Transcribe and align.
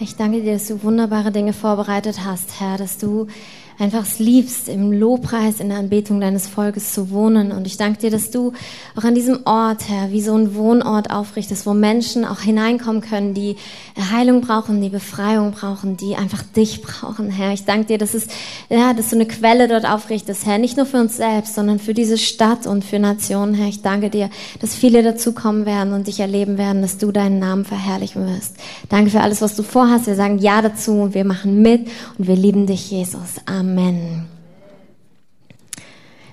Ich 0.00 0.14
danke 0.14 0.42
dir, 0.42 0.52
dass 0.52 0.68
du 0.68 0.84
wunderbare 0.84 1.32
Dinge 1.32 1.52
vorbereitet 1.52 2.24
hast, 2.24 2.60
Herr, 2.60 2.78
dass 2.78 2.98
du 2.98 3.26
einfach 3.80 4.02
es 4.02 4.18
liebst, 4.18 4.68
im 4.68 4.92
Lobpreis, 4.92 5.60
in 5.60 5.68
der 5.68 5.78
Anbetung 5.78 6.20
deines 6.20 6.48
Volkes 6.48 6.92
zu 6.92 7.10
wohnen. 7.10 7.52
Und 7.52 7.66
ich 7.66 7.76
danke 7.76 8.00
dir, 8.00 8.10
dass 8.10 8.30
du 8.30 8.52
auch 8.96 9.04
an 9.04 9.14
diesem 9.14 9.40
Ort, 9.44 9.88
Herr, 9.88 10.10
wie 10.10 10.20
so 10.20 10.34
ein 10.34 10.54
Wohnort 10.54 11.10
aufrichtest, 11.10 11.64
wo 11.64 11.74
Menschen 11.74 12.24
auch 12.24 12.40
hineinkommen 12.40 13.02
können, 13.02 13.34
die 13.34 13.56
Heilung 14.12 14.40
brauchen, 14.40 14.82
die 14.82 14.88
Befreiung 14.88 15.52
brauchen, 15.52 15.96
die 15.96 16.16
einfach 16.16 16.42
dich 16.42 16.82
brauchen, 16.82 17.30
Herr. 17.30 17.52
Ich 17.52 17.64
danke 17.64 17.86
dir, 17.86 17.98
dass 17.98 18.14
es, 18.14 18.26
ja, 18.68 18.94
dass 18.94 19.10
du 19.10 19.16
eine 19.16 19.26
Quelle 19.26 19.68
dort 19.68 19.88
aufrichtest, 19.88 20.44
Herr, 20.44 20.58
nicht 20.58 20.76
nur 20.76 20.86
für 20.86 20.98
uns 20.98 21.16
selbst, 21.16 21.54
sondern 21.54 21.78
für 21.78 21.94
diese 21.94 22.18
Stadt 22.18 22.66
und 22.66 22.84
für 22.84 22.98
Nationen, 22.98 23.54
Herr. 23.54 23.68
Ich 23.68 23.82
danke 23.82 24.10
dir, 24.10 24.28
dass 24.60 24.74
viele 24.74 25.02
dazukommen 25.02 25.66
werden 25.66 25.92
und 25.92 26.08
dich 26.08 26.18
erleben 26.18 26.58
werden, 26.58 26.82
dass 26.82 26.98
du 26.98 27.12
deinen 27.12 27.38
Namen 27.38 27.64
verherrlichen 27.64 28.26
wirst. 28.26 28.56
Danke 28.88 29.10
für 29.10 29.20
alles, 29.20 29.40
was 29.40 29.54
du 29.54 29.62
vorhast. 29.62 29.87
Wir 30.06 30.14
sagen 30.14 30.38
Ja 30.38 30.62
dazu 30.62 30.92
und 30.92 31.14
wir 31.14 31.24
machen 31.24 31.62
mit 31.62 31.88
und 32.18 32.26
wir 32.26 32.36
lieben 32.36 32.66
dich, 32.66 32.90
Jesus. 32.90 33.40
Amen. 33.46 33.78
Amen. 33.78 34.38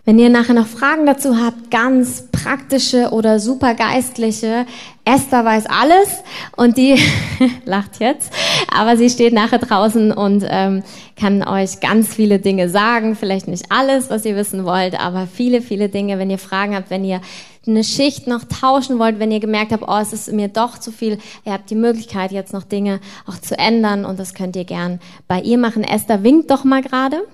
Wenn 0.07 0.19
ihr 0.19 0.29
nachher 0.29 0.53
noch 0.53 0.67
Fragen 0.67 1.07
dazu 1.07 1.35
habt, 1.35 1.71
ganz 1.71 2.27
praktische 2.31 3.09
oder 3.09 3.39
super 3.39 3.73
geistliche, 3.73 4.67
Esther 5.03 5.43
weiß 5.43 5.65
alles 5.65 6.21
und 6.55 6.77
die 6.77 6.99
lacht 7.65 7.99
jetzt, 7.99 8.31
aber 8.71 8.97
sie 8.97 9.09
steht 9.09 9.33
nachher 9.33 9.57
draußen 9.57 10.11
und 10.11 10.45
ähm, 10.47 10.83
kann 11.19 11.41
euch 11.41 11.79
ganz 11.79 12.13
viele 12.13 12.37
Dinge 12.37 12.69
sagen. 12.69 13.15
Vielleicht 13.15 13.47
nicht 13.47 13.71
alles, 13.71 14.11
was 14.11 14.25
ihr 14.25 14.35
wissen 14.35 14.63
wollt, 14.63 14.99
aber 14.99 15.25
viele, 15.25 15.63
viele 15.63 15.89
Dinge. 15.89 16.19
Wenn 16.19 16.29
ihr 16.29 16.37
Fragen 16.37 16.75
habt, 16.75 16.91
wenn 16.91 17.03
ihr 17.03 17.21
eine 17.67 17.83
Schicht 17.83 18.27
noch 18.27 18.43
tauschen 18.43 18.99
wollt, 18.99 19.19
wenn 19.19 19.31
ihr 19.31 19.39
gemerkt 19.39 19.71
habt, 19.71 19.83
oh, 19.87 19.97
es 19.97 20.13
ist 20.13 20.31
mir 20.31 20.47
doch 20.47 20.77
zu 20.77 20.91
viel, 20.91 21.17
ihr 21.45 21.53
habt 21.53 21.69
die 21.69 21.75
Möglichkeit, 21.75 22.31
jetzt 22.31 22.53
noch 22.53 22.63
Dinge 22.63 22.99
auch 23.25 23.37
zu 23.37 23.57
ändern 23.57 24.05
und 24.05 24.19
das 24.19 24.33
könnt 24.33 24.55
ihr 24.55 24.65
gern 24.65 24.99
bei 25.27 25.41
ihr 25.41 25.57
machen. 25.57 25.83
Esther 25.83 26.23
winkt 26.23 26.51
doch 26.51 26.63
mal 26.63 26.81
gerade. 26.81 27.27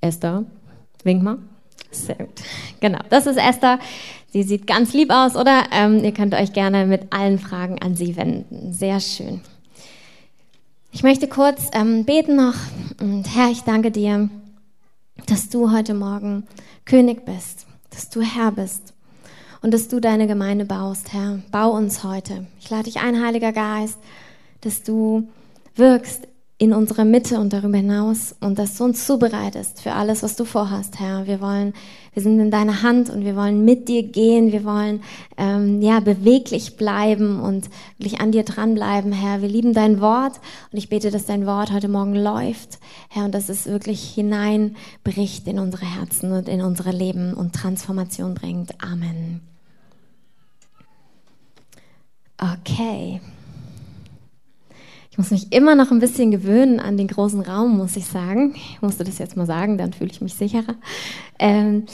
Esther, 0.00 0.44
wink 1.04 1.22
mal. 1.22 1.38
Sehr 1.90 2.16
gut. 2.16 2.28
Genau, 2.80 2.98
das 3.10 3.26
ist 3.26 3.38
Esther. 3.38 3.78
Sie 4.30 4.42
sieht 4.42 4.66
ganz 4.66 4.92
lieb 4.92 5.10
aus, 5.10 5.36
oder? 5.36 5.64
Ähm, 5.72 6.04
ihr 6.04 6.12
könnt 6.12 6.34
euch 6.34 6.52
gerne 6.52 6.86
mit 6.86 7.12
allen 7.12 7.38
Fragen 7.38 7.80
an 7.80 7.96
sie 7.96 8.16
wenden. 8.16 8.72
Sehr 8.72 9.00
schön. 9.00 9.40
Ich 10.92 11.02
möchte 11.02 11.28
kurz 11.28 11.70
ähm, 11.72 12.04
beten 12.04 12.36
noch. 12.36 12.54
Und 13.00 13.24
Herr, 13.34 13.50
ich 13.50 13.62
danke 13.62 13.90
dir, 13.90 14.28
dass 15.26 15.48
du 15.48 15.72
heute 15.72 15.94
Morgen 15.94 16.46
König 16.84 17.24
bist, 17.24 17.66
dass 17.90 18.10
du 18.10 18.20
Herr 18.20 18.52
bist 18.52 18.94
und 19.62 19.72
dass 19.74 19.88
du 19.88 20.00
deine 20.00 20.26
Gemeinde 20.26 20.64
baust, 20.64 21.12
Herr. 21.12 21.40
Bau 21.50 21.70
uns 21.70 22.04
heute. 22.04 22.46
Ich 22.60 22.70
lade 22.70 22.84
dich 22.84 23.00
ein, 23.00 23.24
Heiliger 23.24 23.52
Geist, 23.52 23.98
dass 24.60 24.82
du 24.82 25.28
wirkst 25.74 26.28
in 26.60 26.72
unserer 26.72 27.04
Mitte 27.04 27.38
und 27.38 27.52
darüber 27.52 27.76
hinaus 27.76 28.34
und 28.40 28.58
dass 28.58 28.76
du 28.76 28.84
uns 28.84 29.06
zubereitest 29.06 29.80
für 29.80 29.92
alles, 29.92 30.24
was 30.24 30.34
du 30.34 30.44
vorhast, 30.44 30.98
Herr. 30.98 31.28
Wir 31.28 31.40
wollen, 31.40 31.72
wir 32.14 32.22
sind 32.22 32.40
in 32.40 32.50
deiner 32.50 32.82
Hand 32.82 33.10
und 33.10 33.24
wir 33.24 33.36
wollen 33.36 33.64
mit 33.64 33.88
dir 33.88 34.02
gehen. 34.02 34.50
Wir 34.50 34.64
wollen 34.64 35.00
ähm, 35.36 35.80
ja 35.80 36.00
beweglich 36.00 36.76
bleiben 36.76 37.38
und 37.38 37.70
wirklich 37.96 38.20
an 38.20 38.32
dir 38.32 38.42
dranbleiben, 38.42 39.12
Herr. 39.12 39.40
Wir 39.40 39.48
lieben 39.48 39.72
dein 39.72 40.00
Wort 40.00 40.40
und 40.72 40.78
ich 40.78 40.88
bete, 40.88 41.12
dass 41.12 41.26
dein 41.26 41.46
Wort 41.46 41.72
heute 41.72 41.86
Morgen 41.86 42.16
läuft, 42.16 42.80
Herr, 43.08 43.26
und 43.26 43.34
dass 43.36 43.48
es 43.48 43.66
wirklich 43.66 44.10
hineinbricht 44.10 45.46
in 45.46 45.60
unsere 45.60 45.86
Herzen 45.86 46.32
und 46.32 46.48
in 46.48 46.60
unsere 46.60 46.90
Leben 46.90 47.34
und 47.34 47.54
Transformation 47.54 48.34
bringt. 48.34 48.82
Amen. 48.82 49.47
Okay. 52.40 53.20
Ich 55.10 55.18
muss 55.18 55.30
mich 55.32 55.52
immer 55.52 55.74
noch 55.74 55.90
ein 55.90 55.98
bisschen 55.98 56.30
gewöhnen 56.30 56.78
an 56.78 56.96
den 56.96 57.08
großen 57.08 57.40
Raum, 57.40 57.76
muss 57.76 57.96
ich 57.96 58.06
sagen. 58.06 58.54
Ich 58.54 58.80
musste 58.80 59.02
das 59.02 59.18
jetzt 59.18 59.36
mal 59.36 59.46
sagen, 59.46 59.76
dann 59.76 59.92
fühle 59.92 60.10
ich 60.12 60.20
mich 60.20 60.34
sicherer. 60.34 60.76
Ähm, 61.40 61.86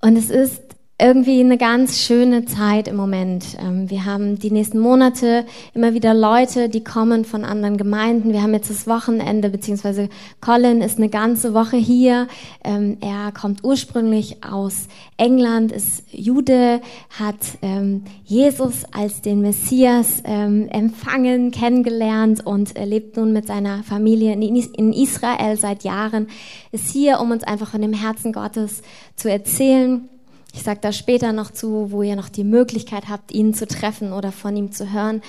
und 0.00 0.16
es 0.16 0.30
ist 0.30 0.62
irgendwie 1.02 1.40
eine 1.40 1.58
ganz 1.58 1.98
schöne 1.98 2.44
Zeit 2.44 2.86
im 2.86 2.94
Moment. 2.94 3.56
Ähm, 3.60 3.90
wir 3.90 4.04
haben 4.04 4.38
die 4.38 4.52
nächsten 4.52 4.78
Monate 4.78 5.44
immer 5.74 5.94
wieder 5.94 6.14
Leute, 6.14 6.68
die 6.68 6.84
kommen 6.84 7.24
von 7.24 7.44
anderen 7.44 7.76
Gemeinden. 7.76 8.32
Wir 8.32 8.40
haben 8.40 8.54
jetzt 8.54 8.70
das 8.70 8.86
Wochenende, 8.86 9.48
beziehungsweise 9.48 10.08
Colin 10.40 10.80
ist 10.80 10.98
eine 10.98 11.08
ganze 11.08 11.54
Woche 11.54 11.76
hier. 11.76 12.28
Ähm, 12.62 12.98
er 13.00 13.32
kommt 13.32 13.64
ursprünglich 13.64 14.44
aus 14.44 14.86
England, 15.16 15.72
ist 15.72 16.04
Jude, 16.12 16.80
hat 17.18 17.58
ähm, 17.62 18.04
Jesus 18.22 18.84
als 18.92 19.22
den 19.22 19.40
Messias 19.40 20.22
empfangen, 20.24 21.50
kennengelernt 21.50 22.46
und 22.46 22.78
lebt 22.78 23.16
nun 23.16 23.32
mit 23.32 23.46
seiner 23.46 23.82
Familie 23.82 24.32
in 24.32 24.92
Israel 24.92 25.56
seit 25.56 25.82
Jahren, 25.82 26.28
ist 26.70 26.90
hier, 26.90 27.20
um 27.20 27.30
uns 27.30 27.42
einfach 27.42 27.70
von 27.70 27.82
dem 27.82 27.92
Herzen 27.92 28.32
Gottes 28.32 28.82
zu 29.16 29.30
erzählen 29.30 30.08
ich 30.52 30.62
sage 30.62 30.80
da 30.82 30.92
später 30.92 31.32
noch 31.32 31.50
zu, 31.50 31.90
wo 31.90 32.02
ihr 32.02 32.16
noch 32.16 32.28
die 32.28 32.44
Möglichkeit 32.44 33.08
habt, 33.08 33.32
ihn 33.32 33.54
zu 33.54 33.66
treffen 33.66 34.12
oder 34.12 34.32
von 34.32 34.56
ihm 34.56 34.70
zu 34.70 34.92
hören. 34.92 35.22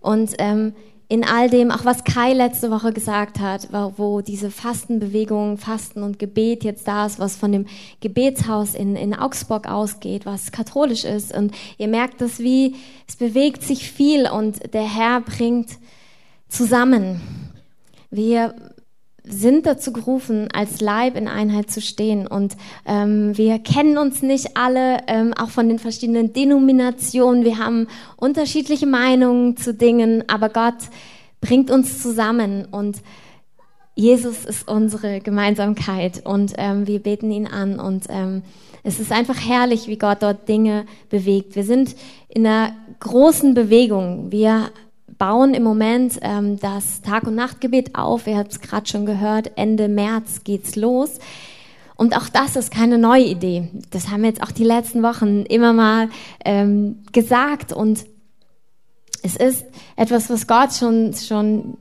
Und 0.00 0.34
ähm, 0.38 0.74
in 1.08 1.24
all 1.24 1.48
dem, 1.48 1.70
auch 1.70 1.84
was 1.84 2.02
Kai 2.02 2.32
letzte 2.32 2.70
Woche 2.70 2.92
gesagt 2.92 3.38
hat, 3.38 3.68
wo 3.96 4.20
diese 4.22 4.50
Fastenbewegung, 4.50 5.56
Fasten 5.56 6.02
und 6.02 6.18
Gebet 6.18 6.64
jetzt 6.64 6.88
da 6.88 7.06
ist, 7.06 7.20
was 7.20 7.36
von 7.36 7.52
dem 7.52 7.66
Gebetshaus 8.00 8.74
in, 8.74 8.96
in 8.96 9.14
Augsburg 9.14 9.68
ausgeht, 9.68 10.26
was 10.26 10.50
katholisch 10.50 11.04
ist. 11.04 11.32
Und 11.32 11.54
ihr 11.78 11.86
merkt 11.86 12.20
das 12.20 12.40
wie, 12.40 12.74
es 13.06 13.14
bewegt 13.14 13.62
sich 13.62 13.90
viel 13.90 14.28
und 14.28 14.74
der 14.74 14.82
Herr 14.82 15.20
bringt 15.20 15.78
zusammen. 16.48 17.20
Wir 18.10 18.54
sind 19.28 19.66
dazu 19.66 19.92
gerufen, 19.92 20.48
als 20.52 20.80
Leib 20.80 21.16
in 21.16 21.28
Einheit 21.28 21.70
zu 21.70 21.80
stehen. 21.80 22.26
Und 22.26 22.56
ähm, 22.86 23.36
wir 23.36 23.58
kennen 23.58 23.98
uns 23.98 24.22
nicht 24.22 24.56
alle, 24.56 24.98
ähm, 25.08 25.34
auch 25.34 25.50
von 25.50 25.68
den 25.68 25.78
verschiedenen 25.78 26.32
Denominationen. 26.32 27.44
Wir 27.44 27.58
haben 27.58 27.88
unterschiedliche 28.16 28.86
Meinungen 28.86 29.56
zu 29.56 29.74
Dingen, 29.74 30.24
aber 30.28 30.48
Gott 30.48 30.76
bringt 31.40 31.70
uns 31.70 32.02
zusammen 32.02 32.66
und 32.70 32.98
Jesus 33.94 34.44
ist 34.44 34.68
unsere 34.68 35.20
Gemeinsamkeit 35.20 36.24
und 36.26 36.52
ähm, 36.58 36.86
wir 36.86 36.98
beten 36.98 37.30
ihn 37.30 37.46
an 37.46 37.80
und 37.80 38.04
ähm, 38.10 38.42
es 38.82 39.00
ist 39.00 39.10
einfach 39.10 39.40
herrlich, 39.40 39.88
wie 39.88 39.96
Gott 39.96 40.18
dort 40.20 40.48
Dinge 40.48 40.84
bewegt. 41.08 41.56
Wir 41.56 41.64
sind 41.64 41.96
in 42.28 42.46
einer 42.46 42.72
großen 43.00 43.54
Bewegung. 43.54 44.30
Wir 44.30 44.70
bauen 45.18 45.54
im 45.54 45.62
Moment 45.62 46.18
ähm, 46.22 46.58
das 46.58 47.02
Tag- 47.02 47.26
und 47.26 47.34
Nachtgebet 47.34 47.94
auf. 47.94 48.26
Ihr 48.26 48.38
habt 48.38 48.52
es 48.52 48.60
gerade 48.60 48.86
schon 48.86 49.06
gehört, 49.06 49.52
Ende 49.56 49.88
März 49.88 50.42
geht's 50.44 50.76
los. 50.76 51.18
Und 51.96 52.14
auch 52.16 52.28
das 52.28 52.56
ist 52.56 52.70
keine 52.70 52.98
neue 52.98 53.24
Idee. 53.24 53.70
Das 53.90 54.10
haben 54.10 54.22
wir 54.22 54.28
jetzt 54.28 54.42
auch 54.42 54.52
die 54.52 54.64
letzten 54.64 55.02
Wochen 55.02 55.42
immer 55.42 55.72
mal 55.72 56.10
ähm, 56.44 57.02
gesagt. 57.12 57.72
Und 57.72 58.04
es 59.22 59.36
ist 59.36 59.64
etwas, 59.96 60.28
was 60.28 60.46
Gott 60.46 60.74
schon, 60.74 61.14
schon 61.14 61.78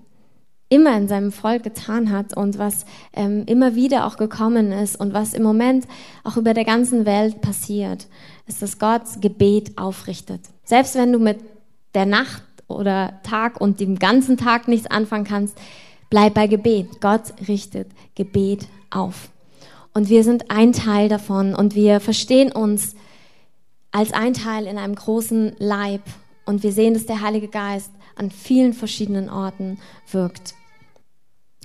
immer 0.69 0.97
in 0.97 1.07
seinem 1.07 1.31
Volk 1.31 1.63
getan 1.63 2.11
hat 2.11 2.35
und 2.35 2.57
was 2.57 2.85
ähm, 3.13 3.43
immer 3.45 3.75
wieder 3.75 4.07
auch 4.07 4.17
gekommen 4.17 4.71
ist 4.71 4.99
und 4.99 5.13
was 5.13 5.33
im 5.33 5.43
Moment 5.43 5.85
auch 6.23 6.37
über 6.37 6.53
der 6.53 6.65
ganzen 6.65 7.05
Welt 7.05 7.41
passiert, 7.41 8.07
ist, 8.47 8.61
dass 8.61 8.79
Gott 8.79 9.03
Gebet 9.21 9.77
aufrichtet. 9.77 10.41
Selbst 10.63 10.95
wenn 10.95 11.11
du 11.11 11.19
mit 11.19 11.39
der 11.93 12.05
Nacht 12.05 12.43
oder 12.67 13.19
Tag 13.23 13.59
und 13.59 13.79
dem 13.79 13.99
ganzen 13.99 14.37
Tag 14.37 14.67
nichts 14.67 14.87
anfangen 14.87 15.25
kannst, 15.25 15.57
bleib 16.09 16.33
bei 16.33 16.47
Gebet. 16.47 17.01
Gott 17.01 17.33
richtet 17.47 17.87
Gebet 18.15 18.67
auf. 18.89 19.29
Und 19.93 20.09
wir 20.09 20.23
sind 20.23 20.51
ein 20.51 20.73
Teil 20.73 21.09
davon 21.09 21.55
und 21.55 21.75
wir 21.75 21.99
verstehen 21.99 22.51
uns 22.51 22.95
als 23.91 24.11
ein 24.11 24.33
Teil 24.33 24.67
in 24.67 24.77
einem 24.77 24.95
großen 24.95 25.55
Leib 25.57 26.01
und 26.45 26.63
wir 26.63 26.73
sehen, 26.73 26.93
dass 26.93 27.05
der 27.05 27.21
Heilige 27.21 27.47
Geist 27.47 27.91
an 28.15 28.29
vielen 28.29 28.73
verschiedenen 28.73 29.29
Orten 29.29 29.79
wirkt. 30.11 30.53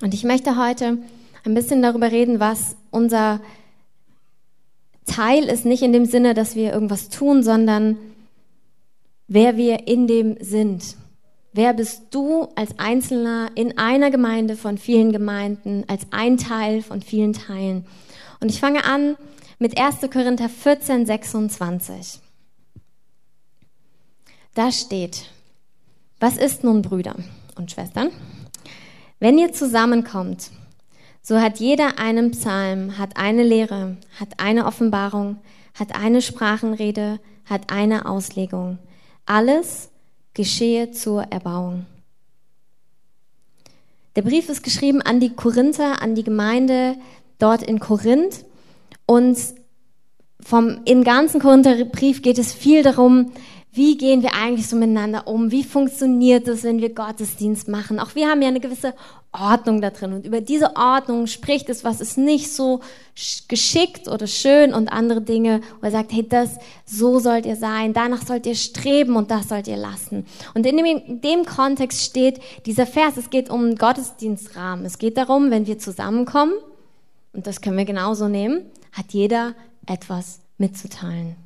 Und 0.01 0.15
ich 0.15 0.25
möchte 0.25 0.57
heute 0.57 0.99
ein 1.45 1.55
bisschen 1.55 1.83
darüber 1.83 2.11
reden, 2.11 2.41
was 2.41 2.77
unser 2.91 3.41
Teil 5.07 5.45
ist, 5.45 5.65
nicht 5.65 5.83
in 5.83 5.93
dem 5.93 6.05
Sinne, 6.05 6.35
dass 6.35 6.55
wir 6.55 6.73
irgendwas 6.73 7.09
tun, 7.09 7.43
sondern 7.43 7.97
wer 9.31 9.57
wir 9.57 9.87
in 9.87 10.09
dem 10.09 10.37
sind. 10.41 10.97
Wer 11.53 11.73
bist 11.73 12.03
du 12.11 12.49
als 12.57 12.79
Einzelner 12.79 13.51
in 13.55 13.79
einer 13.79 14.11
Gemeinde 14.11 14.57
von 14.57 14.77
vielen 14.77 15.13
Gemeinden, 15.13 15.85
als 15.89 16.03
ein 16.11 16.37
Teil 16.37 16.83
von 16.83 17.01
vielen 17.01 17.33
Teilen? 17.33 17.87
Und 18.41 18.51
ich 18.51 18.61
fange 18.61 18.85
an 18.85 19.17
mit 19.59 19.81
1. 19.81 20.01
Korinther 20.13 20.49
14, 20.49 21.07
26. 21.07 22.21
Da 24.55 24.73
steht, 24.73 25.31
was 26.19 26.37
ist 26.37 26.65
nun 26.65 26.83
Brüder 26.83 27.15
und 27.57 27.71
Schwestern? 27.71 28.11
Wenn 29.21 29.39
ihr 29.39 29.53
zusammenkommt, 29.53 30.51
so 31.23 31.41
hat 31.41 31.61
jeder 31.61 32.01
einen 32.01 32.33
Psalm, 32.33 32.99
hat 32.99 33.17
eine 33.17 33.45
Lehre, 33.45 33.97
hat 34.19 34.41
eine 34.41 34.67
Offenbarung, 34.67 35.37
hat 35.79 35.95
eine 35.95 36.21
Sprachenrede, 36.21 37.21
hat 37.45 37.73
eine 37.73 38.07
Auslegung. 38.07 38.79
Alles 39.31 39.91
geschehe 40.35 40.91
zur 40.91 41.23
Erbauung. 41.23 41.87
Der 44.17 44.23
Brief 44.23 44.49
ist 44.49 44.65
geschrieben 44.65 45.03
an 45.03 45.21
die 45.21 45.31
Korinther, 45.31 46.03
an 46.03 46.17
die 46.17 46.25
Gemeinde 46.25 46.97
dort 47.39 47.63
in 47.63 47.79
Korinth. 47.79 48.45
Und 49.07 49.39
vom, 50.41 50.81
im 50.85 51.05
ganzen 51.05 51.41
Korintherbrief 51.41 52.23
geht 52.23 52.39
es 52.39 52.53
viel 52.53 52.83
darum, 52.83 53.31
wie 53.73 53.97
gehen 53.97 54.23
wir 54.23 54.35
eigentlich 54.35 54.67
so 54.67 54.75
miteinander 54.75 55.29
um? 55.29 55.53
Wie 55.53 55.63
funktioniert 55.63 56.49
es, 56.49 56.65
wenn 56.65 56.81
wir 56.81 56.93
Gottesdienst 56.93 57.69
machen? 57.69 58.01
Auch 58.01 58.17
wir 58.17 58.29
haben 58.29 58.43
ja 58.43 58.49
eine 58.49 58.59
gewisse 58.59 58.95
Ordnung 59.31 59.81
da 59.81 59.91
drin. 59.91 60.13
Und 60.13 60.27
über 60.27 60.41
diese 60.41 60.75
Ordnung 60.75 61.29
spricht 61.29 61.69
es, 61.69 61.85
was 61.85 62.01
ist 62.01 62.19
nicht 62.19 62.53
so 62.53 62.81
geschickt 63.47 64.09
oder 64.09 64.27
schön 64.27 64.75
und 64.75 64.89
andere 64.89 65.21
Dinge, 65.21 65.61
wo 65.81 65.87
er 65.87 65.93
sagt, 65.93 66.13
hey, 66.13 66.29
das, 66.29 66.57
so 66.85 67.21
sollt 67.21 67.47
ihr 67.47 67.55
sein, 67.55 67.93
danach 67.93 68.27
sollt 68.27 68.45
ihr 68.47 68.57
streben 68.57 69.15
und 69.15 69.31
das 69.31 69.49
sollt 69.49 69.69
ihr 69.69 69.77
lassen. 69.77 70.27
Und 70.55 70.67
in 70.67 70.77
dem, 70.77 70.87
in 70.87 71.21
dem 71.21 71.45
Kontext 71.45 72.03
steht 72.03 72.41
dieser 72.67 72.87
Vers, 72.87 73.17
es 73.19 73.31
geht 73.31 73.51
um 73.51 73.61
einen 73.61 73.77
Gottesdienstrahmen. 73.77 74.85
Es 74.85 74.99
geht 74.99 75.17
darum, 75.17 75.53
wenn 75.53 75.69
wir 75.69 75.79
zusammenkommen, 75.79 76.55
und 77.33 77.47
das 77.47 77.61
können 77.61 77.79
wir 77.79 77.85
genauso 77.85 78.27
nehmen, 78.27 78.65
hat 78.91 79.13
jeder 79.13 79.55
etwas 79.87 80.41
mitzuteilen. 80.59 81.37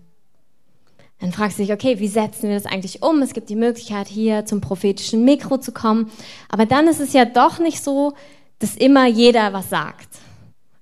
Dann 1.25 1.33
fragst 1.33 1.59
du 1.59 1.63
dich, 1.63 1.73
okay, 1.73 2.01
wie 2.01 2.09
setzen 2.09 2.51
wir 2.51 2.55
das 2.55 2.67
eigentlich 2.67 3.03
um? 3.03 3.23
Es 3.23 3.33
gibt 3.33 3.49
die 3.49 3.57
Möglichkeit, 3.57 4.09
hier 4.09 4.45
zum 4.45 4.61
prophetischen 4.61 5.25
Mikro 5.25 5.57
zu 5.57 5.73
kommen. 5.73 6.11
Aber 6.51 6.67
dann 6.67 6.87
ist 6.87 7.01
es 7.01 7.15
ja 7.15 7.25
doch 7.25 7.59
nicht 7.59 7.83
so, 7.83 8.13
dass 8.59 8.77
immer 8.77 9.07
jeder 9.07 9.55
was 9.55 9.71
sagt. 9.71 10.19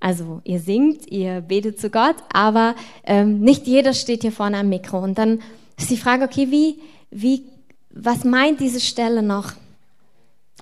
Also 0.00 0.40
ihr 0.42 0.58
singt, 0.58 1.08
ihr 1.08 1.42
betet 1.42 1.80
zu 1.80 1.90
Gott, 1.90 2.16
aber 2.32 2.74
ähm, 3.04 3.38
nicht 3.38 3.68
jeder 3.68 3.94
steht 3.94 4.22
hier 4.22 4.32
vorne 4.32 4.58
am 4.58 4.68
Mikro. 4.68 4.98
Und 4.98 5.16
dann 5.16 5.40
ist 5.78 5.90
die 5.90 5.96
Frage, 5.96 6.24
okay, 6.24 6.50
wie, 6.50 6.80
wie, 7.12 7.44
was 7.90 8.24
meint 8.24 8.58
diese 8.58 8.80
Stelle 8.80 9.22
noch? 9.22 9.52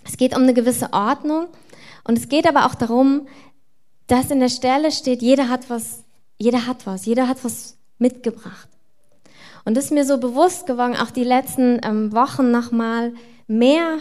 Es 0.04 0.18
geht 0.18 0.36
um 0.36 0.42
eine 0.42 0.52
gewisse 0.52 0.92
Ordnung 0.92 1.46
und 2.04 2.18
es 2.18 2.28
geht 2.28 2.46
aber 2.46 2.66
auch 2.66 2.74
darum, 2.74 3.28
dass 4.08 4.30
in 4.30 4.40
der 4.40 4.50
Stelle 4.50 4.92
steht, 4.92 5.22
jeder 5.22 5.48
hat 5.48 5.70
was, 5.70 6.04
jeder 6.36 6.66
hat 6.66 6.86
was, 6.86 7.06
jeder 7.06 7.28
hat 7.28 7.42
was 7.44 7.78
mitgebracht. 7.96 8.68
Und 9.64 9.76
das 9.76 9.86
ist 9.86 9.92
mir 9.92 10.04
so 10.04 10.18
bewusst 10.18 10.66
geworden, 10.66 10.96
auch 10.96 11.10
die 11.10 11.24
letzten 11.24 11.80
ähm, 11.84 12.12
Wochen 12.12 12.50
nochmal 12.50 13.12
mehr, 13.46 13.98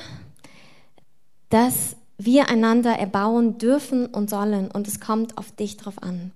dass 1.50 1.96
wir 2.18 2.50
einander 2.50 2.92
erbauen 2.92 3.58
dürfen 3.58 4.06
und 4.06 4.30
sollen. 4.30 4.70
Und 4.72 4.88
es 4.88 5.00
kommt 5.00 5.38
auf 5.38 5.52
dich 5.52 5.78
drauf 5.78 6.02
an. 6.02 6.32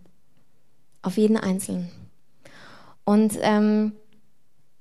Auf 1.02 1.18
jeden 1.18 1.38
Einzelnen. 1.38 1.90
Und 3.06 3.34
ähm, 3.42 3.94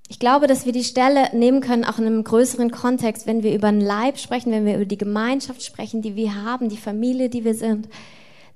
ich 0.08 0.18
glaube, 0.18 0.46
dass 0.46 0.66
wir 0.66 0.72
die 0.72 0.84
Stelle 0.84 1.34
nehmen 1.34 1.60
können, 1.60 1.84
auch 1.84 1.98
in 1.98 2.06
einem 2.06 2.22
größeren 2.22 2.70
Kontext, 2.70 3.26
wenn 3.26 3.42
wir 3.42 3.54
über 3.54 3.70
den 3.70 3.80
Leib 3.80 4.18
sprechen, 4.18 4.52
wenn 4.52 4.66
wir 4.66 4.76
über 4.76 4.84
die 4.84 4.98
Gemeinschaft 4.98 5.64
sprechen, 5.64 6.02
die 6.02 6.14
wir 6.14 6.42
haben, 6.42 6.68
die 6.68 6.76
Familie, 6.76 7.28
die 7.28 7.44
wir 7.44 7.54
sind 7.54 7.88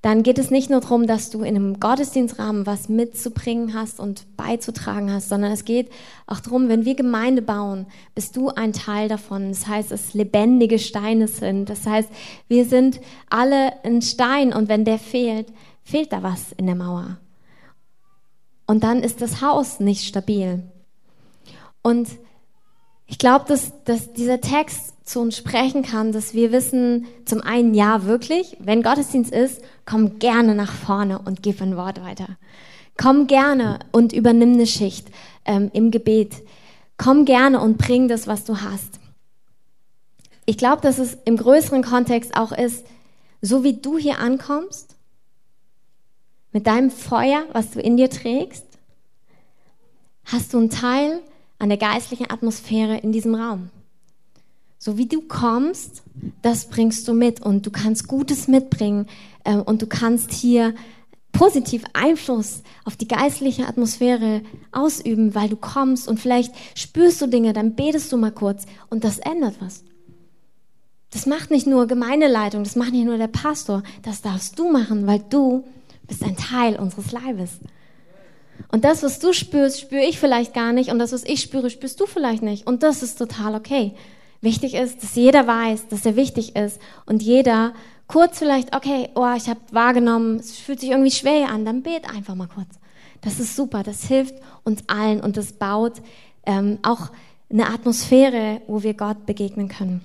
dann 0.07 0.23
geht 0.23 0.39
es 0.39 0.53
nicht 0.53 0.71
nur 0.71 0.83
darum, 0.83 1.09
dass 1.09 1.31
du 1.31 1.41
in 1.41 1.57
einem 1.57 1.81
Gottesdienstrahmen 1.81 2.65
was 2.65 2.89
mitzubringen 2.89 3.75
hast 3.75 3.99
und 3.99 4.37
beizutragen 4.37 5.13
hast, 5.13 5.29
sondern 5.29 5.51
es 5.51 5.65
geht 5.65 5.91
auch 6.29 6.39
darum, 6.39 6.69
wenn 6.69 6.85
wir 6.85 6.95
Gemeinde 6.95 7.43
bauen, 7.43 7.87
bist 8.15 8.37
du 8.37 8.51
ein 8.51 8.73
Teil 8.73 9.09
davon. 9.09 9.49
Das 9.49 9.67
heißt, 9.67 9.91
dass 9.91 10.15
lebendige 10.15 10.79
Steine 10.79 11.27
sind. 11.27 11.69
Das 11.69 11.87
heißt, 11.87 12.09
wir 12.47 12.67
sind 12.67 13.01
alle 13.31 13.85
ein 13.85 14.01
Stein 14.01 14.53
und 14.53 14.69
wenn 14.69 14.85
der 14.85 15.01
fehlt, 15.01 15.49
fehlt 15.83 16.13
da 16.13 16.23
was 16.23 16.53
in 16.53 16.67
der 16.67 16.77
Mauer. 16.77 17.17
Und 18.69 18.85
dann 18.85 19.03
ist 19.03 19.21
das 19.23 19.43
Haus 19.43 19.81
nicht 19.81 20.05
stabil. 20.05 20.63
Und 21.83 22.11
ich 23.09 23.19
glaube, 23.19 23.47
dass, 23.49 23.73
dass 23.83 24.13
dieser 24.13 24.41
Text 24.41 24.95
zu 25.05 25.21
uns 25.21 25.37
sprechen 25.37 25.83
kann, 25.83 26.13
dass 26.13 26.33
wir 26.33 26.53
wissen, 26.53 27.07
zum 27.25 27.41
einen 27.41 27.75
ja 27.75 28.05
wirklich, 28.05 28.57
wenn 28.61 28.83
Gottesdienst 28.83 29.33
ist, 29.33 29.63
komm 29.87 30.19
gerne 30.19 30.55
nach 30.55 30.73
vorne 30.73 31.19
und 31.21 31.43
gib 31.43 31.63
ein 31.63 31.77
Wort 31.77 32.03
weiter. 32.03 32.37
Komm 32.99 33.27
gerne 33.27 33.79
und 33.93 34.13
übernimm 34.13 34.55
eine 34.55 34.67
Schicht 34.67 35.09
ähm, 35.45 35.71
im 35.73 35.91
Gebet. 35.91 36.35
Komm 36.99 37.25
gerne 37.25 37.61
und 37.61 37.79
bring 37.79 38.09
das, 38.09 38.27
was 38.27 38.45
du 38.45 38.61
hast. 38.61 39.01
Ich 40.45 40.59
glaube, 40.59 40.83
dass 40.83 40.99
es 40.99 41.17
im 41.25 41.37
größeren 41.37 41.83
Kontext 41.83 42.37
auch 42.37 42.53
ist, 42.53 42.87
so 43.43 43.65
wie 43.65 43.75
du 43.75 43.99
hier 43.99 44.19
ankommst, 44.19 44.97
mit 46.53 46.67
deinem 46.67 46.91
Feuer, 46.91 47.45
was 47.53 47.73
du 47.73 47.81
in 47.81 47.97
dir 47.97 48.09
trägst, 48.09 48.65
hast 50.25 50.55
du 50.55 50.59
einen 50.59 50.71
Teil 50.71 51.21
an 51.59 51.69
der 51.69 51.79
geistlichen 51.79 52.31
Atmosphäre 52.31 52.97
in 52.99 53.13
diesem 53.13 53.35
Raum. 53.35 53.71
So 54.87 54.97
wie 54.99 55.07
du 55.07 55.21
kommst, 55.21 56.05
das 56.43 56.67
bringst 56.67 57.09
du 57.09 57.13
mit 57.13 57.43
und 57.43 57.67
du 57.67 57.73
kannst 57.73 58.07
Gutes 58.07 58.47
mitbringen 58.47 59.07
äh, 59.43 59.57
und 59.57 59.83
du 59.83 59.89
kannst 59.89 60.31
hier 60.31 60.77
positiv 61.33 61.83
Einfluss 61.93 62.63
auf 62.85 62.95
die 62.95 63.09
geistliche 63.09 63.67
Atmosphäre 63.67 64.43
ausüben, 64.71 65.35
weil 65.35 65.49
du 65.49 65.57
kommst 65.57 66.07
und 66.07 66.21
vielleicht 66.21 66.55
spürst 66.79 67.21
du 67.21 67.27
Dinge, 67.27 67.53
dann 67.53 67.75
betest 67.75 68.13
du 68.13 68.17
mal 68.17 68.31
kurz 68.31 68.65
und 68.89 69.03
das 69.03 69.19
ändert 69.19 69.57
was. 69.59 69.83
Das 71.11 71.27
macht 71.27 71.51
nicht 71.51 71.67
nur 71.67 71.89
Gemeindeleitung, 71.89 72.63
das 72.63 72.77
macht 72.77 72.93
nicht 72.93 73.07
nur 73.07 73.19
der 73.19 73.27
Pastor, 73.27 73.83
das 74.05 74.23
darfst 74.23 74.57
du 74.57 74.71
machen, 74.71 75.09
weil 75.09 75.25
du 75.31 75.65
bist 76.07 76.23
ein 76.23 76.37
Teil 76.37 76.79
unseres 76.79 77.11
Leibes. 77.11 77.59
Und 78.71 78.85
das, 78.85 79.03
was 79.03 79.19
du 79.19 79.33
spürst, 79.33 79.81
spüre 79.81 80.05
ich 80.05 80.21
vielleicht 80.21 80.55
gar 80.55 80.73
nicht 80.73 80.93
und 80.93 81.01
das, 81.01 81.11
was 81.11 81.25
ich 81.25 81.41
spüre, 81.41 81.71
spürst 81.71 81.99
du 81.99 82.07
vielleicht 82.07 82.45
nicht 82.45 82.69
und 82.69 82.85
das 82.85 83.03
ist 83.03 83.19
total 83.19 83.57
okay. 83.57 83.97
Wichtig 84.47 84.75
ist, 84.75 85.03
dass 85.03 85.17
jeder 85.17 85.49
weiß, 85.49 85.89
dass 85.89 86.07
er 86.07 86.15
wichtig 86.15 86.55
ist 86.55 86.81
und 87.05 87.21
jeder 87.21 87.75
kurz 88.07 88.39
vielleicht, 88.39 88.77
okay, 88.77 89.09
oh, 89.17 89.35
ich 89.37 89.49
habe 89.49 89.59
wahrgenommen, 89.73 90.37
es 90.37 90.57
fühlt 90.57 90.79
sich 90.79 90.91
irgendwie 90.91 91.11
schwer 91.11 91.49
an, 91.49 91.65
dann 91.65 91.83
bet 91.83 92.09
einfach 92.09 92.37
mal 92.37 92.47
kurz. 92.47 92.69
Das 93.23 93.41
ist 93.41 93.57
super, 93.57 93.83
das 93.83 94.05
hilft 94.05 94.37
uns 94.63 94.85
allen 94.87 95.21
und 95.21 95.37
das 95.37 95.55
baut 95.55 95.95
ähm, 96.45 96.79
auch 96.85 97.11
eine 97.51 97.67
Atmosphäre, 97.67 98.63
wo 98.69 98.85
wir 98.85 98.95
Gott 98.95 99.27
begegnen 99.27 99.67
können. 99.67 100.05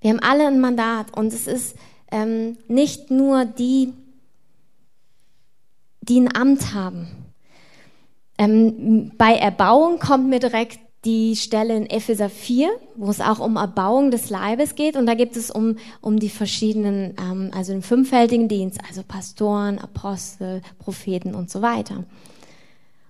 Wir 0.00 0.10
haben 0.10 0.18
alle 0.18 0.48
ein 0.48 0.58
Mandat 0.58 1.16
und 1.16 1.32
es 1.32 1.46
ist 1.46 1.76
ähm, 2.10 2.58
nicht 2.66 3.12
nur 3.12 3.44
die, 3.44 3.92
die 6.00 6.18
ein 6.18 6.34
Amt 6.34 6.74
haben. 6.74 7.06
Ähm, 8.36 9.12
bei 9.16 9.36
Erbauung 9.36 10.00
kommt 10.00 10.28
mir 10.28 10.40
direkt 10.40 10.80
die 11.04 11.34
Stelle 11.34 11.76
in 11.76 11.86
Epheser 11.88 12.28
4, 12.28 12.70
wo 12.94 13.10
es 13.10 13.20
auch 13.20 13.38
um 13.38 13.56
Erbauung 13.56 14.10
des 14.10 14.28
Leibes 14.28 14.74
geht. 14.74 14.96
Und 14.96 15.06
da 15.06 15.14
gibt 15.14 15.36
es 15.36 15.50
um, 15.50 15.76
um 16.00 16.18
die 16.18 16.28
verschiedenen, 16.28 17.14
ähm, 17.18 17.50
also 17.54 17.72
den 17.72 17.82
fünffältigen 17.82 18.48
Dienst, 18.48 18.78
also 18.86 19.02
Pastoren, 19.02 19.78
Apostel, 19.78 20.60
Propheten 20.78 21.34
und 21.34 21.50
so 21.50 21.62
weiter. 21.62 22.04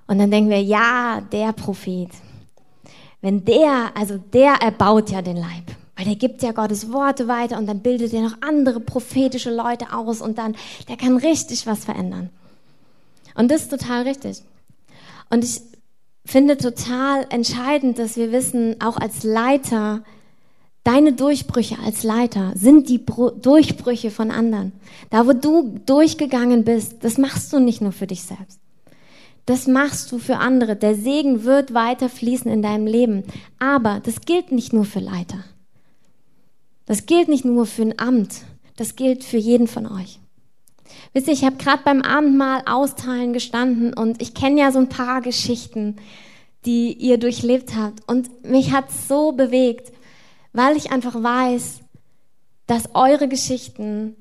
Und 0.06 0.18
dann 0.18 0.30
denken 0.30 0.50
wir, 0.50 0.62
ja, 0.62 1.20
der 1.32 1.52
Prophet, 1.52 2.10
wenn 3.20 3.44
der, 3.44 3.90
also 3.94 4.18
der 4.18 4.54
erbaut 4.54 5.10
ja 5.10 5.22
den 5.22 5.36
Leib. 5.36 5.76
Weil 5.96 6.06
der 6.06 6.16
gibt 6.16 6.42
ja 6.42 6.52
Gottes 6.52 6.92
Worte 6.92 7.28
weiter 7.28 7.58
und 7.58 7.66
dann 7.66 7.80
bildet 7.80 8.14
er 8.14 8.22
noch 8.22 8.40
andere 8.40 8.80
prophetische 8.80 9.54
Leute 9.54 9.92
aus 9.92 10.22
und 10.22 10.38
dann, 10.38 10.56
der 10.88 10.96
kann 10.96 11.16
richtig 11.18 11.66
was 11.66 11.84
verändern. 11.84 12.30
Und 13.34 13.50
das 13.50 13.62
ist 13.62 13.70
total 13.70 14.02
richtig. 14.02 14.42
Und 15.28 15.44
ich 15.44 15.60
finde 16.30 16.56
total 16.56 17.26
entscheidend, 17.30 17.98
dass 17.98 18.16
wir 18.16 18.30
wissen, 18.30 18.80
auch 18.80 18.96
als 18.96 19.24
Leiter, 19.24 20.04
deine 20.84 21.12
Durchbrüche 21.12 21.76
als 21.84 22.04
Leiter 22.04 22.52
sind 22.54 22.88
die 22.88 23.04
Durchbrüche 23.04 24.10
von 24.10 24.30
anderen. 24.30 24.72
Da, 25.10 25.26
wo 25.26 25.32
du 25.32 25.80
durchgegangen 25.86 26.64
bist, 26.64 27.02
das 27.02 27.18
machst 27.18 27.52
du 27.52 27.58
nicht 27.58 27.80
nur 27.80 27.92
für 27.92 28.06
dich 28.06 28.22
selbst. 28.22 28.60
Das 29.46 29.66
machst 29.66 30.12
du 30.12 30.18
für 30.18 30.36
andere. 30.36 30.76
Der 30.76 30.94
Segen 30.94 31.42
wird 31.42 31.74
weiter 31.74 32.08
fließen 32.08 32.50
in 32.50 32.62
deinem 32.62 32.86
Leben. 32.86 33.24
Aber 33.58 34.00
das 34.04 34.20
gilt 34.20 34.52
nicht 34.52 34.72
nur 34.72 34.84
für 34.84 35.00
Leiter. 35.00 35.42
Das 36.86 37.06
gilt 37.06 37.28
nicht 37.28 37.44
nur 37.44 37.66
für 37.66 37.82
ein 37.82 37.98
Amt. 37.98 38.42
Das 38.76 38.94
gilt 38.94 39.24
für 39.24 39.38
jeden 39.38 39.66
von 39.66 39.86
euch. 39.86 40.20
Wisst 41.12 41.26
ihr, 41.26 41.32
ich 41.32 41.44
habe 41.44 41.56
gerade 41.56 41.82
beim 41.84 42.02
Abendmahl 42.02 42.62
austeilen 42.66 43.32
gestanden 43.32 43.92
und 43.94 44.22
ich 44.22 44.34
kenne 44.34 44.60
ja 44.60 44.70
so 44.70 44.78
ein 44.78 44.88
paar 44.88 45.20
Geschichten, 45.20 45.96
die 46.64 46.92
ihr 46.92 47.18
durchlebt 47.18 47.74
habt. 47.74 48.08
Und 48.08 48.44
mich 48.44 48.72
hat 48.72 48.92
so 48.92 49.32
bewegt, 49.32 49.92
weil 50.52 50.76
ich 50.76 50.92
einfach 50.92 51.20
weiß, 51.20 51.80
dass 52.66 52.94
eure 52.94 53.26
Geschichten 53.26 54.14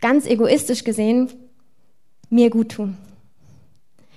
ganz 0.00 0.26
egoistisch 0.26 0.84
gesehen 0.84 1.32
mir 2.28 2.50
gut 2.50 2.72
tun. 2.72 2.98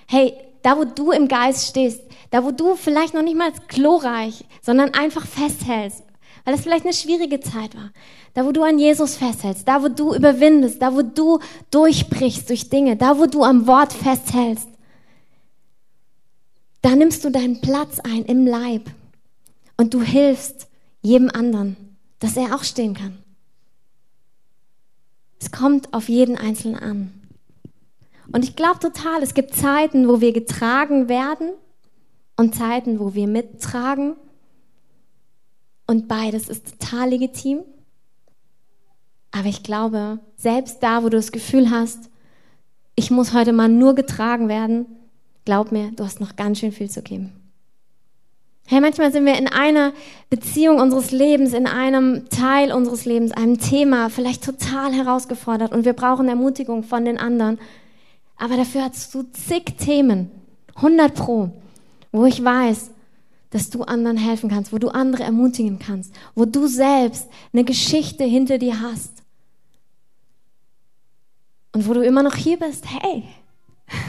Hey, 0.06 0.34
da 0.62 0.76
wo 0.76 0.84
du 0.84 1.12
im 1.12 1.28
Geist 1.28 1.68
stehst, 1.68 2.02
da 2.30 2.44
wo 2.44 2.50
du 2.50 2.74
vielleicht 2.74 3.14
noch 3.14 3.22
nicht 3.22 3.36
mal 3.36 3.52
glorreich, 3.68 4.44
sondern 4.60 4.94
einfach 4.94 5.26
festhältst, 5.26 6.02
weil 6.46 6.54
das 6.54 6.62
vielleicht 6.62 6.84
eine 6.84 6.94
schwierige 6.94 7.40
Zeit 7.40 7.74
war. 7.74 7.90
Da, 8.34 8.46
wo 8.46 8.52
du 8.52 8.62
an 8.62 8.78
Jesus 8.78 9.16
festhältst, 9.16 9.66
da, 9.66 9.82
wo 9.82 9.88
du 9.88 10.14
überwindest, 10.14 10.80
da, 10.80 10.94
wo 10.94 11.02
du 11.02 11.40
durchbrichst 11.72 12.48
durch 12.48 12.70
Dinge, 12.70 12.96
da, 12.96 13.18
wo 13.18 13.26
du 13.26 13.42
am 13.42 13.66
Wort 13.66 13.92
festhältst, 13.92 14.68
da 16.82 16.94
nimmst 16.94 17.24
du 17.24 17.30
deinen 17.30 17.60
Platz 17.60 17.98
ein 17.98 18.24
im 18.26 18.46
Leib 18.46 18.88
und 19.76 19.92
du 19.92 20.02
hilfst 20.02 20.68
jedem 21.02 21.30
anderen. 21.30 21.76
dass 22.18 22.36
er 22.36 22.54
auch 22.54 22.64
stehen 22.64 22.94
kann. 22.94 23.18
Es 25.38 25.50
kommt 25.50 25.92
auf 25.92 26.08
jeden 26.08 26.38
Einzelnen 26.38 26.78
an. 26.78 27.12
Und 28.32 28.42
ich 28.42 28.56
glaube 28.56 28.78
total, 28.78 29.22
es 29.22 29.34
gibt 29.34 29.54
Zeiten, 29.54 30.08
wo 30.08 30.22
wir 30.22 30.32
getragen 30.32 31.08
werden 31.10 31.50
und 32.36 32.54
Zeiten, 32.54 32.98
wo 32.98 33.14
wir 33.14 33.26
mittragen. 33.26 34.16
Und 35.86 36.08
beides 36.08 36.48
ist 36.48 36.78
total 36.78 37.10
legitim. 37.10 37.60
Aber 39.30 39.48
ich 39.48 39.62
glaube, 39.62 40.18
selbst 40.36 40.82
da, 40.82 41.02
wo 41.02 41.08
du 41.08 41.16
das 41.16 41.32
Gefühl 41.32 41.70
hast, 41.70 42.10
ich 42.94 43.10
muss 43.10 43.34
heute 43.34 43.52
mal 43.52 43.68
nur 43.68 43.94
getragen 43.94 44.48
werden, 44.48 44.86
glaub 45.44 45.70
mir, 45.72 45.92
du 45.92 46.04
hast 46.04 46.20
noch 46.20 46.36
ganz 46.36 46.58
schön 46.58 46.72
viel 46.72 46.90
zu 46.90 47.02
geben. 47.02 47.32
Hey, 48.68 48.80
manchmal 48.80 49.12
sind 49.12 49.24
wir 49.26 49.38
in 49.38 49.46
einer 49.46 49.92
Beziehung 50.28 50.80
unseres 50.80 51.12
Lebens, 51.12 51.52
in 51.52 51.68
einem 51.68 52.28
Teil 52.30 52.72
unseres 52.72 53.04
Lebens, 53.04 53.30
einem 53.30 53.60
Thema 53.60 54.10
vielleicht 54.10 54.42
total 54.42 54.92
herausgefordert 54.92 55.72
und 55.72 55.84
wir 55.84 55.92
brauchen 55.92 56.28
Ermutigung 56.28 56.82
von 56.82 57.04
den 57.04 57.16
anderen. 57.16 57.60
Aber 58.36 58.56
dafür 58.56 58.84
hast 58.84 59.14
du 59.14 59.22
zig 59.22 59.76
Themen, 59.78 60.30
100 60.74 61.14
pro, 61.14 61.50
wo 62.10 62.24
ich 62.24 62.42
weiß, 62.42 62.90
dass 63.50 63.70
du 63.70 63.82
anderen 63.82 64.16
helfen 64.16 64.50
kannst, 64.50 64.72
wo 64.72 64.78
du 64.78 64.88
andere 64.88 65.22
ermutigen 65.22 65.78
kannst, 65.78 66.12
wo 66.34 66.44
du 66.44 66.66
selbst 66.66 67.28
eine 67.52 67.64
Geschichte 67.64 68.24
hinter 68.24 68.58
dir 68.58 68.80
hast. 68.80 69.12
Und 71.72 71.86
wo 71.86 71.94
du 71.94 72.04
immer 72.04 72.22
noch 72.22 72.34
hier 72.34 72.58
bist, 72.58 72.84
hey, 72.90 73.24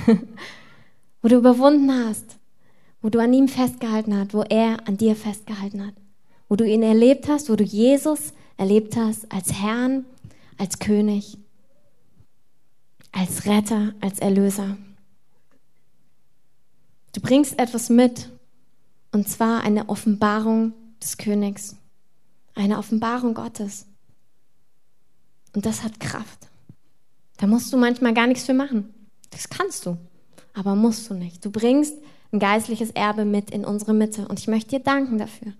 wo 1.21 1.27
du 1.27 1.35
überwunden 1.37 1.91
hast, 1.91 2.37
wo 3.01 3.09
du 3.09 3.19
an 3.19 3.33
ihm 3.33 3.47
festgehalten 3.47 4.15
hast, 4.17 4.33
wo 4.33 4.41
er 4.43 4.87
an 4.87 4.97
dir 4.97 5.15
festgehalten 5.15 5.85
hat, 5.85 5.93
wo 6.49 6.55
du 6.55 6.65
ihn 6.65 6.81
erlebt 6.81 7.27
hast, 7.27 7.49
wo 7.49 7.55
du 7.55 7.63
Jesus 7.63 8.33
erlebt 8.57 8.95
hast 8.95 9.31
als 9.31 9.53
Herrn, 9.53 10.05
als 10.57 10.79
König, 10.79 11.37
als 13.11 13.45
Retter, 13.45 13.93
als 14.01 14.19
Erlöser. 14.19 14.77
Du 17.13 17.21
bringst 17.21 17.57
etwas 17.59 17.89
mit, 17.89 18.29
und 19.11 19.27
zwar 19.27 19.61
eine 19.61 19.89
Offenbarung 19.89 20.73
des 21.01 21.17
Königs, 21.17 21.75
eine 22.55 22.77
Offenbarung 22.77 23.33
Gottes. 23.33 23.85
Und 25.55 25.65
das 25.65 25.83
hat 25.83 25.99
Kraft. 25.99 26.49
Da 27.37 27.47
musst 27.47 27.71
du 27.71 27.77
manchmal 27.77 28.13
gar 28.13 28.27
nichts 28.27 28.45
für 28.45 28.53
machen. 28.53 28.93
Das 29.29 29.49
kannst 29.49 29.85
du, 29.85 29.97
aber 30.53 30.75
musst 30.75 31.09
du 31.09 31.13
nicht. 31.13 31.43
Du 31.45 31.51
bringst 31.51 31.95
ein 32.31 32.39
geistliches 32.39 32.91
Erbe 32.91 33.25
mit 33.25 33.51
in 33.51 33.65
unsere 33.65 33.93
Mitte. 33.93 34.27
Und 34.27 34.39
ich 34.39 34.47
möchte 34.47 34.77
dir 34.77 34.83
danken 34.83 35.17
dafür. 35.17 35.53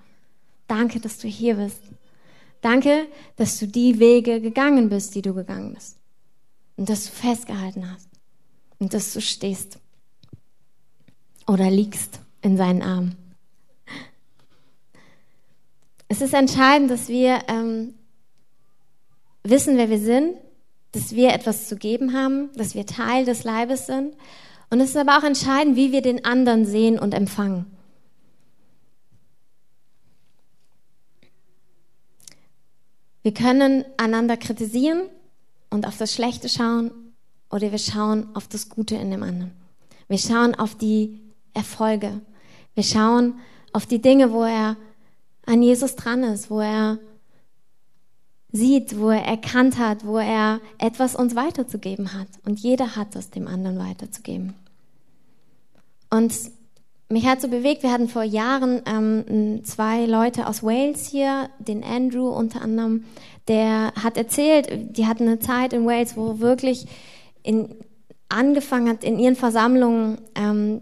Danke, 0.67 0.99
dass 0.99 1.17
du 1.17 1.27
hier 1.27 1.55
bist. 1.55 1.79
Danke, 2.61 3.07
dass 3.35 3.59
du 3.59 3.67
die 3.67 3.99
Wege 3.99 4.41
gegangen 4.41 4.89
bist, 4.89 5.15
die 5.15 5.21
du 5.21 5.33
gegangen 5.33 5.73
bist. 5.73 5.97
Und 6.75 6.89
dass 6.89 7.05
du 7.05 7.11
festgehalten 7.11 7.89
hast. 7.91 8.09
Und 8.79 8.93
dass 8.93 9.13
du 9.13 9.21
stehst. 9.21 9.79
Oder 11.47 11.71
liegst 11.71 12.19
in 12.41 12.57
seinen 12.57 12.81
Armen. 12.81 13.15
Es 16.07 16.21
ist 16.21 16.33
entscheidend, 16.33 16.89
dass 16.89 17.09
wir 17.09 17.41
ähm, 17.47 17.95
wissen, 19.43 19.77
wer 19.77 19.89
wir 19.89 19.99
sind, 19.99 20.37
dass 20.93 21.13
wir 21.13 21.33
etwas 21.33 21.67
zu 21.67 21.75
geben 21.75 22.13
haben, 22.13 22.49
dass 22.55 22.75
wir 22.75 22.85
Teil 22.85 23.25
des 23.25 23.43
Leibes 23.43 23.87
sind 23.87 24.15
und 24.69 24.81
es 24.81 24.89
ist 24.89 24.97
aber 24.97 25.17
auch 25.17 25.23
entscheidend, 25.23 25.75
wie 25.75 25.91
wir 25.91 26.01
den 26.01 26.25
anderen 26.25 26.65
sehen 26.65 26.99
und 26.99 27.13
empfangen. 27.13 27.65
Wir 33.21 33.33
können 33.33 33.83
einander 33.97 34.37
kritisieren 34.37 35.03
und 35.69 35.85
auf 35.85 35.97
das 35.97 36.13
Schlechte 36.13 36.47
schauen 36.47 36.91
oder 37.49 37.71
wir 37.71 37.77
schauen 37.77 38.33
auf 38.35 38.47
das 38.47 38.69
Gute 38.69 38.95
in 38.95 39.11
dem 39.11 39.23
anderen. 39.23 39.51
Wir 40.07 40.17
schauen 40.17 40.55
auf 40.55 40.75
die 40.75 41.19
Erfolge. 41.53 42.21
Wir 42.73 42.83
schauen 42.83 43.39
auf 43.73 43.85
die 43.85 44.01
Dinge, 44.01 44.31
wo 44.31 44.43
er 44.43 44.77
an 45.47 45.63
Jesus 45.63 45.95
dran 45.95 46.23
ist, 46.23 46.51
wo 46.51 46.59
er 46.59 46.99
sieht, 48.51 48.99
wo 48.99 49.09
er 49.09 49.23
erkannt 49.23 49.79
hat, 49.79 50.05
wo 50.05 50.17
er 50.17 50.59
etwas 50.77 51.15
uns 51.15 51.35
weiterzugeben 51.35 52.13
hat. 52.13 52.27
Und 52.45 52.59
jeder 52.59 52.95
hat 52.95 53.15
es 53.15 53.29
dem 53.29 53.47
anderen 53.47 53.79
weiterzugeben. 53.79 54.53
Und 56.09 56.33
mich 57.09 57.25
hat 57.25 57.41
so 57.41 57.47
bewegt, 57.47 57.83
wir 57.83 57.91
hatten 57.91 58.09
vor 58.09 58.23
Jahren 58.23 58.81
ähm, 58.85 59.63
zwei 59.63 60.05
Leute 60.05 60.47
aus 60.47 60.63
Wales 60.63 61.07
hier, 61.07 61.49
den 61.59 61.83
Andrew 61.83 62.29
unter 62.29 62.61
anderem, 62.61 63.05
der 63.47 63.93
hat 63.95 64.17
erzählt, 64.17 64.97
die 64.97 65.05
hatten 65.05 65.23
eine 65.23 65.39
Zeit 65.39 65.71
in 65.71 65.85
Wales, 65.85 66.17
wo 66.17 66.39
wirklich 66.39 66.85
in, 67.43 67.75
angefangen 68.27 68.89
hat, 68.89 69.05
in 69.05 69.19
ihren 69.19 69.37
Versammlungen 69.37 70.17
ähm, 70.35 70.81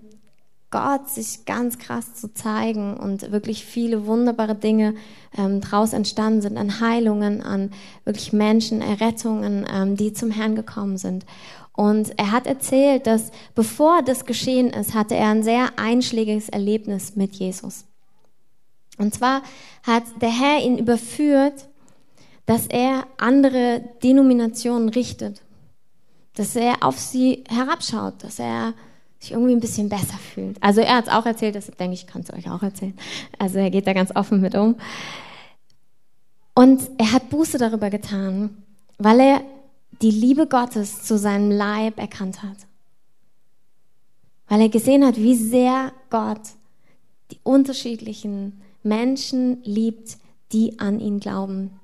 Gott 0.76 1.10
sich 1.10 1.46
ganz 1.46 1.78
krass 1.78 2.16
zu 2.16 2.34
zeigen 2.34 2.98
und 2.98 3.32
wirklich 3.32 3.64
viele 3.64 4.08
wunderbare 4.08 4.56
Dinge 4.56 4.96
ähm, 5.38 5.62
daraus 5.62 5.94
entstanden 5.94 6.42
sind, 6.42 6.58
an 6.58 6.82
Heilungen, 6.82 7.42
an 7.42 7.72
wirklich 8.04 8.34
Menschen, 8.34 8.82
Errettungen, 8.82 9.66
ähm, 9.74 9.96
die 9.96 10.12
zum 10.12 10.32
Herrn 10.32 10.54
gekommen 10.54 10.98
sind. 10.98 11.26
Und 11.72 12.20
er 12.20 12.34
hat 12.34 12.46
erzählt, 12.46 13.08
dass 13.08 13.32
bevor 13.54 14.02
das 14.02 14.26
geschehen 14.26 14.70
ist, 14.70 14.94
hatte 14.94 15.16
er 15.16 15.30
ein 15.30 15.44
sehr 15.44 15.80
einschlägiges 15.80 16.50
Erlebnis 16.50 17.16
mit 17.16 17.36
Jesus. 17.36 17.86
Und 18.98 19.14
zwar 19.14 19.44
hat 19.84 20.04
der 20.22 20.30
Herr 20.30 20.62
ihn 20.62 20.78
überführt, 20.78 21.70
dass 22.48 22.68
er 22.68 23.08
andere 23.16 23.82
Denominationen 24.04 24.90
richtet, 24.90 25.42
dass 26.34 26.54
er 26.58 26.84
auf 26.84 27.00
sie 27.00 27.46
herabschaut, 27.48 28.26
dass 28.26 28.40
er 28.40 28.74
sich 29.20 29.32
irgendwie 29.32 29.54
ein 29.54 29.60
bisschen 29.60 29.90
besser 29.90 30.18
fühlt. 30.18 30.62
Also 30.62 30.82
er 30.82 30.98
hat 30.98 31.08
es 31.08 31.14
auch 31.14 31.26
erzählt, 31.26 31.56
das 31.56 31.68
denke 31.68 31.94
ich, 31.94 32.08
kann 32.08 32.22
es 32.22 32.34
euch 32.34 32.50
auch 32.50 32.62
erzählen. 32.62 32.98
Also 33.40 33.60
er 33.60 33.70
geht 33.70 33.88
da 33.88 33.94
ganz 33.94 34.16
offen 34.16 34.42
mit 34.42 34.56
um. 34.56 34.76
Und 36.54 36.90
er 36.98 37.12
hat 37.12 37.30
Buße 37.30 37.58
darüber 37.58 37.90
getan, 37.90 38.64
weil 38.98 39.20
er 39.20 39.42
die 40.02 40.12
Liebe 40.12 40.48
Gottes 40.48 41.04
zu 41.04 41.18
seinem 41.18 41.52
Leib 41.52 42.00
erkannt 42.00 42.44
hat. 42.44 42.58
Weil 44.48 44.62
er 44.62 44.70
gesehen 44.70 45.06
hat, 45.06 45.18
wie 45.18 45.36
sehr 45.36 45.92
Gott 46.10 46.42
die 47.32 47.40
unterschiedlichen 47.44 48.62
Menschen 48.84 49.64
liebt, 49.64 50.18
die 50.52 50.80
an 50.80 51.00
ihn 51.00 51.20
glauben. 51.20 51.80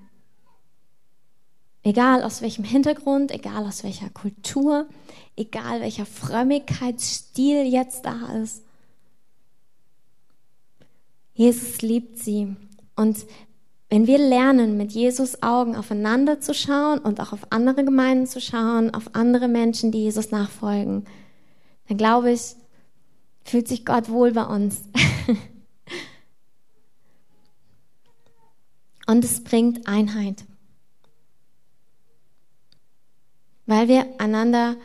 Egal 1.83 2.23
aus 2.23 2.41
welchem 2.41 2.63
Hintergrund, 2.63 3.31
egal 3.31 3.65
aus 3.65 3.83
welcher 3.83 4.09
Kultur, 4.09 4.87
egal 5.35 5.81
welcher 5.81 6.05
Frömmigkeitsstil 6.05 7.63
jetzt 7.65 8.05
da 8.05 8.33
ist. 8.41 8.63
Jesus 11.33 11.81
liebt 11.81 12.19
sie. 12.19 12.55
Und 12.95 13.25
wenn 13.89 14.07
wir 14.07 14.17
lernen, 14.17 14.77
mit 14.77 14.91
Jesus 14.91 15.43
Augen 15.43 15.75
aufeinander 15.75 16.39
zu 16.39 16.53
schauen 16.53 16.99
und 16.99 17.19
auch 17.19 17.33
auf 17.33 17.51
andere 17.51 17.83
Gemeinden 17.83 18.27
zu 18.27 18.39
schauen, 18.39 18.93
auf 18.93 19.15
andere 19.15 19.47
Menschen, 19.47 19.91
die 19.91 20.03
Jesus 20.03 20.31
nachfolgen, 20.31 21.05
dann 21.87 21.97
glaube 21.97 22.31
ich, 22.31 22.55
fühlt 23.43 23.67
sich 23.67 23.85
Gott 23.85 24.09
wohl 24.09 24.31
bei 24.31 24.45
uns. 24.45 24.81
und 29.07 29.25
es 29.25 29.43
bringt 29.43 29.87
Einheit. 29.87 30.45
Weil 33.65 33.87
wir 33.87 34.05
einander 34.19 34.77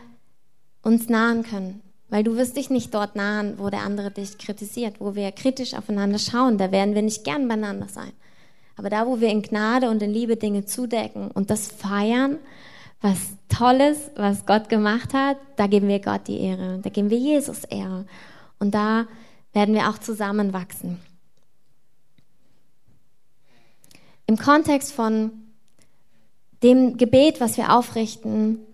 uns 0.87 1.09
nahen 1.09 1.43
können. 1.43 1.83
Weil 2.09 2.23
du 2.23 2.37
wirst 2.37 2.57
dich 2.57 2.71
nicht 2.71 2.95
dort 2.95 3.17
nahen, 3.17 3.59
wo 3.59 3.69
der 3.69 3.81
andere 3.81 4.13
dich 4.13 4.39
kritisiert, 4.39 5.01
wo 5.01 5.17
wir 5.17 5.33
kritisch 5.33 5.75
aufeinander 5.75 6.21
schauen. 6.21 6.57
Da 6.57 6.71
werden 6.71 6.95
wir 6.95 7.03
nicht 7.03 7.25
gern 7.25 7.49
beieinander 7.49 7.89
sein. 7.89 8.13
Aber 8.77 8.89
da, 8.89 9.07
wo 9.07 9.21
wir 9.21 9.29
in 9.29 9.43
Gnade 9.43 9.91
und 9.91 10.01
in 10.01 10.13
Liebe 10.13 10.37
Dinge 10.37 10.65
zudecken 10.65 11.31
und 11.33 11.51
das 11.51 11.67
feiern, 11.67 12.39
was 13.01 13.19
Tolles, 13.49 13.99
was 14.15 14.47
Gott 14.47 14.69
gemacht 14.69 15.13
hat, 15.13 15.39
da 15.57 15.67
geben 15.67 15.89
wir 15.89 15.99
Gott 15.99 16.29
die 16.29 16.39
Ehre, 16.39 16.79
da 16.83 16.91
geben 16.91 17.11
wir 17.11 17.19
Jesus 17.19 17.65
Ehre. 17.65 18.07
Und 18.61 18.75
da 18.75 19.07
werden 19.53 19.75
wir 19.75 19.89
auch 19.89 19.99
zusammenwachsen. 19.99 21.01
Im 24.27 24.37
Kontext 24.37 24.93
von 24.93 25.33
dem 26.63 26.97
Gebet, 26.97 27.41
was 27.41 27.57
wir 27.57 27.77
aufrichten, 27.77 28.66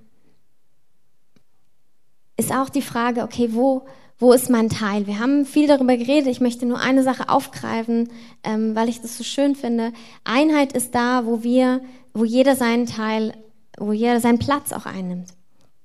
ist 2.37 2.53
auch 2.53 2.69
die 2.69 2.83
Frage, 2.83 3.23
okay, 3.23 3.51
wo, 3.53 3.87
wo 4.19 4.33
ist 4.33 4.51
mein 4.51 4.69
Teil? 4.69 5.07
Wir 5.07 5.19
haben 5.19 5.45
viel 5.47 5.67
darüber 5.67 5.97
geredet. 5.97 6.29
Ich 6.29 6.41
möchte 6.41 6.67
nur 6.67 6.79
eine 6.79 7.03
Sache 7.03 7.29
aufgreifen, 7.29 8.09
ähm, 8.45 8.75
weil 8.75 8.89
ich 8.89 9.01
das 9.01 9.19
so 9.19 9.25
schön 9.25 9.55
finde. 9.55 9.93
Einheit 10.25 10.73
ist 10.73 10.95
da, 10.95 11.27
wo 11.27 11.43
wir, 11.43 11.81
wo 12.15 12.25
jeder 12.25 12.57
seinen 12.57 12.87
Teil, 12.87 13.35
wo 13.79 13.93
jeder 13.93 14.21
seinen 14.21 14.39
Platz 14.39 14.73
auch 14.73 14.87
einnimmt, 14.87 15.31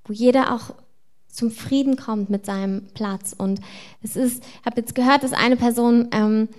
wo 0.05 0.13
jeder 0.13 0.53
auch 0.53 0.73
zum 1.27 1.51
Frieden 1.51 1.97
kommt 1.97 2.29
mit 2.29 2.45
seinem 2.45 2.87
Platz. 2.93 3.33
Und 3.37 3.61
es 4.01 4.15
ist, 4.15 4.43
ich 4.43 4.65
habe 4.65 4.81
jetzt 4.81 4.95
gehört, 4.95 5.23
dass 5.23 5.33
eine 5.33 5.55
Person 5.55 6.09
ähm, 6.11 6.49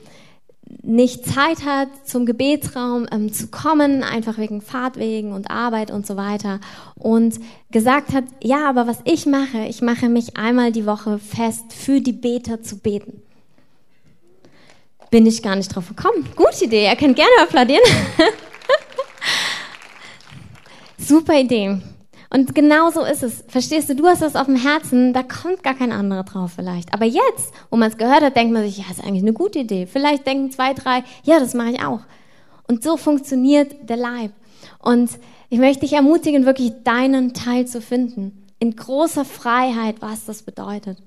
nicht 0.83 1.27
Zeit 1.27 1.65
hat, 1.65 1.89
zum 2.05 2.27
Gebetsraum 2.27 3.07
ähm, 3.11 3.33
zu 3.33 3.49
kommen, 3.49 4.03
einfach 4.03 4.39
wegen 4.39 4.61
Fahrtwegen 4.61 5.33
und 5.33 5.51
Arbeit 5.51 5.91
und 5.91 6.07
so 6.07 6.17
weiter. 6.17 6.61
Und 6.95 7.41
gesagt 7.71 8.13
hat, 8.13 8.25
ja, 8.43 8.69
aber 8.69 8.87
was 8.87 8.99
ich 9.05 9.27
mache, 9.27 9.67
ich 9.69 9.81
mache 9.81 10.09
mich 10.09 10.37
einmal 10.37 10.73
die 10.73 10.87
Woche 10.87 11.19
fest, 11.19 11.73
für 11.73 12.01
die 12.01 12.13
Beter 12.13 12.63
zu 12.63 12.79
beten. 12.79 13.23
Bin 15.11 15.25
ich 15.25 15.43
gar 15.43 15.57
nicht 15.57 15.75
drauf 15.75 15.89
gekommen. 15.89 16.29
Gute 16.37 16.65
Idee, 16.65 16.85
ihr 16.85 16.97
könnt 16.97 17.17
gerne 17.17 17.31
applaudieren. 17.43 17.83
Super 20.99 21.41
Idee. 21.41 21.79
Und 22.31 22.55
genau 22.55 22.91
so 22.91 23.03
ist 23.05 23.23
es. 23.23 23.45
Verstehst 23.49 23.89
du, 23.89 23.97
du 23.97 24.07
hast 24.07 24.21
das 24.21 24.37
auf 24.37 24.47
dem 24.47 24.57
Herzen, 24.57 25.15
da 25.15 25.23
kommt 25.23 25.63
gar 25.63 25.75
kein 25.75 25.93
anderer 25.93 26.25
drauf 26.25 26.53
vielleicht. 26.57 26.93
Aber 26.93 27.07
jetzt, 27.07 27.53
wo 27.71 27.77
man 27.77 27.91
es 27.91 27.97
gehört 27.97 28.23
hat, 28.23 28.37
denkt 28.37 28.53
man 28.53 28.65
sich, 28.65 28.79
ja, 28.79 28.85
ist 28.91 29.03
eigentlich 29.03 29.23
eine 29.23 29.33
gute 29.33 29.61
Idee. 29.61 29.87
Vielleicht 29.87 30.27
denken 30.27 30.51
zwei, 30.51 30.75
drei, 30.75 31.05
ja, 31.23 31.41
das 31.41 31.55
mache 31.55 31.71
ich 31.71 31.83
auch. 31.83 32.01
Und 32.67 32.83
so 32.83 32.99
funktioniert 32.99 33.89
der 33.89 33.97
Leib. 33.97 34.33
Und 34.79 35.11
ich 35.49 35.59
möchte 35.59 35.81
dich 35.81 35.95
ermutigen, 35.95 36.45
wirklich 36.45 36.73
deinen 36.85 37.33
Teil 37.33 37.67
zu 37.67 37.81
finden. 37.81 38.47
In 38.59 38.77
großer 38.77 39.25
Freiheit, 39.25 39.97
was 40.01 40.27
das 40.27 40.43
bedeutet. 40.43 40.99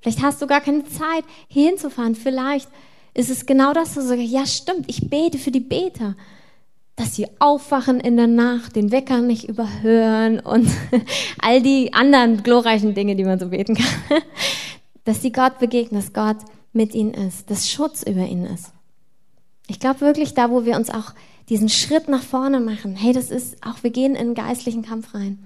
Vielleicht 0.00 0.22
hast 0.22 0.40
du 0.40 0.46
gar 0.46 0.60
keine 0.60 0.84
Zeit, 0.84 1.24
hier 1.48 1.68
hinzufahren. 1.68 2.14
Vielleicht 2.14 2.68
ist 3.14 3.30
es 3.30 3.46
genau 3.46 3.72
das, 3.72 3.96
wo 3.96 4.00
du 4.00 4.06
sagst, 4.06 4.22
ja, 4.22 4.46
stimmt, 4.46 4.84
ich 4.88 5.10
bete 5.10 5.38
für 5.38 5.50
die 5.50 5.58
Beter 5.58 6.14
dass 6.98 7.14
sie 7.14 7.28
aufwachen 7.38 8.00
in 8.00 8.16
der 8.16 8.26
Nacht, 8.26 8.74
den 8.74 8.90
Wecker 8.90 9.20
nicht 9.20 9.48
überhören 9.48 10.40
und 10.40 10.68
all 11.40 11.62
die 11.62 11.92
anderen 11.94 12.42
glorreichen 12.42 12.94
Dinge, 12.94 13.14
die 13.14 13.24
man 13.24 13.38
so 13.38 13.48
beten 13.48 13.76
kann. 13.76 13.86
Dass 15.04 15.22
sie 15.22 15.32
Gott 15.32 15.58
begegnen, 15.58 15.98
dass 15.98 16.12
Gott 16.12 16.36
mit 16.74 16.94
ihnen 16.94 17.14
ist, 17.14 17.50
dass 17.50 17.70
Schutz 17.70 18.02
über 18.02 18.26
ihnen 18.26 18.44
ist. 18.44 18.72
Ich 19.66 19.80
glaube 19.80 20.02
wirklich, 20.02 20.34
da 20.34 20.50
wo 20.50 20.66
wir 20.66 20.76
uns 20.76 20.90
auch 20.90 21.14
diesen 21.48 21.70
Schritt 21.70 22.08
nach 22.08 22.22
vorne 22.22 22.60
machen, 22.60 22.94
hey, 22.94 23.14
das 23.14 23.30
ist 23.30 23.56
auch, 23.64 23.82
wir 23.82 23.90
gehen 23.90 24.14
in 24.14 24.20
einen 24.20 24.34
geistlichen 24.34 24.82
Kampf 24.82 25.14
rein. 25.14 25.38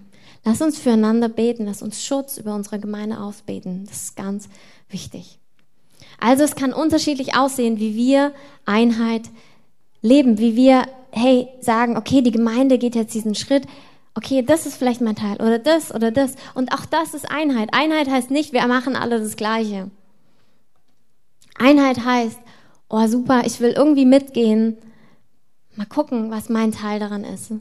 Lass 0.44 0.60
uns 0.60 0.78
füreinander 0.78 1.28
beten, 1.28 1.66
lass 1.66 1.80
uns 1.80 2.04
Schutz 2.04 2.38
über 2.38 2.56
unsere 2.56 2.80
Gemeinde 2.80 3.20
ausbeten. 3.20 3.84
Das 3.86 4.02
ist 4.02 4.16
ganz 4.16 4.48
wichtig. 4.88 5.38
Also 6.18 6.42
es 6.42 6.56
kann 6.56 6.72
unterschiedlich 6.72 7.36
aussehen, 7.36 7.78
wie 7.78 7.94
wir 7.94 8.32
Einheit 8.64 9.30
leben, 10.00 10.38
wie 10.38 10.56
wir 10.56 10.86
hey, 11.12 11.48
sagen, 11.60 11.96
okay, 11.96 12.22
die 12.22 12.32
Gemeinde 12.32 12.78
geht 12.78 12.94
jetzt 12.94 13.14
diesen 13.14 13.34
Schritt, 13.34 13.66
okay, 14.14 14.42
das 14.42 14.66
ist 14.66 14.76
vielleicht 14.76 15.00
mein 15.00 15.16
Teil 15.16 15.36
oder 15.36 15.58
das 15.58 15.94
oder 15.94 16.10
das. 16.10 16.34
Und 16.54 16.72
auch 16.72 16.86
das 16.86 17.14
ist 17.14 17.30
Einheit. 17.30 17.70
Einheit 17.72 18.08
heißt 18.08 18.30
nicht, 18.30 18.52
wir 18.52 18.66
machen 18.66 18.96
alle 18.96 19.20
das 19.20 19.36
Gleiche. 19.36 19.90
Einheit 21.58 22.04
heißt, 22.04 22.38
oh 22.88 23.06
super, 23.06 23.42
ich 23.44 23.60
will 23.60 23.72
irgendwie 23.72 24.06
mitgehen. 24.06 24.76
Mal 25.76 25.86
gucken, 25.86 26.30
was 26.30 26.48
mein 26.48 26.72
Teil 26.72 26.98
daran 26.98 27.24
ist. 27.24 27.52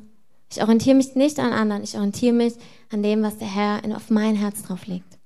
Ich 0.50 0.62
orientiere 0.62 0.96
mich 0.96 1.16
nicht 1.16 1.40
an 1.40 1.54
anderen, 1.54 1.84
ich 1.84 1.96
orientiere 1.96 2.34
mich 2.34 2.54
an 2.92 3.04
dem, 3.04 3.24
was 3.24 3.38
der 3.38 3.48
Herr 3.48 3.82
auf 3.96 4.10
mein 4.10 4.36
Herz 4.36 4.64
drauf 4.64 4.86
legt. 4.86 5.18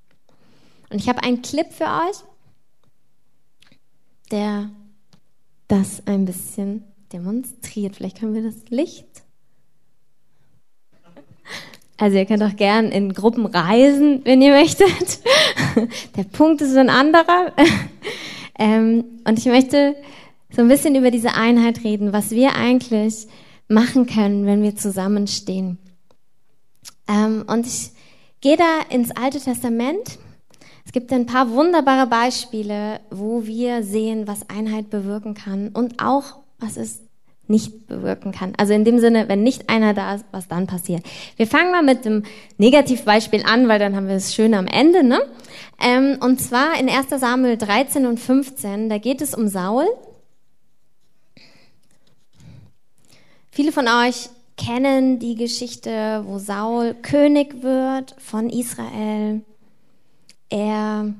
Und 0.92 1.00
ich 1.00 1.10
habe 1.10 1.24
einen 1.24 1.42
Clip 1.42 1.72
für 1.72 1.86
euch, 1.86 2.18
der 4.30 4.70
das 5.68 6.06
ein 6.06 6.26
bisschen 6.26 6.84
demonstriert. 7.16 7.96
Vielleicht 7.96 8.20
können 8.20 8.34
wir 8.34 8.44
das 8.44 8.70
Licht. 8.70 9.06
Also 11.98 12.18
ihr 12.18 12.26
könnt 12.26 12.44
auch 12.44 12.56
gern 12.58 12.92
in 12.92 13.14
Gruppen 13.14 13.46
reisen, 13.46 14.22
wenn 14.26 14.42
ihr 14.42 14.52
möchtet. 14.52 15.20
Der 16.18 16.24
Punkt 16.24 16.62
ist 16.62 16.76
ein 16.76 16.90
anderer. 16.90 17.54
Ähm, 18.58 19.20
und 19.28 19.38
ich 19.38 19.48
möchte 19.48 19.98
so 20.50 20.62
ein 20.62 20.70
bisschen 20.70 20.96
über 20.96 21.12
diese 21.12 21.34
Einheit 21.34 21.84
reden, 21.84 22.14
was 22.14 22.32
wir 22.32 22.56
eigentlich 22.56 23.28
machen 23.68 24.06
können, 24.06 24.46
wenn 24.46 24.64
wir 24.64 24.78
zusammenstehen. 24.78 25.78
Ähm, 27.10 27.44
und 27.48 27.68
ich 27.68 27.92
gehe 28.40 28.56
da 28.56 28.80
ins 28.90 29.12
Alte 29.12 29.42
Testament. 29.42 30.20
Es 30.86 30.94
gibt 30.94 31.12
ein 31.12 31.26
paar 31.26 31.50
wunderbare 31.50 32.08
Beispiele, 32.08 33.02
wo 33.10 33.46
wir 33.46 33.84
sehen, 33.84 34.26
was 34.26 34.50
Einheit 34.50 34.90
bewirken 34.90 35.34
kann 35.34 35.68
und 35.68 36.02
auch 36.02 36.38
was 36.58 36.78
es 36.78 37.02
nicht 37.48 37.88
bewirken 37.88 38.32
kann. 38.32 38.54
Also 38.58 38.74
in 38.74 38.84
dem 38.84 39.00
Sinne, 39.00 39.28
wenn 39.28 39.44
nicht 39.44 39.70
einer 39.70 39.94
da 39.94 40.16
ist, 40.16 40.26
was 40.32 40.48
dann 40.48 40.68
passiert. 40.68 41.04
Wir 41.38 41.48
fangen 41.48 41.72
mal 41.72 41.84
mit 41.84 42.06
dem 42.06 42.24
Negativbeispiel 42.58 43.44
an, 43.46 43.68
weil 43.68 43.80
dann 43.80 43.96
haben 43.96 44.08
wir 44.08 44.16
es 44.16 44.34
schön 44.34 44.54
am 44.54 44.68
Ende. 44.68 45.04
Ne? 45.04 45.20
Ähm, 45.82 46.18
und 46.22 46.40
zwar 46.40 46.80
in 46.80 46.90
1 46.90 47.10
Samuel 47.10 47.58
13 47.58 48.06
und 48.06 48.20
15, 48.20 48.90
da 48.90 48.98
geht 48.98 49.22
es 49.22 49.36
um 49.36 49.48
Saul. 49.48 49.86
Viele 53.52 53.72
von 53.72 53.88
euch 53.88 54.30
kennen 54.58 55.20
die 55.20 55.36
Geschichte, 55.36 56.24
wo 56.26 56.40
Saul 56.40 56.94
König 56.94 57.62
wird 57.62 58.16
von 58.18 58.50
Israel. 58.50 59.42
Er 60.50 61.14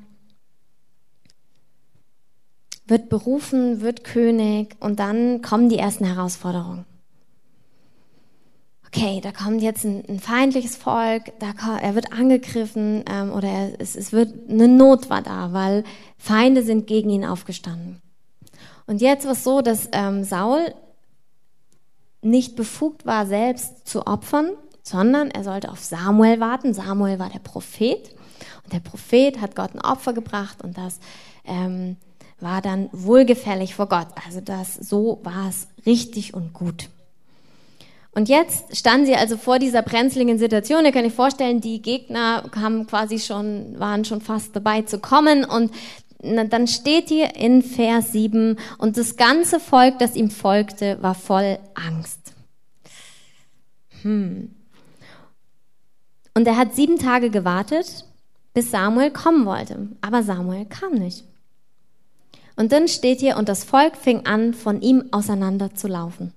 wird 2.86 3.08
berufen, 3.08 3.80
wird 3.80 4.04
König 4.04 4.76
und 4.80 5.00
dann 5.00 5.42
kommen 5.42 5.68
die 5.68 5.78
ersten 5.78 6.04
Herausforderungen. 6.04 6.84
Okay, 8.86 9.20
da 9.20 9.32
kommt 9.32 9.60
jetzt 9.60 9.84
ein, 9.84 10.04
ein 10.08 10.20
feindliches 10.20 10.76
Volk, 10.76 11.32
da, 11.38 11.52
er 11.78 11.94
wird 11.94 12.12
angegriffen 12.12 13.04
ähm, 13.10 13.32
oder 13.32 13.48
er, 13.48 13.80
es, 13.80 13.96
es 13.96 14.12
wird 14.12 14.32
eine 14.48 14.68
Not 14.68 15.10
war 15.10 15.22
da, 15.22 15.52
weil 15.52 15.84
Feinde 16.16 16.62
sind 16.62 16.86
gegen 16.86 17.10
ihn 17.10 17.24
aufgestanden. 17.24 18.00
Und 18.86 19.00
jetzt 19.00 19.26
war 19.26 19.32
es 19.32 19.44
so, 19.44 19.60
dass 19.60 19.88
ähm, 19.92 20.24
Saul 20.24 20.72
nicht 22.22 22.56
befugt 22.56 23.04
war, 23.04 23.26
selbst 23.26 23.86
zu 23.86 24.06
opfern, 24.06 24.52
sondern 24.82 25.30
er 25.30 25.44
sollte 25.44 25.70
auf 25.70 25.80
Samuel 25.80 26.40
warten. 26.40 26.72
Samuel 26.72 27.18
war 27.18 27.28
der 27.28 27.40
Prophet 27.40 28.14
und 28.64 28.72
der 28.72 28.80
Prophet 28.80 29.40
hat 29.40 29.56
Gott 29.56 29.74
ein 29.74 29.80
Opfer 29.80 30.12
gebracht 30.12 30.62
und 30.62 30.78
das 30.78 31.00
ähm, 31.44 31.96
war 32.40 32.60
dann 32.62 32.88
wohlgefällig 32.92 33.74
vor 33.74 33.88
Gott. 33.88 34.08
Also 34.26 34.40
das, 34.40 34.74
so 34.74 35.20
war 35.22 35.48
es 35.48 35.68
richtig 35.86 36.34
und 36.34 36.52
gut. 36.52 36.88
Und 38.12 38.28
jetzt 38.28 38.76
standen 38.76 39.06
sie 39.06 39.14
also 39.14 39.36
vor 39.36 39.58
dieser 39.58 39.82
brenzligen 39.82 40.38
Situation. 40.38 40.84
Ihr 40.84 40.92
könnt 40.92 41.06
euch 41.06 41.12
vorstellen, 41.12 41.60
die 41.60 41.82
Gegner 41.82 42.50
haben 42.54 42.86
quasi 42.86 43.18
schon, 43.18 43.78
waren 43.78 44.04
schon 44.06 44.22
fast 44.22 44.56
dabei 44.56 44.82
zu 44.82 44.98
kommen 44.98 45.44
und 45.44 45.70
dann 46.22 46.66
steht 46.66 47.08
hier 47.08 47.36
in 47.36 47.62
Vers 47.62 48.12
7, 48.12 48.58
und 48.78 48.96
das 48.96 49.16
ganze 49.16 49.60
Volk, 49.60 49.98
das 49.98 50.16
ihm 50.16 50.30
folgte, 50.30 50.96
war 51.02 51.14
voll 51.14 51.58
Angst. 51.74 52.32
Hm. 54.02 54.54
Und 56.34 56.46
er 56.46 56.56
hat 56.56 56.74
sieben 56.74 56.98
Tage 56.98 57.28
gewartet, 57.28 58.06
bis 58.54 58.70
Samuel 58.70 59.10
kommen 59.10 59.44
wollte. 59.44 59.90
Aber 60.00 60.22
Samuel 60.22 60.64
kam 60.64 60.94
nicht. 60.94 61.24
Und 62.56 62.72
dann 62.72 62.88
steht 62.88 63.20
hier, 63.20 63.36
und 63.36 63.48
das 63.48 63.64
Volk 63.64 63.96
fing 63.96 64.24
an, 64.26 64.54
von 64.54 64.80
ihm 64.80 65.04
auseinander 65.12 65.74
zu 65.74 65.88
laufen. 65.88 66.32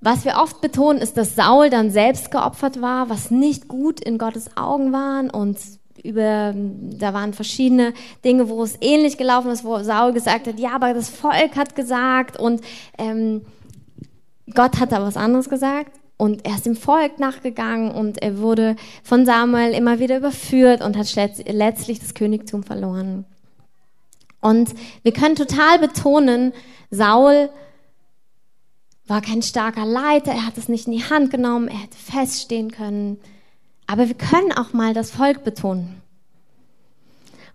Was 0.00 0.24
wir 0.24 0.36
oft 0.36 0.60
betonen, 0.60 1.00
ist, 1.00 1.16
dass 1.16 1.34
Saul 1.34 1.68
dann 1.68 1.90
selbst 1.90 2.30
geopfert 2.30 2.80
war, 2.80 3.10
was 3.10 3.30
nicht 3.32 3.66
gut 3.66 4.00
in 4.00 4.18
Gottes 4.18 4.56
Augen 4.56 4.92
waren 4.92 5.30
und 5.30 5.58
über, 6.04 6.54
da 6.54 7.12
waren 7.12 7.32
verschiedene 7.32 7.92
Dinge, 8.24 8.48
wo 8.48 8.62
es 8.62 8.76
ähnlich 8.80 9.18
gelaufen 9.18 9.50
ist, 9.50 9.64
wo 9.64 9.78
Saul 9.82 10.12
gesagt 10.12 10.46
hat, 10.46 10.60
ja, 10.60 10.70
aber 10.74 10.94
das 10.94 11.08
Volk 11.08 11.56
hat 11.56 11.74
gesagt 11.74 12.38
und 12.38 12.60
ähm, 12.98 13.42
Gott 14.54 14.78
hat 14.78 14.92
da 14.92 15.02
was 15.02 15.16
anderes 15.16 15.48
gesagt 15.48 15.92
und 16.18 16.46
er 16.46 16.54
ist 16.54 16.66
dem 16.66 16.76
Volk 16.76 17.18
nachgegangen 17.18 17.90
und 17.90 18.22
er 18.22 18.38
wurde 18.38 18.76
von 19.02 19.26
Samuel 19.26 19.72
immer 19.72 19.98
wieder 19.98 20.18
überführt 20.18 20.82
und 20.82 20.96
hat 20.96 21.12
letztlich 21.46 21.98
das 21.98 22.14
Königtum 22.14 22.62
verloren. 22.62 23.24
Und 24.40 24.74
wir 25.02 25.12
können 25.12 25.34
total 25.34 25.78
betonen, 25.78 26.52
Saul 26.90 27.50
war 29.06 29.22
kein 29.22 29.42
starker 29.42 29.84
Leiter, 29.86 30.32
er 30.32 30.46
hat 30.46 30.58
es 30.58 30.68
nicht 30.68 30.86
in 30.86 30.92
die 30.92 31.04
Hand 31.04 31.30
genommen, 31.30 31.68
er 31.68 31.78
hätte 31.78 31.96
feststehen 31.96 32.70
können. 32.70 33.18
Aber 33.86 34.08
wir 34.08 34.16
können 34.16 34.52
auch 34.52 34.72
mal 34.72 34.94
das 34.94 35.10
Volk 35.10 35.44
betonen. 35.44 36.02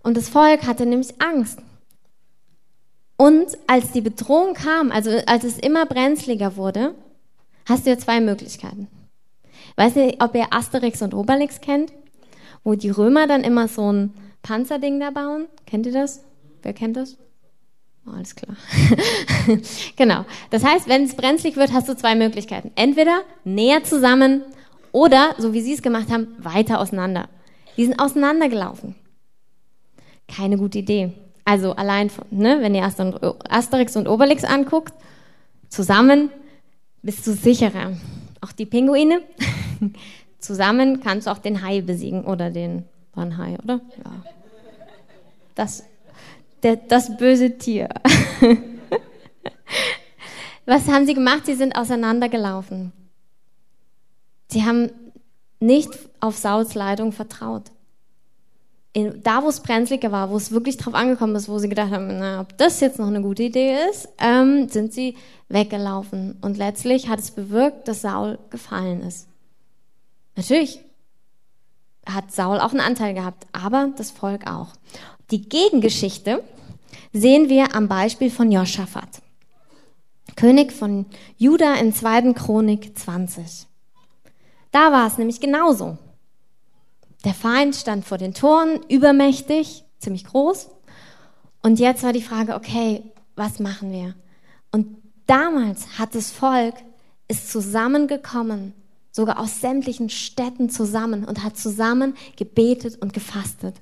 Und 0.02 0.16
das 0.16 0.28
Volk 0.28 0.66
hatte 0.66 0.86
nämlich 0.86 1.20
Angst. 1.20 1.60
Und 3.16 3.46
als 3.66 3.92
die 3.92 4.00
Bedrohung 4.00 4.54
kam, 4.54 4.90
also 4.90 5.10
als 5.26 5.44
es 5.44 5.58
immer 5.58 5.86
brenzliger 5.86 6.56
wurde, 6.56 6.94
hast 7.66 7.86
du 7.86 7.90
ja 7.90 7.98
zwei 7.98 8.20
Möglichkeiten. 8.20 8.88
Weiß 9.76 9.94
nicht, 9.94 10.22
ob 10.22 10.34
ihr 10.34 10.52
Asterix 10.52 11.02
und 11.02 11.14
Obelix 11.14 11.60
kennt, 11.60 11.92
wo 12.64 12.74
die 12.74 12.90
Römer 12.90 13.26
dann 13.26 13.44
immer 13.44 13.68
so 13.68 13.92
ein 13.92 14.12
Panzerding 14.42 14.98
da 14.98 15.10
bauen. 15.10 15.46
Kennt 15.66 15.86
ihr 15.86 15.92
das? 15.92 16.24
Wer 16.62 16.72
kennt 16.72 16.96
das? 16.96 17.16
Oh, 18.06 18.10
alles 18.10 18.34
klar. 18.34 18.56
genau. 19.96 20.24
Das 20.50 20.64
heißt, 20.64 20.88
wenn 20.88 21.04
es 21.04 21.14
brenzlig 21.14 21.56
wird, 21.56 21.72
hast 21.72 21.88
du 21.88 21.96
zwei 21.96 22.14
Möglichkeiten. 22.14 22.72
Entweder 22.74 23.22
näher 23.44 23.84
zusammen 23.84 24.42
oder, 24.90 25.34
so 25.38 25.52
wie 25.52 25.60
sie 25.60 25.74
es 25.74 25.82
gemacht 25.82 26.10
haben, 26.10 26.28
weiter 26.38 26.80
auseinander. 26.80 27.28
Die 27.76 27.84
sind 27.84 27.98
auseinandergelaufen. 27.98 28.94
Keine 30.28 30.56
gute 30.56 30.78
Idee. 30.78 31.12
Also 31.44 31.72
allein, 31.72 32.10
ne, 32.30 32.58
wenn 32.60 32.74
ihr 32.74 32.84
Asterix 32.84 33.96
und 33.96 34.08
Obelix 34.08 34.44
anguckt, 34.44 34.94
zusammen 35.68 36.30
bist 37.02 37.26
du 37.26 37.32
sicherer. 37.32 37.96
Auch 38.40 38.52
die 38.52 38.66
Pinguine. 38.66 39.22
zusammen 40.38 41.00
kannst 41.00 41.26
du 41.26 41.30
auch 41.30 41.38
den 41.38 41.62
Hai 41.62 41.80
besiegen 41.80 42.24
oder 42.24 42.50
den 42.50 42.84
Hai, 43.16 43.58
oder? 43.62 43.80
Ja. 44.04 44.24
Das, 45.54 45.84
der, 46.62 46.76
das 46.76 47.16
böse 47.16 47.58
Tier. 47.58 47.88
Was 50.66 50.88
haben 50.88 51.06
sie 51.06 51.14
gemacht? 51.14 51.46
Sie 51.46 51.54
sind 51.54 51.76
auseinandergelaufen. 51.76 52.92
Sie 54.48 54.64
haben 54.64 54.90
nicht 55.60 55.90
auf 56.20 56.36
Sauls 56.36 56.74
Leitung 56.74 57.12
vertraut. 57.12 57.70
In, 58.92 59.22
da, 59.22 59.42
wo 59.42 59.48
es 59.48 59.60
brenzliger 59.60 60.12
war, 60.12 60.30
wo 60.30 60.36
es 60.36 60.50
wirklich 60.50 60.76
drauf 60.76 60.94
angekommen 60.94 61.34
ist, 61.34 61.48
wo 61.48 61.58
sie 61.58 61.70
gedacht 61.70 61.90
haben, 61.90 62.18
na, 62.18 62.42
ob 62.42 62.58
das 62.58 62.80
jetzt 62.80 62.98
noch 62.98 63.06
eine 63.06 63.22
gute 63.22 63.44
Idee 63.44 63.74
ist, 63.90 64.08
ähm, 64.18 64.68
sind 64.68 64.92
sie 64.92 65.16
weggelaufen. 65.48 66.36
Und 66.42 66.58
letztlich 66.58 67.08
hat 67.08 67.18
es 67.18 67.30
bewirkt, 67.30 67.88
dass 67.88 68.02
Saul 68.02 68.38
gefallen 68.50 69.00
ist. 69.00 69.28
Natürlich 70.36 70.80
hat 72.06 72.32
Saul 72.32 72.58
auch 72.58 72.72
einen 72.72 72.80
Anteil 72.80 73.14
gehabt, 73.14 73.46
aber 73.52 73.90
das 73.96 74.10
Volk 74.10 74.46
auch. 74.46 74.74
Die 75.32 75.48
Gegengeschichte 75.48 76.44
sehen 77.14 77.48
wir 77.48 77.74
am 77.74 77.88
Beispiel 77.88 78.30
von 78.30 78.52
Joschafat, 78.52 79.22
König 80.36 80.72
von 80.72 81.06
Juda 81.38 81.76
in 81.76 81.94
2. 81.94 82.34
Chronik 82.34 82.98
20. 82.98 83.66
Da 84.72 84.92
war 84.92 85.06
es 85.06 85.16
nämlich 85.16 85.40
genauso. 85.40 85.96
Der 87.24 87.32
Feind 87.32 87.74
stand 87.74 88.04
vor 88.04 88.18
den 88.18 88.34
Toren, 88.34 88.80
übermächtig, 88.90 89.84
ziemlich 89.98 90.26
groß. 90.26 90.68
Und 91.62 91.80
jetzt 91.80 92.02
war 92.02 92.12
die 92.12 92.20
Frage, 92.20 92.54
okay, 92.54 93.02
was 93.34 93.58
machen 93.58 93.90
wir? 93.90 94.14
Und 94.70 94.98
damals 95.26 95.98
hat 95.98 96.14
das 96.14 96.30
Volk 96.30 96.74
ist 97.26 97.50
zusammengekommen, 97.50 98.74
sogar 99.10 99.40
aus 99.40 99.62
sämtlichen 99.62 100.10
Städten 100.10 100.68
zusammen 100.68 101.24
und 101.24 101.42
hat 101.42 101.56
zusammen 101.56 102.16
gebetet 102.36 103.00
und 103.00 103.14
gefastet. 103.14 103.76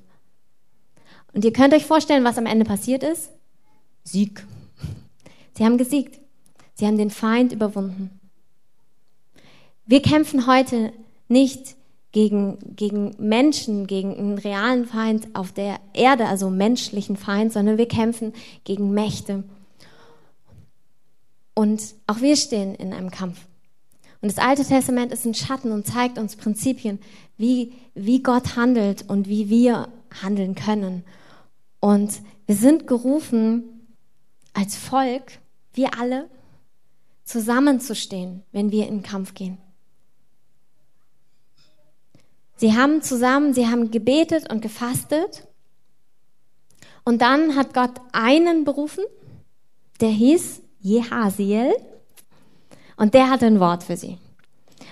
Und 1.33 1.45
ihr 1.45 1.53
könnt 1.53 1.73
euch 1.73 1.85
vorstellen, 1.85 2.23
was 2.23 2.37
am 2.37 2.45
Ende 2.45 2.65
passiert 2.65 3.03
ist? 3.03 3.31
Sieg. 4.03 4.45
Sie 5.53 5.63
haben 5.63 5.77
gesiegt. 5.77 6.19
Sie 6.73 6.85
haben 6.85 6.97
den 6.97 7.11
Feind 7.11 7.53
überwunden. 7.53 8.19
Wir 9.85 10.01
kämpfen 10.01 10.47
heute 10.47 10.91
nicht 11.27 11.75
gegen, 12.11 12.57
gegen 12.75 13.15
Menschen, 13.17 13.87
gegen 13.87 14.17
einen 14.17 14.37
realen 14.37 14.85
Feind 14.85 15.27
auf 15.33 15.51
der 15.51 15.79
Erde, 15.93 16.27
also 16.27 16.49
menschlichen 16.49 17.15
Feind, 17.15 17.53
sondern 17.53 17.77
wir 17.77 17.87
kämpfen 17.87 18.33
gegen 18.63 18.91
Mächte. 18.91 19.43
Und 21.53 21.81
auch 22.07 22.21
wir 22.21 22.35
stehen 22.35 22.75
in 22.75 22.93
einem 22.93 23.11
Kampf. 23.11 23.39
Und 24.21 24.31
das 24.31 24.43
Alte 24.43 24.63
Testament 24.63 25.11
ist 25.11 25.25
ein 25.25 25.33
Schatten 25.33 25.71
und 25.71 25.87
zeigt 25.87 26.17
uns 26.17 26.35
Prinzipien, 26.35 26.99
wie, 27.37 27.73
wie 27.95 28.21
Gott 28.21 28.55
handelt 28.55 29.09
und 29.09 29.27
wie 29.27 29.49
wir 29.49 29.87
handeln 30.21 30.55
können. 30.55 31.03
Und 31.81 32.21
wir 32.45 32.55
sind 32.55 32.87
gerufen, 32.87 33.87
als 34.53 34.77
Volk, 34.77 35.39
wir 35.73 35.99
alle, 35.99 36.29
zusammenzustehen, 37.25 38.43
wenn 38.51 38.71
wir 38.71 38.87
in 38.87 38.99
den 38.99 39.03
Kampf 39.03 39.33
gehen. 39.33 39.57
Sie 42.55 42.75
haben 42.77 43.01
zusammen, 43.01 43.53
sie 43.53 43.67
haben 43.67 43.89
gebetet 43.89 44.51
und 44.51 44.61
gefastet. 44.61 45.47
Und 47.03 47.21
dann 47.21 47.55
hat 47.55 47.73
Gott 47.73 47.99
einen 48.11 48.63
berufen, 48.63 49.03
der 49.99 50.09
hieß 50.09 50.61
Jehasiel. 50.79 51.73
Und 52.97 53.15
der 53.15 53.31
hatte 53.31 53.47
ein 53.47 53.59
Wort 53.59 53.83
für 53.83 53.97
sie. 53.97 54.19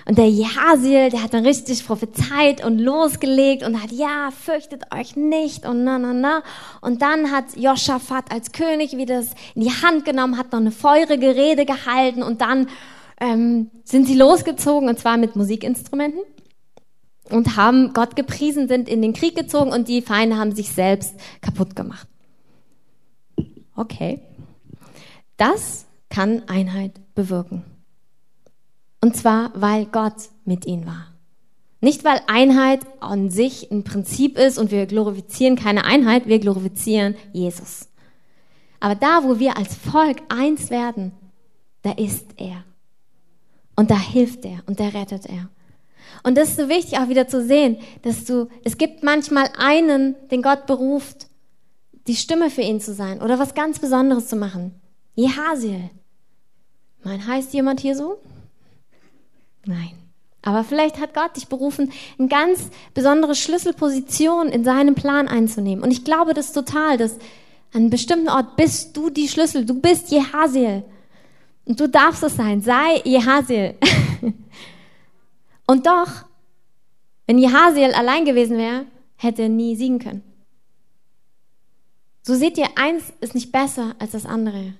Und 0.09 0.17
der 0.17 0.27
Jehasiel, 0.27 1.11
der 1.11 1.21
hat 1.21 1.35
dann 1.35 1.45
richtig 1.45 1.85
prophezeit 1.85 2.65
und 2.65 2.79
losgelegt 2.79 3.61
und 3.61 3.79
hat, 3.79 3.91
ja, 3.91 4.31
fürchtet 4.31 4.91
euch 4.91 5.15
nicht 5.15 5.67
und 5.67 5.83
na, 5.83 5.99
na, 5.99 6.13
na. 6.13 6.41
Und 6.81 7.03
dann 7.03 7.29
hat 7.29 7.55
Joschafat 7.55 8.31
als 8.31 8.51
König 8.51 8.97
wieder 8.97 9.17
das 9.17 9.35
in 9.53 9.61
die 9.61 9.69
Hand 9.69 10.05
genommen, 10.05 10.39
hat 10.39 10.51
noch 10.51 10.61
eine 10.61 10.71
feurige 10.71 11.35
Rede 11.35 11.63
gehalten 11.63 12.23
und 12.23 12.41
dann 12.41 12.69
ähm, 13.21 13.69
sind 13.83 14.07
sie 14.07 14.15
losgezogen 14.15 14.89
und 14.89 14.97
zwar 14.97 15.17
mit 15.17 15.35
Musikinstrumenten 15.35 16.21
und 17.29 17.55
haben 17.55 17.93
Gott 17.93 18.15
gepriesen, 18.15 18.67
sind 18.67 18.89
in 18.89 19.03
den 19.03 19.13
Krieg 19.13 19.35
gezogen 19.35 19.71
und 19.71 19.87
die 19.87 20.01
Feinde 20.01 20.37
haben 20.37 20.55
sich 20.55 20.71
selbst 20.71 21.13
kaputt 21.39 21.75
gemacht. 21.75 22.07
Okay. 23.75 24.21
Das 25.37 25.85
kann 26.09 26.41
Einheit 26.47 26.93
bewirken. 27.13 27.63
Und 29.01 29.15
zwar, 29.15 29.51
weil 29.55 29.85
Gott 29.85 30.29
mit 30.45 30.65
ihnen 30.65 30.85
war. 30.85 31.07
Nicht, 31.81 32.03
weil 32.03 32.21
Einheit 32.27 32.81
an 32.99 33.29
sich 33.29 33.71
ein 33.71 33.83
Prinzip 33.83 34.37
ist 34.37 34.57
und 34.57 34.71
wir 34.71 34.85
glorifizieren 34.85 35.55
keine 35.55 35.85
Einheit, 35.85 36.27
wir 36.27 36.39
glorifizieren 36.39 37.15
Jesus. 37.31 37.87
Aber 38.81 38.95
da, 38.95 39.23
wo 39.23 39.39
wir 39.39 39.57
als 39.57 39.75
Volk 39.75 40.21
eins 40.27 40.69
werden, 40.69 41.13
da 41.81 41.91
ist 41.91 42.25
er. 42.37 42.63
Und 43.75 43.91
da 43.91 43.97
hilft 43.97 44.43
er 44.43 44.61
und 44.65 44.79
da 44.81 44.89
rettet 44.89 45.25
er. 45.25 45.49
Und 46.23 46.37
das 46.37 46.49
ist 46.49 46.57
so 46.57 46.67
wichtig 46.67 46.99
auch 46.99 47.07
wieder 47.07 47.29
zu 47.29 47.45
sehen, 47.45 47.77
dass 48.01 48.25
du, 48.25 48.49
es 48.65 48.77
gibt 48.77 49.03
manchmal 49.03 49.49
einen, 49.57 50.15
den 50.31 50.41
Gott 50.41 50.65
beruft, 50.65 51.27
die 52.07 52.15
Stimme 52.15 52.49
für 52.49 52.61
ihn 52.61 52.81
zu 52.81 52.93
sein 52.93 53.21
oder 53.21 53.39
was 53.39 53.53
ganz 53.53 53.79
Besonderes 53.79 54.27
zu 54.27 54.35
machen. 54.35 54.73
Jehaziel. 55.15 55.89
Mein, 57.03 57.25
heißt 57.25 57.53
jemand 57.53 57.79
hier 57.79 57.95
so? 57.95 58.19
Nein. 59.65 59.91
Aber 60.41 60.63
vielleicht 60.63 60.99
hat 60.99 61.13
Gott 61.13 61.35
dich 61.35 61.47
berufen, 61.47 61.91
eine 62.17 62.27
ganz 62.27 62.69
besondere 62.93 63.35
Schlüsselposition 63.35 64.47
in 64.47 64.63
seinem 64.63 64.95
Plan 64.95 65.27
einzunehmen. 65.27 65.83
Und 65.83 65.91
ich 65.91 66.05
glaube 66.05 66.33
das 66.33 66.53
total, 66.53 66.97
dass 66.97 67.13
an 67.73 67.81
einem 67.81 67.89
bestimmten 67.89 68.29
Ort 68.29 68.55
bist 68.55 68.95
du 68.95 69.09
die 69.09 69.27
Schlüssel. 69.27 69.65
Du 69.65 69.79
bist 69.79 70.09
Jehaziel. 70.11 70.83
Und 71.65 71.79
du 71.79 71.87
darfst 71.87 72.23
es 72.23 72.35
sein. 72.35 72.61
Sei 72.61 73.01
Jehaziel. 73.03 73.75
Und 75.67 75.85
doch, 75.85 76.25
wenn 77.27 77.37
Jehaziel 77.37 77.93
allein 77.93 78.25
gewesen 78.25 78.57
wäre, 78.57 78.85
hätte 79.17 79.43
er 79.43 79.49
nie 79.49 79.75
siegen 79.75 79.99
können. 79.99 80.23
So 82.23 82.33
seht 82.33 82.57
ihr, 82.57 82.69
eins 82.75 83.13
ist 83.21 83.35
nicht 83.35 83.51
besser 83.51 83.95
als 83.99 84.11
das 84.11 84.25
andere. 84.25 84.73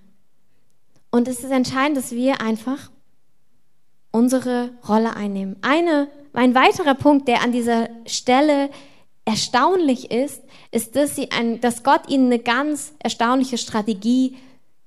Und 1.12 1.28
es 1.28 1.44
ist 1.44 1.52
entscheidend, 1.52 1.98
dass 1.98 2.12
wir 2.12 2.42
einfach 2.42 2.90
unsere 4.12 4.72
Rolle 4.88 5.16
einnehmen. 5.16 5.58
Eine, 5.62 6.08
ein 6.34 6.56
weiterer 6.56 6.96
Punkt, 6.96 7.28
der 7.28 7.42
an 7.42 7.52
dieser 7.52 7.90
Stelle 8.06 8.70
erstaunlich 9.26 10.12
ist, 10.12 10.42
ist, 10.72 10.96
dass, 10.96 11.16
sie 11.16 11.32
ein, 11.32 11.62
dass 11.62 11.84
Gott 11.84 12.10
ihnen 12.10 12.28
eine 12.28 12.40
ganz 12.40 12.94
erstaunliche 13.00 13.58
Strategie 13.58 14.38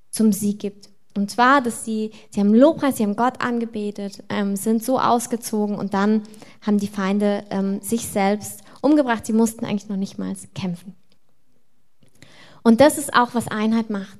zum 0.09 0.31
Sieg 0.33 0.59
gibt. 0.59 0.89
Und 1.15 1.29
zwar, 1.29 1.61
dass 1.61 1.85
sie, 1.85 2.11
sie 2.29 2.39
haben 2.39 2.53
Lobpreis, 2.53 2.97
sie 2.97 3.03
haben 3.03 3.15
Gott 3.15 3.41
angebetet, 3.41 4.23
ähm, 4.29 4.55
sind 4.55 4.83
so 4.83 4.99
ausgezogen 4.99 5.77
und 5.77 5.93
dann 5.93 6.23
haben 6.61 6.79
die 6.79 6.87
Feinde 6.87 7.43
ähm, 7.51 7.81
sich 7.81 8.07
selbst 8.07 8.61
umgebracht. 8.81 9.25
Sie 9.25 9.33
mussten 9.33 9.65
eigentlich 9.65 9.89
noch 9.89 9.97
nicht 9.97 10.17
mal 10.17 10.33
kämpfen. 10.55 10.95
Und 12.63 12.81
das 12.81 12.97
ist 12.97 13.13
auch, 13.13 13.33
was 13.33 13.47
Einheit 13.47 13.89
macht. 13.89 14.17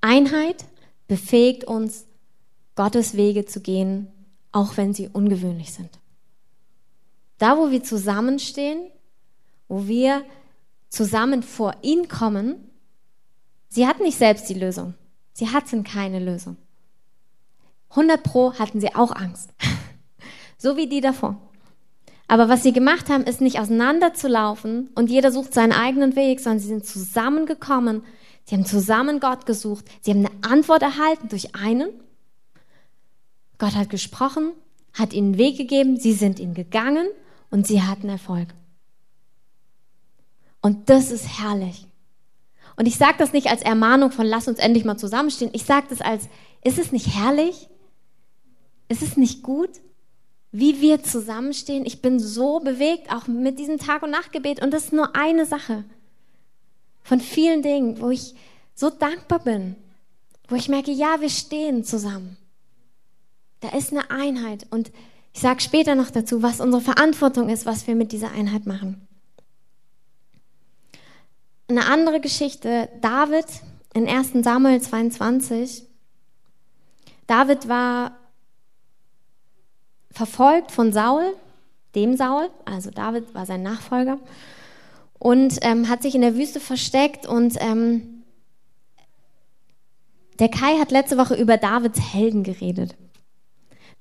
Einheit 0.00 0.64
befähigt 1.08 1.64
uns, 1.64 2.06
Gottes 2.74 3.16
Wege 3.16 3.44
zu 3.44 3.60
gehen, 3.60 4.08
auch 4.50 4.76
wenn 4.76 4.94
sie 4.94 5.08
ungewöhnlich 5.08 5.72
sind. 5.72 5.90
Da, 7.38 7.58
wo 7.58 7.70
wir 7.70 7.82
zusammenstehen, 7.82 8.90
wo 9.68 9.86
wir 9.86 10.24
zusammen 10.88 11.42
vor 11.42 11.74
ihn 11.82 12.08
kommen, 12.08 12.70
sie 13.68 13.86
hatten 13.86 14.02
nicht 14.02 14.18
selbst 14.18 14.48
die 14.48 14.54
Lösung. 14.54 14.94
Sie 15.32 15.48
hatten 15.48 15.82
keine 15.82 16.18
Lösung. 16.18 16.56
100 17.90 18.22
Pro 18.22 18.54
hatten 18.54 18.80
sie 18.80 18.94
auch 18.94 19.12
Angst. 19.12 19.50
so 20.58 20.76
wie 20.76 20.86
die 20.86 21.00
davor. 21.00 21.36
Aber 22.28 22.48
was 22.48 22.62
sie 22.62 22.72
gemacht 22.72 23.10
haben, 23.10 23.24
ist 23.24 23.40
nicht 23.40 23.58
auseinanderzulaufen 23.58 24.88
und 24.94 25.10
jeder 25.10 25.32
sucht 25.32 25.52
seinen 25.52 25.72
eigenen 25.72 26.16
Weg, 26.16 26.40
sondern 26.40 26.60
sie 26.60 26.68
sind 26.68 26.86
zusammengekommen. 26.86 28.04
Sie 28.44 28.54
haben 28.54 28.64
zusammen 28.64 29.20
Gott 29.20 29.44
gesucht. 29.46 29.84
Sie 30.00 30.12
haben 30.12 30.26
eine 30.26 30.52
Antwort 30.52 30.82
erhalten 30.82 31.28
durch 31.28 31.54
einen. 31.54 31.90
Gott 33.62 33.76
hat 33.76 33.90
gesprochen, 33.90 34.54
hat 34.92 35.12
ihnen 35.12 35.38
Weg 35.38 35.56
gegeben, 35.56 35.96
sie 35.96 36.14
sind 36.14 36.40
ihn 36.40 36.52
gegangen 36.52 37.06
und 37.48 37.64
sie 37.64 37.80
hatten 37.80 38.08
Erfolg. 38.08 38.48
Und 40.60 40.90
das 40.90 41.12
ist 41.12 41.38
herrlich. 41.38 41.86
Und 42.74 42.86
ich 42.86 42.96
sage 42.96 43.18
das 43.18 43.32
nicht 43.32 43.46
als 43.46 43.62
Ermahnung 43.62 44.10
von 44.10 44.26
lass 44.26 44.48
uns 44.48 44.58
endlich 44.58 44.84
mal 44.84 44.96
zusammenstehen. 44.96 45.52
Ich 45.54 45.62
sage 45.62 45.86
das 45.90 46.00
als, 46.00 46.28
ist 46.64 46.76
es 46.76 46.90
nicht 46.90 47.14
herrlich? 47.14 47.68
Ist 48.88 49.00
es 49.00 49.16
nicht 49.16 49.44
gut, 49.44 49.70
wie 50.50 50.80
wir 50.80 51.04
zusammenstehen? 51.04 51.86
Ich 51.86 52.02
bin 52.02 52.18
so 52.18 52.58
bewegt, 52.58 53.12
auch 53.14 53.28
mit 53.28 53.60
diesem 53.60 53.78
Tag- 53.78 54.02
und 54.02 54.10
Nachtgebet. 54.10 54.60
Und 54.60 54.72
das 54.72 54.86
ist 54.86 54.92
nur 54.92 55.14
eine 55.14 55.46
Sache. 55.46 55.84
von 57.04 57.20
vielen 57.20 57.62
Dingen, 57.62 58.00
wo 58.00 58.10
ich 58.10 58.34
so 58.74 58.90
dankbar 58.90 59.38
bin, 59.38 59.76
wo 60.48 60.56
ich 60.56 60.68
merke, 60.68 60.90
ja, 60.90 61.20
wir 61.20 61.30
stehen 61.30 61.84
zusammen. 61.84 62.38
Da 63.62 63.68
ist 63.68 63.92
eine 63.92 64.10
Einheit 64.10 64.66
und 64.70 64.90
ich 65.32 65.40
sage 65.40 65.60
später 65.60 65.94
noch 65.94 66.10
dazu, 66.10 66.42
was 66.42 66.60
unsere 66.60 66.82
Verantwortung 66.82 67.48
ist, 67.48 67.64
was 67.64 67.86
wir 67.86 67.94
mit 67.94 68.12
dieser 68.12 68.32
Einheit 68.32 68.66
machen. 68.66 69.06
Eine 71.68 71.86
andere 71.86 72.20
Geschichte, 72.20 72.88
David 73.00 73.46
in 73.94 74.08
1 74.08 74.32
Samuel 74.44 74.80
22. 74.82 75.84
David 77.28 77.68
war 77.68 78.18
verfolgt 80.10 80.72
von 80.72 80.92
Saul, 80.92 81.32
dem 81.94 82.16
Saul, 82.16 82.50
also 82.64 82.90
David 82.90 83.32
war 83.32 83.46
sein 83.46 83.62
Nachfolger, 83.62 84.18
und 85.18 85.58
ähm, 85.62 85.88
hat 85.88 86.02
sich 86.02 86.16
in 86.16 86.20
der 86.20 86.34
Wüste 86.34 86.58
versteckt. 86.58 87.26
Und 87.26 87.56
ähm, 87.60 88.24
der 90.40 90.48
Kai 90.48 90.78
hat 90.78 90.90
letzte 90.90 91.16
Woche 91.16 91.36
über 91.36 91.58
Davids 91.58 92.00
Helden 92.12 92.42
geredet. 92.42 92.96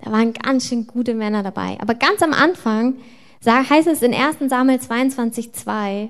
Da 0.03 0.11
waren 0.11 0.33
ganz 0.33 0.67
schön 0.67 0.87
gute 0.87 1.13
Männer 1.13 1.43
dabei. 1.43 1.77
Aber 1.79 1.95
ganz 1.95 2.21
am 2.21 2.33
Anfang 2.33 2.95
heißt 3.45 3.87
es 3.87 4.01
in 4.01 4.13
1 4.13 4.49
Samuel 4.49 4.79
22, 4.79 5.53
2, 5.53 6.09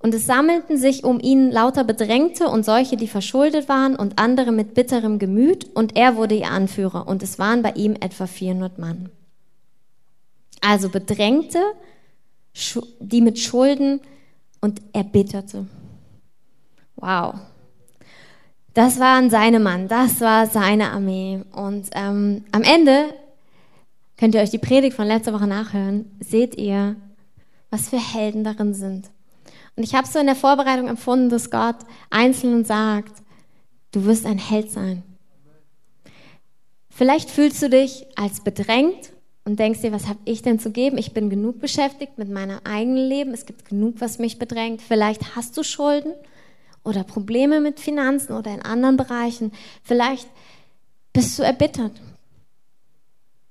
und 0.00 0.12
es 0.12 0.26
sammelten 0.26 0.76
sich 0.76 1.02
um 1.02 1.18
ihn 1.18 1.50
lauter 1.50 1.82
Bedrängte 1.82 2.48
und 2.48 2.64
solche, 2.64 2.98
die 2.98 3.08
verschuldet 3.08 3.70
waren 3.70 3.96
und 3.96 4.18
andere 4.18 4.52
mit 4.52 4.74
bitterem 4.74 5.18
Gemüt, 5.18 5.64
und 5.74 5.96
er 5.96 6.16
wurde 6.16 6.34
ihr 6.34 6.50
Anführer, 6.50 7.08
und 7.08 7.22
es 7.22 7.38
waren 7.38 7.62
bei 7.62 7.70
ihm 7.70 7.94
etwa 7.94 8.26
400 8.26 8.78
Mann. 8.78 9.08
Also 10.60 10.90
Bedrängte, 10.90 11.62
die 13.00 13.22
mit 13.22 13.38
Schulden 13.38 14.00
und 14.60 14.82
erbitterte. 14.92 15.66
Wow. 16.96 17.34
Das 18.74 18.98
waren 18.98 19.30
seine 19.30 19.60
Mann, 19.60 19.86
das 19.86 20.20
war 20.20 20.48
seine 20.48 20.90
Armee. 20.90 21.42
Und 21.52 21.90
ähm, 21.94 22.44
am 22.50 22.62
Ende 22.62 23.14
könnt 24.16 24.34
ihr 24.34 24.40
euch 24.40 24.50
die 24.50 24.58
Predigt 24.58 24.96
von 24.96 25.06
letzter 25.06 25.32
Woche 25.32 25.46
nachhören, 25.46 26.10
seht 26.18 26.56
ihr, 26.58 26.96
was 27.70 27.88
für 27.88 27.98
Helden 27.98 28.42
darin 28.42 28.74
sind. 28.74 29.10
Und 29.76 29.84
ich 29.84 29.94
habe 29.94 30.08
so 30.08 30.18
in 30.18 30.26
der 30.26 30.34
Vorbereitung 30.34 30.88
empfunden, 30.88 31.28
dass 31.28 31.50
Gott 31.50 31.76
einzeln 32.10 32.64
sagt, 32.64 33.22
du 33.92 34.04
wirst 34.04 34.26
ein 34.26 34.38
Held 34.38 34.72
sein. 34.72 35.04
Vielleicht 36.90 37.30
fühlst 37.30 37.62
du 37.62 37.70
dich 37.70 38.06
als 38.16 38.40
bedrängt 38.40 39.10
und 39.44 39.58
denkst 39.58 39.82
dir, 39.82 39.92
was 39.92 40.08
habe 40.08 40.20
ich 40.24 40.42
denn 40.42 40.58
zu 40.58 40.70
geben? 40.70 40.98
Ich 40.98 41.12
bin 41.12 41.30
genug 41.30 41.60
beschäftigt 41.60 42.18
mit 42.18 42.28
meinem 42.28 42.58
eigenen 42.64 43.08
Leben. 43.08 43.34
Es 43.34 43.46
gibt 43.46 43.68
genug, 43.68 43.96
was 43.98 44.18
mich 44.18 44.38
bedrängt. 44.38 44.80
Vielleicht 44.80 45.36
hast 45.36 45.56
du 45.56 45.62
Schulden 45.62 46.12
oder 46.84 47.02
Probleme 47.02 47.60
mit 47.60 47.80
Finanzen 47.80 48.34
oder 48.34 48.52
in 48.52 48.62
anderen 48.62 48.96
Bereichen. 48.96 49.52
Vielleicht 49.82 50.28
bist 51.12 51.38
du 51.38 51.42
erbittert. 51.42 51.92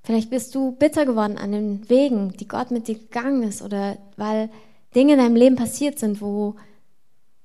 Vielleicht 0.04 0.30
bist 0.30 0.54
du 0.54 0.74
bitter 0.74 1.06
geworden 1.06 1.38
an 1.38 1.52
den 1.52 1.90
Wegen, 1.90 2.36
die 2.38 2.48
Gott 2.48 2.72
mit 2.72 2.88
dir 2.88 2.96
gegangen 2.96 3.44
ist 3.44 3.62
oder 3.62 3.98
weil 4.18 4.50
Dinge 4.96 5.14
in 5.14 5.20
deinem 5.20 5.36
Leben 5.36 5.56
passiert 5.56 5.98
sind, 5.98 6.22
wo 6.22 6.56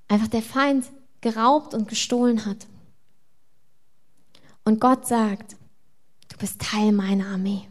einfach 0.08 0.28
der 0.28 0.42
Feind 0.42 0.84
geraubt 1.20 1.72
und 1.72 1.88
gestohlen 1.88 2.44
hat. 2.46 2.66
Und 4.64 4.80
Gott 4.80 5.06
sagt, 5.06 5.56
du 6.28 6.36
bist 6.36 6.60
Teil 6.60 6.92
meiner 6.92 7.26
Armee 7.28 7.62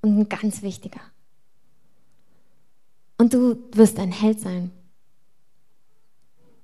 und 0.00 0.18
ein 0.18 0.28
ganz 0.28 0.62
wichtiger. 0.62 1.00
Und 3.18 3.34
du 3.34 3.58
wirst 3.72 3.98
ein 3.98 4.12
Held 4.12 4.40
sein. 4.40 4.72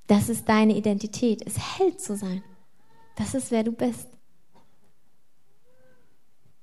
Das 0.06 0.28
ist 0.28 0.48
deine 0.48 0.76
Identität, 0.76 1.42
es 1.46 1.78
Held 1.78 2.00
zu 2.00 2.16
sein. 2.16 2.42
Das 3.16 3.34
ist 3.34 3.50
wer 3.50 3.64
du 3.64 3.72
bist. 3.72 4.08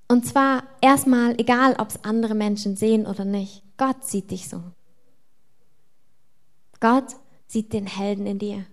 Und 0.07 0.25
zwar 0.25 0.63
erstmal, 0.81 1.39
egal 1.39 1.75
ob 1.79 1.89
es 1.89 2.03
andere 2.03 2.35
Menschen 2.35 2.75
sehen 2.75 3.07
oder 3.07 3.25
nicht, 3.25 3.63
Gott 3.77 4.05
sieht 4.05 4.31
dich 4.31 4.47
so. 4.47 4.61
Gott 6.79 7.15
sieht 7.47 7.73
den 7.73 7.87
Helden 7.87 8.27
in 8.27 8.39
dir, 8.39 8.65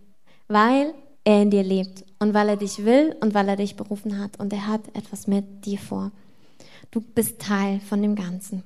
weil 0.48 0.94
er 1.24 1.42
in 1.42 1.50
dir 1.50 1.62
lebt 1.62 2.04
und 2.18 2.34
weil 2.34 2.48
er 2.48 2.56
dich 2.56 2.84
will 2.84 3.16
und 3.20 3.34
weil 3.34 3.48
er 3.48 3.56
dich 3.56 3.76
berufen 3.76 4.18
hat 4.18 4.38
und 4.38 4.52
er 4.52 4.66
hat 4.66 4.94
etwas 4.94 5.26
mit 5.26 5.64
dir 5.64 5.78
vor. 5.78 6.10
Du 6.90 7.00
bist 7.00 7.40
Teil 7.40 7.80
von 7.80 8.02
dem 8.02 8.16
Ganzen. 8.16 8.64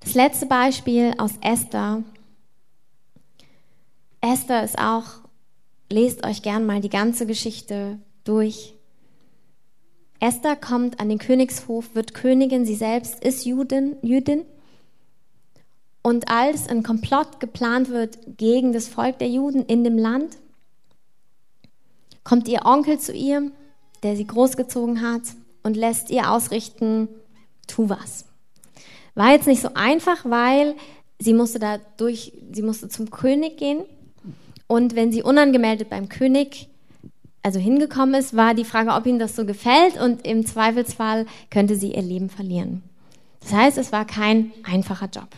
Das 0.00 0.14
letzte 0.14 0.46
Beispiel 0.46 1.14
aus 1.18 1.32
Esther. 1.42 2.02
Esther 4.32 4.64
ist 4.64 4.78
auch, 4.78 5.04
lest 5.90 6.26
euch 6.26 6.42
gern 6.42 6.66
mal 6.66 6.80
die 6.80 6.88
ganze 6.88 7.26
Geschichte 7.26 8.00
durch. 8.24 8.74
Esther 10.18 10.56
kommt 10.56 10.98
an 10.98 11.08
den 11.08 11.18
Königshof, 11.18 11.94
wird 11.94 12.14
Königin, 12.14 12.64
sie 12.64 12.74
selbst 12.74 13.22
ist 13.22 13.44
Judin, 13.44 13.96
Jüdin 14.02 14.44
und 16.02 16.28
als 16.28 16.68
ein 16.68 16.82
Komplott 16.82 17.40
geplant 17.40 17.90
wird 17.90 18.18
gegen 18.36 18.72
das 18.72 18.88
Volk 18.88 19.18
der 19.18 19.28
Juden 19.28 19.64
in 19.66 19.84
dem 19.84 19.98
Land, 19.98 20.36
kommt 22.24 22.48
ihr 22.48 22.64
Onkel 22.64 22.98
zu 22.98 23.12
ihr, 23.12 23.50
der 24.02 24.16
sie 24.16 24.26
großgezogen 24.26 25.02
hat, 25.02 25.22
und 25.62 25.76
lässt 25.76 26.10
ihr 26.10 26.30
ausrichten, 26.30 27.08
tu 27.66 27.88
was. 27.88 28.24
War 29.16 29.32
jetzt 29.32 29.48
nicht 29.48 29.60
so 29.60 29.70
einfach, 29.74 30.24
weil 30.24 30.76
sie 31.18 31.34
musste 31.34 31.58
da 31.58 31.78
durch, 31.96 32.32
sie 32.52 32.62
musste 32.62 32.88
zum 32.88 33.10
König 33.10 33.56
gehen. 33.56 33.84
Und 34.66 34.96
wenn 34.96 35.12
sie 35.12 35.22
unangemeldet 35.22 35.88
beim 35.90 36.08
König 36.08 36.68
also 37.42 37.60
hingekommen 37.60 38.14
ist, 38.16 38.36
war 38.36 38.54
die 38.54 38.64
Frage, 38.64 38.90
ob 38.90 39.06
ihm 39.06 39.20
das 39.20 39.36
so 39.36 39.46
gefällt 39.46 40.00
und 40.00 40.26
im 40.26 40.44
Zweifelsfall 40.44 41.26
könnte 41.48 41.76
sie 41.76 41.94
ihr 41.94 42.02
Leben 42.02 42.28
verlieren. 42.28 42.82
Das 43.40 43.52
heißt, 43.52 43.78
es 43.78 43.92
war 43.92 44.04
kein 44.04 44.50
einfacher 44.64 45.08
Job. 45.08 45.28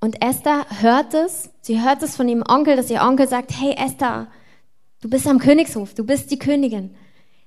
Und 0.00 0.22
Esther 0.22 0.66
hört 0.80 1.12
es, 1.12 1.50
sie 1.60 1.82
hört 1.82 2.02
es 2.02 2.16
von 2.16 2.28
ihrem 2.28 2.44
Onkel, 2.48 2.76
dass 2.76 2.90
ihr 2.90 3.02
Onkel 3.02 3.28
sagt, 3.28 3.50
hey 3.58 3.74
Esther, 3.76 4.28
du 5.02 5.10
bist 5.10 5.26
am 5.26 5.38
Königshof, 5.38 5.92
du 5.92 6.04
bist 6.04 6.30
die 6.30 6.38
Königin. 6.38 6.94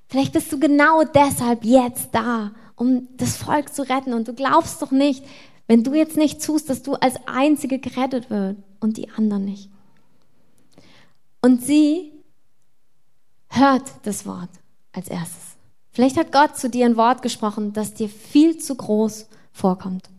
Vielleicht 0.08 0.34
bist 0.34 0.52
du 0.52 0.60
genau 0.60 1.04
deshalb 1.04 1.64
jetzt 1.64 2.10
da, 2.12 2.52
um 2.76 3.08
das 3.18 3.38
Volk 3.38 3.74
zu 3.74 3.84
retten. 3.84 4.14
Und 4.14 4.28
du 4.28 4.34
glaubst 4.34 4.82
doch 4.82 4.92
nicht, 4.92 5.24
wenn 5.70 5.84
du 5.84 5.94
jetzt 5.94 6.18
nicht 6.18 6.44
tust, 6.44 6.70
dass 6.70 6.84
du 6.84 6.96
als 6.96 7.16
Einzige 7.28 7.80
gerettet 7.80 8.30
wird 8.30 8.58
und 8.80 8.98
die 8.98 9.10
anderen 9.12 9.46
nicht. 9.46 9.70
Und 11.42 11.64
sie 11.64 12.12
hört 13.48 13.84
das 14.04 14.26
Wort 14.26 14.50
als 14.92 15.08
erstes. 15.08 15.56
Vielleicht 15.92 16.18
hat 16.18 16.32
Gott 16.32 16.58
zu 16.58 16.70
dir 16.70 16.86
ein 16.86 16.98
Wort 16.98 17.22
gesprochen, 17.22 17.72
das 17.72 17.94
dir 17.94 18.10
viel 18.10 18.58
zu 18.58 18.76
groß 18.76 19.28
vorkommt 19.54 20.10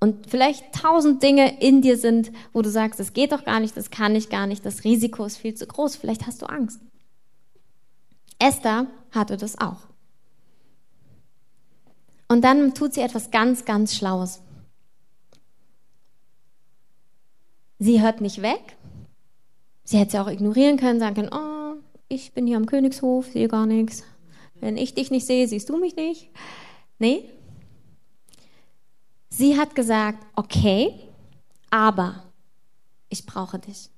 und 0.00 0.28
vielleicht 0.28 0.72
tausend 0.74 1.22
Dinge 1.22 1.60
in 1.60 1.82
dir 1.82 1.96
sind, 1.96 2.32
wo 2.52 2.62
du 2.62 2.70
sagst, 2.70 3.00
das 3.00 3.12
geht 3.12 3.32
doch 3.32 3.44
gar 3.44 3.60
nicht, 3.60 3.76
das 3.76 3.90
kann 3.90 4.14
ich 4.14 4.28
gar 4.28 4.46
nicht, 4.46 4.64
das 4.66 4.84
Risiko 4.84 5.24
ist 5.24 5.36
viel 5.36 5.54
zu 5.54 5.66
groß, 5.66 5.96
vielleicht 5.96 6.26
hast 6.26 6.42
du 6.42 6.46
Angst. 6.46 6.80
Esther 8.38 8.86
hatte 9.12 9.36
das 9.36 9.60
auch. 9.60 9.86
Und 12.28 12.42
dann 12.42 12.74
tut 12.74 12.94
sie 12.94 13.00
etwas 13.00 13.30
ganz, 13.30 13.64
ganz 13.64 13.96
Schlaues. 13.96 14.40
Sie 17.78 18.02
hört 18.02 18.20
nicht 18.20 18.42
weg. 18.42 18.76
Sie 19.84 19.98
hätte 19.98 20.12
sie 20.12 20.18
auch 20.18 20.28
ignorieren 20.28 20.76
können, 20.76 21.00
sagen 21.00 21.14
können, 21.14 21.30
oh, 21.32 21.80
ich 22.08 22.32
bin 22.32 22.46
hier 22.46 22.56
am 22.56 22.66
Königshof, 22.66 23.26
sehe 23.26 23.48
gar 23.48 23.66
nichts. 23.66 24.04
Wenn 24.60 24.76
ich 24.76 24.94
dich 24.94 25.10
nicht 25.10 25.26
sehe, 25.26 25.46
siehst 25.46 25.68
du 25.68 25.78
mich 25.78 25.96
nicht. 25.96 26.30
Nee, 26.98 27.24
Sie 29.38 29.56
hat 29.56 29.74
gesagt, 29.74 30.18
okay, 30.34 30.94
aber 31.70 32.24
ich 33.08 33.26
brauche 33.26 33.58
dich. 33.58 33.90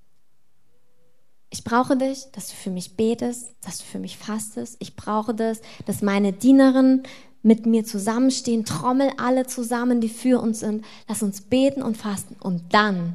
Ich 1.48 1.64
brauche 1.64 1.96
dich, 1.96 2.26
dass 2.32 2.48
du 2.48 2.54
für 2.54 2.70
mich 2.70 2.96
betest, 2.96 3.54
dass 3.62 3.78
du 3.78 3.84
für 3.84 3.98
mich 3.98 4.18
fastest. 4.18 4.76
Ich 4.80 4.96
brauche 4.96 5.34
das, 5.34 5.60
dass 5.86 6.02
meine 6.02 6.32
Dienerinnen 6.32 7.04
mit 7.42 7.66
mir 7.66 7.84
zusammenstehen. 7.84 8.64
Trommel 8.64 9.10
alle 9.16 9.46
zusammen, 9.46 10.00
die 10.00 10.08
für 10.08 10.40
uns 10.40 10.60
sind. 10.60 10.84
Lass 11.08 11.22
uns 11.22 11.40
beten 11.40 11.82
und 11.82 11.96
fasten. 11.96 12.36
Und 12.38 12.74
dann 12.74 13.14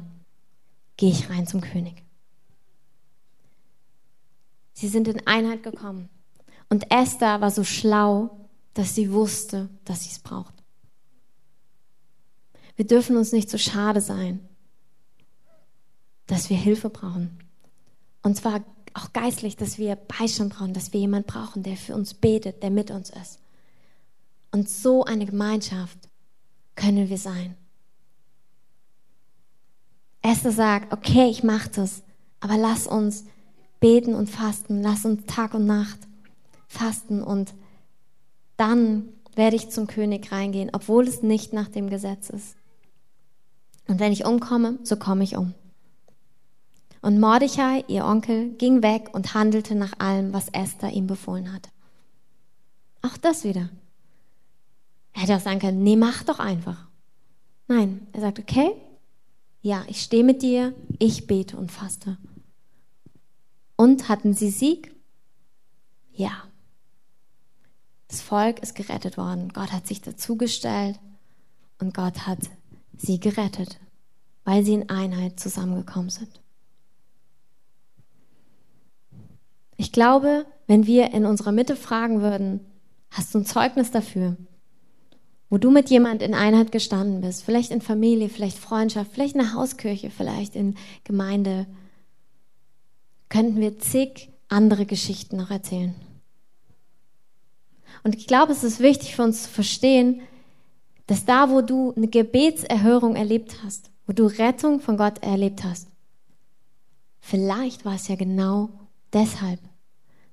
gehe 0.96 1.10
ich 1.10 1.28
rein 1.30 1.46
zum 1.46 1.60
König. 1.60 2.02
Sie 4.72 4.88
sind 4.88 5.08
in 5.08 5.26
Einheit 5.26 5.62
gekommen. 5.62 6.08
Und 6.68 6.90
Esther 6.90 7.40
war 7.40 7.50
so 7.50 7.64
schlau, 7.64 8.48
dass 8.74 8.94
sie 8.94 9.12
wusste, 9.12 9.70
dass 9.84 10.04
sie 10.04 10.10
es 10.10 10.18
braucht. 10.18 10.54
Wir 12.76 12.86
dürfen 12.86 13.16
uns 13.16 13.32
nicht 13.32 13.48
so 13.48 13.56
schade 13.56 14.00
sein, 14.00 14.46
dass 16.26 16.50
wir 16.50 16.56
Hilfe 16.56 16.90
brauchen. 16.90 17.38
Und 18.22 18.36
zwar 18.36 18.64
auch 18.92 19.12
geistlich, 19.12 19.56
dass 19.56 19.78
wir 19.78 19.96
Beistand 19.96 20.54
brauchen, 20.54 20.74
dass 20.74 20.92
wir 20.92 21.00
jemanden 21.00 21.26
brauchen, 21.26 21.62
der 21.62 21.76
für 21.76 21.94
uns 21.94 22.14
betet, 22.14 22.62
der 22.62 22.70
mit 22.70 22.90
uns 22.90 23.10
ist. 23.10 23.40
Und 24.50 24.68
so 24.68 25.04
eine 25.04 25.26
Gemeinschaft 25.26 25.98
können 26.74 27.08
wir 27.08 27.18
sein. 27.18 27.56
Esther 30.26 30.52
sagt, 30.52 30.92
okay, 30.92 31.28
ich 31.28 31.42
mache 31.42 31.70
das, 31.70 32.02
aber 32.40 32.56
lass 32.56 32.86
uns 32.86 33.24
beten 33.80 34.14
und 34.14 34.28
fasten, 34.28 34.82
lass 34.82 35.04
uns 35.04 35.24
Tag 35.26 35.54
und 35.54 35.66
Nacht 35.66 35.98
fasten 36.68 37.22
und 37.22 37.54
dann 38.56 39.08
werde 39.34 39.56
ich 39.56 39.70
zum 39.70 39.86
König 39.86 40.32
reingehen, 40.32 40.70
obwohl 40.72 41.06
es 41.06 41.22
nicht 41.22 41.52
nach 41.52 41.68
dem 41.68 41.90
Gesetz 41.90 42.30
ist. 42.30 42.56
Und 43.86 44.00
wenn 44.00 44.12
ich 44.12 44.24
umkomme, 44.24 44.78
so 44.82 44.96
komme 44.96 45.22
ich 45.22 45.36
um. 45.36 45.54
Und 47.02 47.20
Mordechai, 47.20 47.84
ihr 47.86 48.04
Onkel, 48.04 48.50
ging 48.54 48.82
weg 48.82 49.10
und 49.12 49.34
handelte 49.34 49.74
nach 49.74 50.00
allem, 50.00 50.32
was 50.32 50.48
Esther 50.48 50.90
ihm 50.90 51.06
befohlen 51.06 51.52
hat. 51.52 51.68
Auch 53.02 53.16
das 53.16 53.44
wieder. 53.44 53.68
Er 55.12 55.22
hätte 55.22 55.36
auch 55.36 55.40
sagen 55.40 55.60
können, 55.60 55.84
nee, 55.84 55.96
mach 55.96 56.24
doch 56.24 56.40
einfach. 56.40 56.88
Nein, 57.68 58.06
er 58.12 58.22
sagt, 58.22 58.38
okay, 58.38 58.72
ja, 59.66 59.84
ich 59.88 60.00
stehe 60.00 60.22
mit 60.22 60.42
dir, 60.42 60.76
ich 61.00 61.26
bete 61.26 61.56
und 61.56 61.72
faste. 61.72 62.18
Und 63.74 64.08
hatten 64.08 64.32
sie 64.32 64.50
Sieg? 64.50 64.94
Ja. 66.12 66.44
Das 68.06 68.20
Volk 68.20 68.60
ist 68.60 68.76
gerettet 68.76 69.16
worden. 69.16 69.48
Gott 69.52 69.72
hat 69.72 69.88
sich 69.88 70.00
dazugestellt 70.00 71.00
und 71.80 71.94
Gott 71.94 72.28
hat 72.28 72.38
sie 72.96 73.18
gerettet, 73.18 73.80
weil 74.44 74.64
sie 74.64 74.74
in 74.74 74.88
Einheit 74.88 75.40
zusammengekommen 75.40 76.10
sind. 76.10 76.40
Ich 79.76 79.90
glaube, 79.90 80.46
wenn 80.68 80.86
wir 80.86 81.12
in 81.12 81.26
unserer 81.26 81.50
Mitte 81.50 81.74
fragen 81.74 82.20
würden, 82.20 82.60
hast 83.10 83.34
du 83.34 83.38
ein 83.38 83.46
Zeugnis 83.46 83.90
dafür, 83.90 84.36
wo 85.48 85.58
du 85.58 85.70
mit 85.70 85.90
jemand 85.90 86.22
in 86.22 86.34
Einheit 86.34 86.72
gestanden 86.72 87.20
bist, 87.20 87.44
vielleicht 87.44 87.70
in 87.70 87.80
Familie, 87.80 88.28
vielleicht 88.28 88.58
Freundschaft, 88.58 89.12
vielleicht 89.12 89.34
in 89.34 89.42
der 89.42 89.52
Hauskirche, 89.54 90.10
vielleicht 90.10 90.56
in 90.56 90.76
Gemeinde, 91.04 91.66
könnten 93.28 93.60
wir 93.60 93.78
zig 93.78 94.30
andere 94.48 94.86
Geschichten 94.86 95.36
noch 95.36 95.50
erzählen. 95.50 95.94
Und 98.02 98.16
ich 98.16 98.26
glaube, 98.26 98.52
es 98.52 98.64
ist 98.64 98.80
wichtig 98.80 99.16
für 99.16 99.22
uns 99.22 99.44
zu 99.44 99.48
verstehen, 99.48 100.20
dass 101.06 101.24
da, 101.24 101.50
wo 101.50 101.60
du 101.60 101.92
eine 101.96 102.08
Gebetserhörung 102.08 103.16
erlebt 103.16 103.56
hast, 103.64 103.90
wo 104.06 104.12
du 104.12 104.26
Rettung 104.26 104.80
von 104.80 104.96
Gott 104.96 105.22
erlebt 105.22 105.64
hast, 105.64 105.88
vielleicht 107.20 107.84
war 107.84 107.94
es 107.94 108.08
ja 108.08 108.16
genau 108.16 108.70
deshalb, 109.12 109.60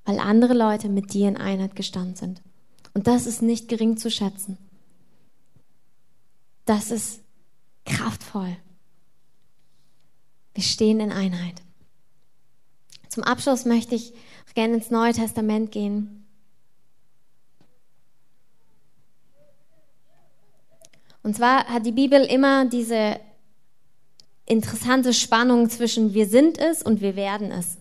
weil 0.05 0.19
andere 0.19 0.53
Leute 0.53 0.89
mit 0.89 1.13
dir 1.13 1.27
in 1.27 1.37
Einheit 1.37 1.75
gestanden 1.75 2.15
sind. 2.15 2.41
Und 2.93 3.07
das 3.07 3.25
ist 3.25 3.41
nicht 3.41 3.67
gering 3.67 3.97
zu 3.97 4.11
schätzen. 4.11 4.57
Das 6.65 6.91
ist 6.91 7.21
kraftvoll. 7.85 8.55
Wir 10.53 10.63
stehen 10.63 10.99
in 10.99 11.11
Einheit. 11.11 11.61
Zum 13.09 13.23
Abschluss 13.23 13.65
möchte 13.65 13.95
ich 13.95 14.13
gerne 14.53 14.75
ins 14.75 14.91
Neue 14.91 15.13
Testament 15.13 15.71
gehen. 15.71 16.25
Und 21.23 21.35
zwar 21.35 21.65
hat 21.65 21.85
die 21.85 21.91
Bibel 21.91 22.21
immer 22.21 22.65
diese 22.65 23.19
interessante 24.45 25.13
Spannung 25.13 25.69
zwischen 25.69 26.13
wir 26.13 26.27
sind 26.27 26.57
es 26.57 26.83
und 26.83 27.01
wir 27.01 27.15
werden 27.15 27.51
es. 27.51 27.77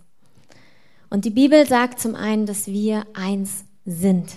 Und 1.10 1.24
die 1.24 1.30
Bibel 1.30 1.66
sagt 1.66 2.00
zum 2.00 2.14
einen, 2.14 2.46
dass 2.46 2.68
wir 2.68 3.04
eins 3.14 3.64
sind. 3.84 4.36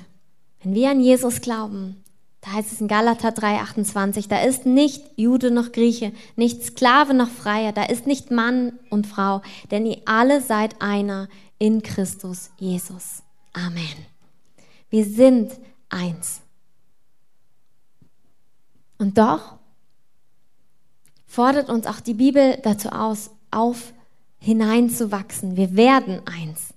Wenn 0.62 0.74
wir 0.74 0.90
an 0.90 1.02
Jesus 1.02 1.40
glauben, 1.40 2.04
da 2.46 2.52
heißt 2.52 2.74
es 2.74 2.80
in 2.80 2.88
Galater 2.88 3.30
3,28, 3.30 4.28
da 4.30 4.40
ist 4.44 4.68
nicht 4.68 5.04
Jude 5.16 5.50
noch 5.50 5.72
Grieche, 5.72 6.14
nicht 6.36 6.64
Sklave 6.64 7.16
noch 7.16 7.30
Freier, 7.30 7.72
da 7.72 7.84
ist 7.86 8.06
nicht 8.06 8.30
Mann 8.30 8.78
und 8.92 9.08
Frau, 9.08 9.42
denn 9.72 9.88
ihr 9.88 9.98
alle 10.06 10.42
seid 10.42 10.80
einer 10.80 11.28
in 11.58 11.82
Christus 11.82 12.52
Jesus. 12.58 13.24
Amen. 13.54 13.96
Wir 14.92 15.06
sind 15.06 15.54
eins. 15.90 16.42
Und 19.00 19.18
doch 19.18 19.56
fordert 21.26 21.70
uns 21.70 21.88
auch 21.88 22.00
die 22.00 22.14
Bibel 22.14 22.60
dazu 22.62 22.90
aus, 22.90 23.32
auf 23.50 23.92
hineinzuwachsen. 24.38 25.58
Wir 25.58 25.76
werden 25.76 26.22
eins. 26.28 26.76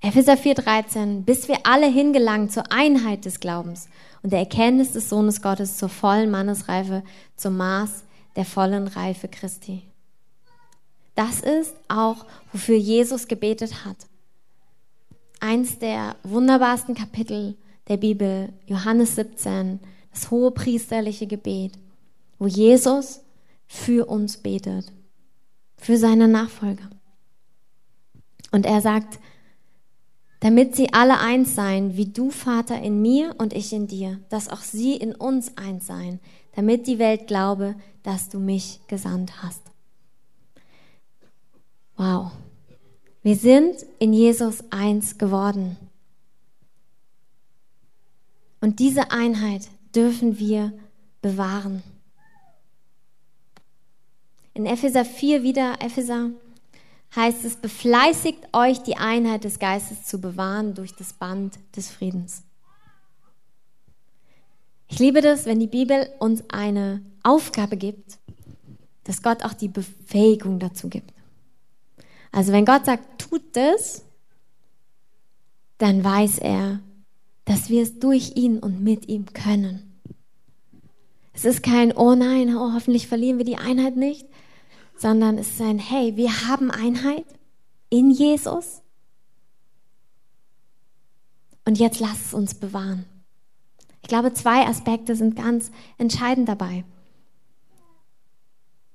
Epheser 0.00 0.34
4,13, 0.34 1.22
bis 1.22 1.46
wir 1.46 1.58
alle 1.64 1.86
hingelangen 1.86 2.50
zur 2.50 2.72
Einheit 2.72 3.24
des 3.24 3.38
Glaubens 3.38 3.88
und 4.22 4.32
der 4.32 4.40
Erkenntnis 4.40 4.92
des 4.92 5.08
Sohnes 5.08 5.42
Gottes 5.42 5.76
zur 5.76 5.88
vollen 5.88 6.30
Mannesreife, 6.30 7.02
zum 7.36 7.56
Maß 7.56 8.04
der 8.36 8.44
vollen 8.44 8.86
Reife 8.88 9.28
Christi. 9.28 9.82
Das 11.14 11.40
ist 11.40 11.74
auch, 11.88 12.26
wofür 12.52 12.76
Jesus 12.76 13.26
gebetet 13.26 13.84
hat. 13.84 13.96
Eins 15.40 15.78
der 15.78 16.16
wunderbarsten 16.22 16.94
Kapitel 16.94 17.56
der 17.88 17.96
Bibel, 17.96 18.52
Johannes 18.66 19.16
17, 19.16 19.80
das 20.12 20.30
hohe 20.30 20.50
priesterliche 20.50 21.26
Gebet, 21.26 21.72
wo 22.38 22.46
Jesus 22.46 23.20
für 23.66 24.06
uns 24.06 24.38
betet, 24.38 24.92
für 25.76 25.96
seine 25.96 26.28
Nachfolger. 26.28 26.88
Und 28.50 28.66
er 28.66 28.80
sagt, 28.80 29.18
damit 30.40 30.76
sie 30.76 30.92
alle 30.92 31.18
eins 31.18 31.54
seien, 31.54 31.96
wie 31.96 32.06
du, 32.06 32.30
Vater, 32.30 32.80
in 32.80 33.02
mir 33.02 33.34
und 33.38 33.52
ich 33.52 33.72
in 33.72 33.86
dir, 33.86 34.20
dass 34.28 34.48
auch 34.48 34.60
sie 34.60 34.94
in 34.94 35.14
uns 35.14 35.56
eins 35.56 35.86
seien, 35.86 36.20
damit 36.54 36.86
die 36.86 36.98
Welt 36.98 37.26
glaube, 37.26 37.74
dass 38.02 38.28
du 38.28 38.38
mich 38.38 38.80
gesandt 38.86 39.42
hast. 39.42 39.62
Wow. 41.96 42.30
Wir 43.22 43.36
sind 43.36 43.84
in 43.98 44.12
Jesus 44.12 44.64
eins 44.70 45.18
geworden. 45.18 45.76
Und 48.60 48.78
diese 48.78 49.10
Einheit 49.10 49.68
dürfen 49.94 50.38
wir 50.38 50.72
bewahren. 51.20 51.82
In 54.54 54.66
Epheser 54.66 55.04
4 55.04 55.42
wieder, 55.42 55.74
Epheser 55.80 56.30
heißt 57.14 57.44
es, 57.44 57.56
befleißigt 57.56 58.48
euch, 58.52 58.82
die 58.82 58.96
Einheit 58.96 59.44
des 59.44 59.58
Geistes 59.58 60.04
zu 60.04 60.20
bewahren 60.20 60.74
durch 60.74 60.94
das 60.94 61.12
Band 61.12 61.58
des 61.76 61.90
Friedens. 61.90 62.42
Ich 64.88 64.98
liebe 64.98 65.20
das, 65.20 65.44
wenn 65.46 65.60
die 65.60 65.66
Bibel 65.66 66.08
uns 66.18 66.42
eine 66.48 67.02
Aufgabe 67.22 67.76
gibt, 67.76 68.18
dass 69.04 69.22
Gott 69.22 69.44
auch 69.44 69.54
die 69.54 69.68
Befähigung 69.68 70.58
dazu 70.58 70.88
gibt. 70.88 71.12
Also 72.32 72.52
wenn 72.52 72.64
Gott 72.64 72.86
sagt, 72.86 73.20
tut 73.20 73.42
das, 73.54 74.02
dann 75.78 76.02
weiß 76.04 76.38
er, 76.38 76.80
dass 77.44 77.70
wir 77.70 77.82
es 77.82 77.98
durch 77.98 78.36
ihn 78.36 78.58
und 78.58 78.82
mit 78.82 79.08
ihm 79.08 79.26
können. 79.32 80.00
Es 81.32 81.44
ist 81.44 81.62
kein, 81.62 81.96
oh 81.96 82.14
nein, 82.14 82.54
oh, 82.56 82.72
hoffentlich 82.74 83.06
verlieren 83.06 83.38
wir 83.38 83.44
die 83.44 83.56
Einheit 83.56 83.96
nicht, 83.96 84.26
sondern 84.98 85.38
es 85.38 85.50
ist 85.50 85.60
ein, 85.60 85.78
hey, 85.78 86.16
wir 86.16 86.48
haben 86.48 86.70
Einheit 86.70 87.24
in 87.88 88.10
Jesus. 88.10 88.82
Und 91.64 91.78
jetzt 91.78 92.00
lass 92.00 92.26
es 92.26 92.34
uns 92.34 92.54
bewahren. 92.54 93.06
Ich 94.02 94.08
glaube, 94.08 94.32
zwei 94.32 94.66
Aspekte 94.66 95.14
sind 95.14 95.36
ganz 95.36 95.70
entscheidend 95.98 96.48
dabei. 96.48 96.84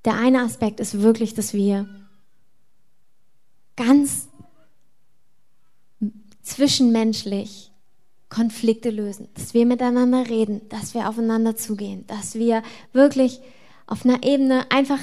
Der 0.06 0.16
eine 0.16 0.42
Aspekt 0.42 0.80
ist 0.80 1.02
wirklich, 1.02 1.34
dass 1.34 1.54
wir 1.54 1.88
ganz 3.76 4.28
zwischenmenschlich 6.42 7.72
Konflikte 8.28 8.90
lösen, 8.90 9.30
dass 9.36 9.54
wir 9.54 9.66
miteinander 9.66 10.28
reden, 10.28 10.68
dass 10.68 10.94
wir 10.94 11.08
aufeinander 11.08 11.56
zugehen, 11.56 12.06
dass 12.08 12.36
wir 12.36 12.64
wirklich 12.92 13.40
auf 13.86 14.06
einer 14.06 14.24
Ebene 14.24 14.70
einfach 14.72 15.00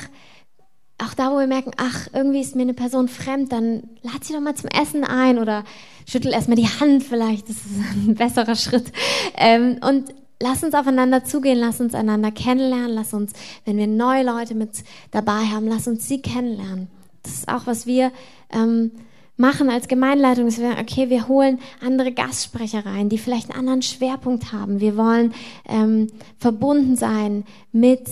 auch 1.02 1.14
da, 1.14 1.32
wo 1.32 1.38
wir 1.38 1.46
merken, 1.46 1.72
ach, 1.76 2.08
irgendwie 2.12 2.40
ist 2.40 2.56
mir 2.56 2.62
eine 2.62 2.74
Person 2.74 3.08
fremd, 3.08 3.52
dann 3.52 3.82
lad 4.02 4.24
sie 4.24 4.32
doch 4.32 4.40
mal 4.40 4.54
zum 4.54 4.68
Essen 4.70 5.04
ein 5.04 5.38
oder 5.38 5.64
schüttel 6.06 6.32
erstmal 6.32 6.56
die 6.56 6.68
Hand 6.68 7.02
vielleicht, 7.02 7.48
das 7.48 7.56
ist 7.56 8.08
ein 8.08 8.14
besserer 8.14 8.54
Schritt. 8.54 8.92
Ähm, 9.36 9.78
und 9.86 10.14
lass 10.40 10.64
uns 10.64 10.74
aufeinander 10.74 11.24
zugehen, 11.24 11.58
lass 11.58 11.80
uns 11.80 11.94
einander 11.94 12.30
kennenlernen, 12.30 12.90
lass 12.90 13.14
uns, 13.14 13.32
wenn 13.64 13.76
wir 13.76 13.86
neue 13.86 14.24
Leute 14.24 14.54
mit 14.54 14.70
dabei 15.10 15.44
haben, 15.44 15.68
lass 15.68 15.86
uns 15.86 16.08
sie 16.08 16.22
kennenlernen. 16.22 16.88
Das 17.22 17.34
ist 17.34 17.48
auch, 17.48 17.66
was 17.66 17.86
wir 17.86 18.12
ähm, 18.50 18.92
machen 19.36 19.70
als 19.70 19.88
Gemeinleitung. 19.88 20.46
Dass 20.46 20.58
wir, 20.58 20.76
okay, 20.80 21.10
wir 21.10 21.28
holen 21.28 21.58
andere 21.84 22.12
Gastsprecher 22.12 22.86
rein, 22.86 23.08
die 23.08 23.18
vielleicht 23.18 23.50
einen 23.50 23.58
anderen 23.58 23.82
Schwerpunkt 23.82 24.52
haben. 24.52 24.80
Wir 24.80 24.96
wollen 24.96 25.34
ähm, 25.68 26.06
verbunden 26.38 26.96
sein 26.96 27.44
mit 27.72 28.08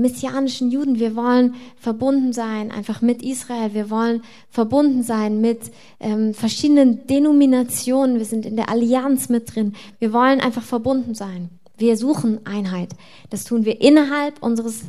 messianischen 0.00 0.70
Juden. 0.70 0.98
Wir 0.98 1.16
wollen 1.16 1.54
verbunden 1.76 2.32
sein 2.32 2.70
einfach 2.70 3.02
mit 3.02 3.22
Israel. 3.22 3.74
Wir 3.74 3.90
wollen 3.90 4.22
verbunden 4.50 5.02
sein 5.02 5.40
mit 5.40 5.60
ähm, 6.00 6.34
verschiedenen 6.34 7.06
Denominationen. 7.06 8.18
Wir 8.18 8.24
sind 8.24 8.46
in 8.46 8.56
der 8.56 8.68
Allianz 8.68 9.28
mit 9.28 9.54
drin. 9.54 9.74
Wir 9.98 10.12
wollen 10.12 10.40
einfach 10.40 10.62
verbunden 10.62 11.14
sein. 11.14 11.50
Wir 11.76 11.96
suchen 11.96 12.46
Einheit. 12.46 12.90
Das 13.30 13.44
tun 13.44 13.64
wir 13.64 13.80
innerhalb 13.80 14.42
unseres 14.42 14.82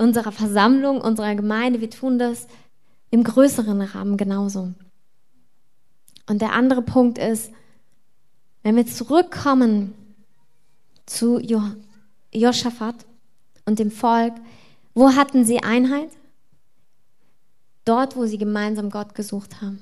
unserer 0.00 0.32
Versammlung, 0.32 1.00
unserer 1.00 1.34
Gemeinde, 1.34 1.80
wir 1.80 1.90
tun 1.90 2.18
das 2.18 2.48
im 3.10 3.22
größeren 3.22 3.80
Rahmen 3.82 4.16
genauso. 4.16 4.72
Und 6.28 6.40
der 6.40 6.52
andere 6.52 6.82
Punkt 6.82 7.18
ist, 7.18 7.52
wenn 8.62 8.76
wir 8.76 8.86
zurückkommen 8.86 9.94
zu 11.06 11.38
jo 11.38 11.62
Josaphat 12.32 12.94
und 13.64 13.78
dem 13.78 13.90
Volk, 13.90 14.34
wo 14.94 15.14
hatten 15.14 15.44
sie 15.44 15.62
Einheit? 15.62 16.10
Dort, 17.84 18.16
wo 18.16 18.26
sie 18.26 18.38
gemeinsam 18.38 18.90
Gott 18.90 19.14
gesucht 19.14 19.60
haben. 19.60 19.80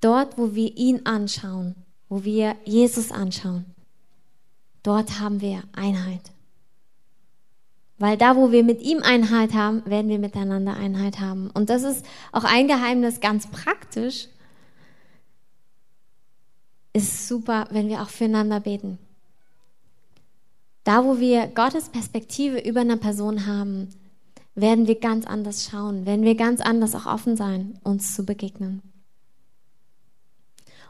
Dort, 0.00 0.38
wo 0.38 0.54
wir 0.54 0.76
ihn 0.76 1.06
anschauen, 1.06 1.74
wo 2.08 2.24
wir 2.24 2.56
Jesus 2.64 3.12
anschauen. 3.12 3.66
Dort 4.82 5.20
haben 5.20 5.40
wir 5.40 5.62
Einheit. 5.72 6.32
Weil 7.98 8.16
da, 8.16 8.34
wo 8.34 8.50
wir 8.50 8.64
mit 8.64 8.82
ihm 8.82 9.00
Einheit 9.02 9.54
haben, 9.54 9.86
werden 9.86 10.08
wir 10.08 10.18
miteinander 10.18 10.74
Einheit 10.74 11.20
haben. 11.20 11.50
Und 11.50 11.70
das 11.70 11.84
ist 11.84 12.04
auch 12.32 12.42
ein 12.42 12.66
Geheimnis 12.66 13.20
ganz 13.20 13.46
praktisch. 13.46 14.26
Ist 16.92 17.28
super, 17.28 17.68
wenn 17.70 17.88
wir 17.88 18.02
auch 18.02 18.08
füreinander 18.08 18.58
beten. 18.58 18.98
Da, 20.84 21.04
wo 21.04 21.18
wir 21.18 21.46
Gottes 21.46 21.88
Perspektive 21.88 22.58
über 22.58 22.80
eine 22.80 22.96
Person 22.96 23.46
haben, 23.46 23.88
werden 24.54 24.86
wir 24.86 24.98
ganz 24.98 25.26
anders 25.26 25.64
schauen, 25.64 26.06
werden 26.06 26.24
wir 26.24 26.34
ganz 26.34 26.60
anders 26.60 26.94
auch 26.94 27.06
offen 27.06 27.36
sein, 27.36 27.78
uns 27.82 28.14
zu 28.14 28.24
begegnen. 28.24 28.82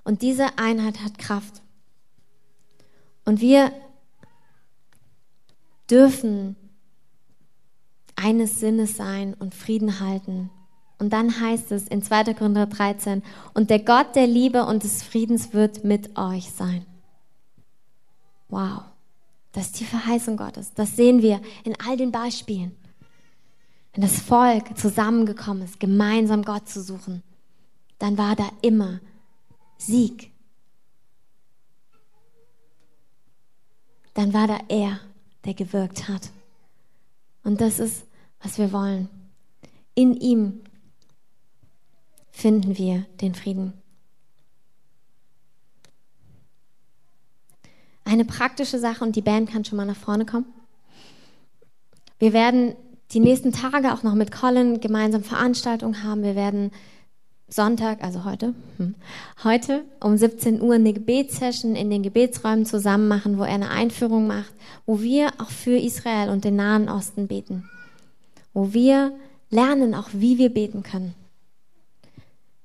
Und 0.04 0.22
diese 0.22 0.58
Einheit 0.58 1.00
hat 1.04 1.18
Kraft. 1.18 1.62
Und 3.24 3.40
wir 3.40 3.72
dürfen 5.90 6.56
eines 8.16 8.58
Sinnes 8.58 8.96
sein 8.96 9.34
und 9.34 9.54
Frieden 9.54 10.00
halten. 10.00 10.50
Und 10.98 11.12
dann 11.12 11.40
heißt 11.40 11.72
es 11.72 11.88
in 11.88 12.02
2. 12.02 12.34
Korinther 12.34 12.66
13, 12.66 13.22
und 13.54 13.70
der 13.70 13.80
Gott 13.80 14.14
der 14.14 14.26
Liebe 14.26 14.64
und 14.64 14.84
des 14.84 15.02
Friedens 15.02 15.52
wird 15.52 15.84
mit 15.84 16.16
euch 16.16 16.50
sein. 16.50 16.86
Wow, 18.48 18.82
das 19.52 19.66
ist 19.66 19.80
die 19.80 19.84
Verheißung 19.84 20.36
Gottes. 20.36 20.72
Das 20.74 20.96
sehen 20.96 21.22
wir 21.22 21.40
in 21.64 21.78
all 21.86 21.96
den 21.96 22.10
Beispielen. 22.10 22.74
Wenn 23.92 24.02
das 24.02 24.20
Volk 24.20 24.76
zusammengekommen 24.78 25.62
ist, 25.62 25.78
gemeinsam 25.78 26.42
Gott 26.42 26.68
zu 26.68 26.82
suchen, 26.82 27.22
dann 27.98 28.16
war 28.16 28.34
da 28.34 28.48
immer 28.62 29.00
Sieg. 29.76 30.32
Dann 34.14 34.32
war 34.32 34.46
da 34.46 34.58
er, 34.68 35.00
der 35.44 35.54
gewirkt 35.54 36.08
hat. 36.08 36.30
Und 37.44 37.60
das 37.60 37.78
ist, 37.78 38.04
was 38.40 38.58
wir 38.58 38.72
wollen. 38.72 39.08
In 39.94 40.14
ihm 40.14 40.62
finden 42.30 42.78
wir 42.78 43.04
den 43.20 43.34
Frieden. 43.34 43.81
Eine 48.04 48.24
praktische 48.24 48.78
Sache 48.78 49.04
und 49.04 49.16
die 49.16 49.22
Band 49.22 49.50
kann 49.50 49.64
schon 49.64 49.76
mal 49.76 49.86
nach 49.86 49.96
vorne 49.96 50.26
kommen. 50.26 50.46
Wir 52.18 52.32
werden 52.32 52.74
die 53.12 53.20
nächsten 53.20 53.52
Tage 53.52 53.92
auch 53.92 54.02
noch 54.02 54.14
mit 54.14 54.32
Colin 54.32 54.80
gemeinsam 54.80 55.22
Veranstaltungen 55.22 56.02
haben. 56.02 56.22
Wir 56.22 56.34
werden 56.34 56.70
Sonntag, 57.48 58.02
also 58.02 58.24
heute, 58.24 58.54
hm, 58.78 58.94
heute 59.44 59.84
um 60.00 60.16
17 60.16 60.62
Uhr 60.62 60.74
eine 60.74 60.92
Gebetssession 60.92 61.76
in 61.76 61.90
den 61.90 62.02
Gebetsräumen 62.02 62.64
zusammen 62.64 63.08
machen, 63.08 63.38
wo 63.38 63.42
er 63.42 63.54
eine 63.54 63.70
Einführung 63.70 64.26
macht, 64.26 64.52
wo 64.86 65.00
wir 65.00 65.28
auch 65.38 65.50
für 65.50 65.76
Israel 65.76 66.30
und 66.30 66.44
den 66.44 66.56
Nahen 66.56 66.88
Osten 66.88 67.28
beten, 67.28 67.68
wo 68.54 68.72
wir 68.72 69.12
lernen 69.50 69.94
auch, 69.94 70.08
wie 70.12 70.38
wir 70.38 70.48
beten 70.48 70.82
können. 70.82 71.14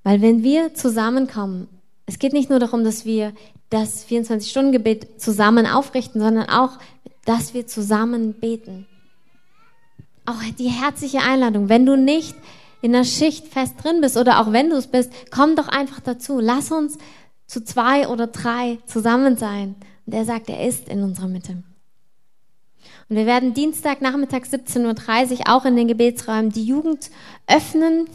Weil 0.04 0.22
wenn 0.22 0.42
wir 0.42 0.74
zusammenkommen, 0.74 1.68
es 2.08 2.20
geht 2.20 2.34
nicht 2.34 2.49
nur 2.49 2.60
darum, 2.60 2.84
dass 2.84 3.05
wir 3.05 3.34
das 3.70 4.08
24-Stunden-Gebet 4.08 5.22
zusammen 5.22 5.68
aufrichten, 5.68 6.22
sondern 6.22 6.49
auch, 6.49 6.80
dass 7.26 7.53
wir 7.53 7.68
zusammen 7.68 8.34
beten. 8.34 8.88
Auch 10.26 10.41
die 10.58 10.70
herzliche 10.70 11.20
Einladung, 11.20 11.70
wenn 11.70 11.86
du 11.86 11.95
nicht 11.97 12.36
in 12.82 12.93
der 12.93 13.03
Schicht 13.03 13.47
fest 13.47 13.76
drin 13.84 14.01
bist 14.01 14.18
oder 14.18 14.39
auch 14.39 14.53
wenn 14.53 14.70
du 14.70 14.78
es 14.78 14.88
bist, 14.88 15.12
komm 15.32 15.55
doch 15.55 15.68
einfach 15.68 15.99
dazu. 15.99 16.39
Lass 16.39 16.72
uns 16.72 16.97
zu 17.45 17.64
zwei 17.64 18.08
oder 18.08 18.28
drei 18.28 18.80
zusammen 18.86 19.36
sein. 19.36 19.76
Und 20.05 20.14
er 20.14 20.26
sagt, 20.26 20.49
er 20.49 20.66
ist 20.66 20.88
in 20.88 21.03
unserer 21.03 21.28
Mitte. 21.28 21.64
Und 23.10 23.16
wir 23.16 23.26
werden 23.26 23.53
Dienstag 23.53 24.01
Nachmittag 24.01 24.43
17.30 24.43 25.39
Uhr 25.39 25.39
auch 25.47 25.64
in 25.64 25.78
den 25.78 25.88
Gebetsräumen 25.88 26.51
die 26.51 26.66
Jugend 26.66 27.10
öffnen. 27.47 28.05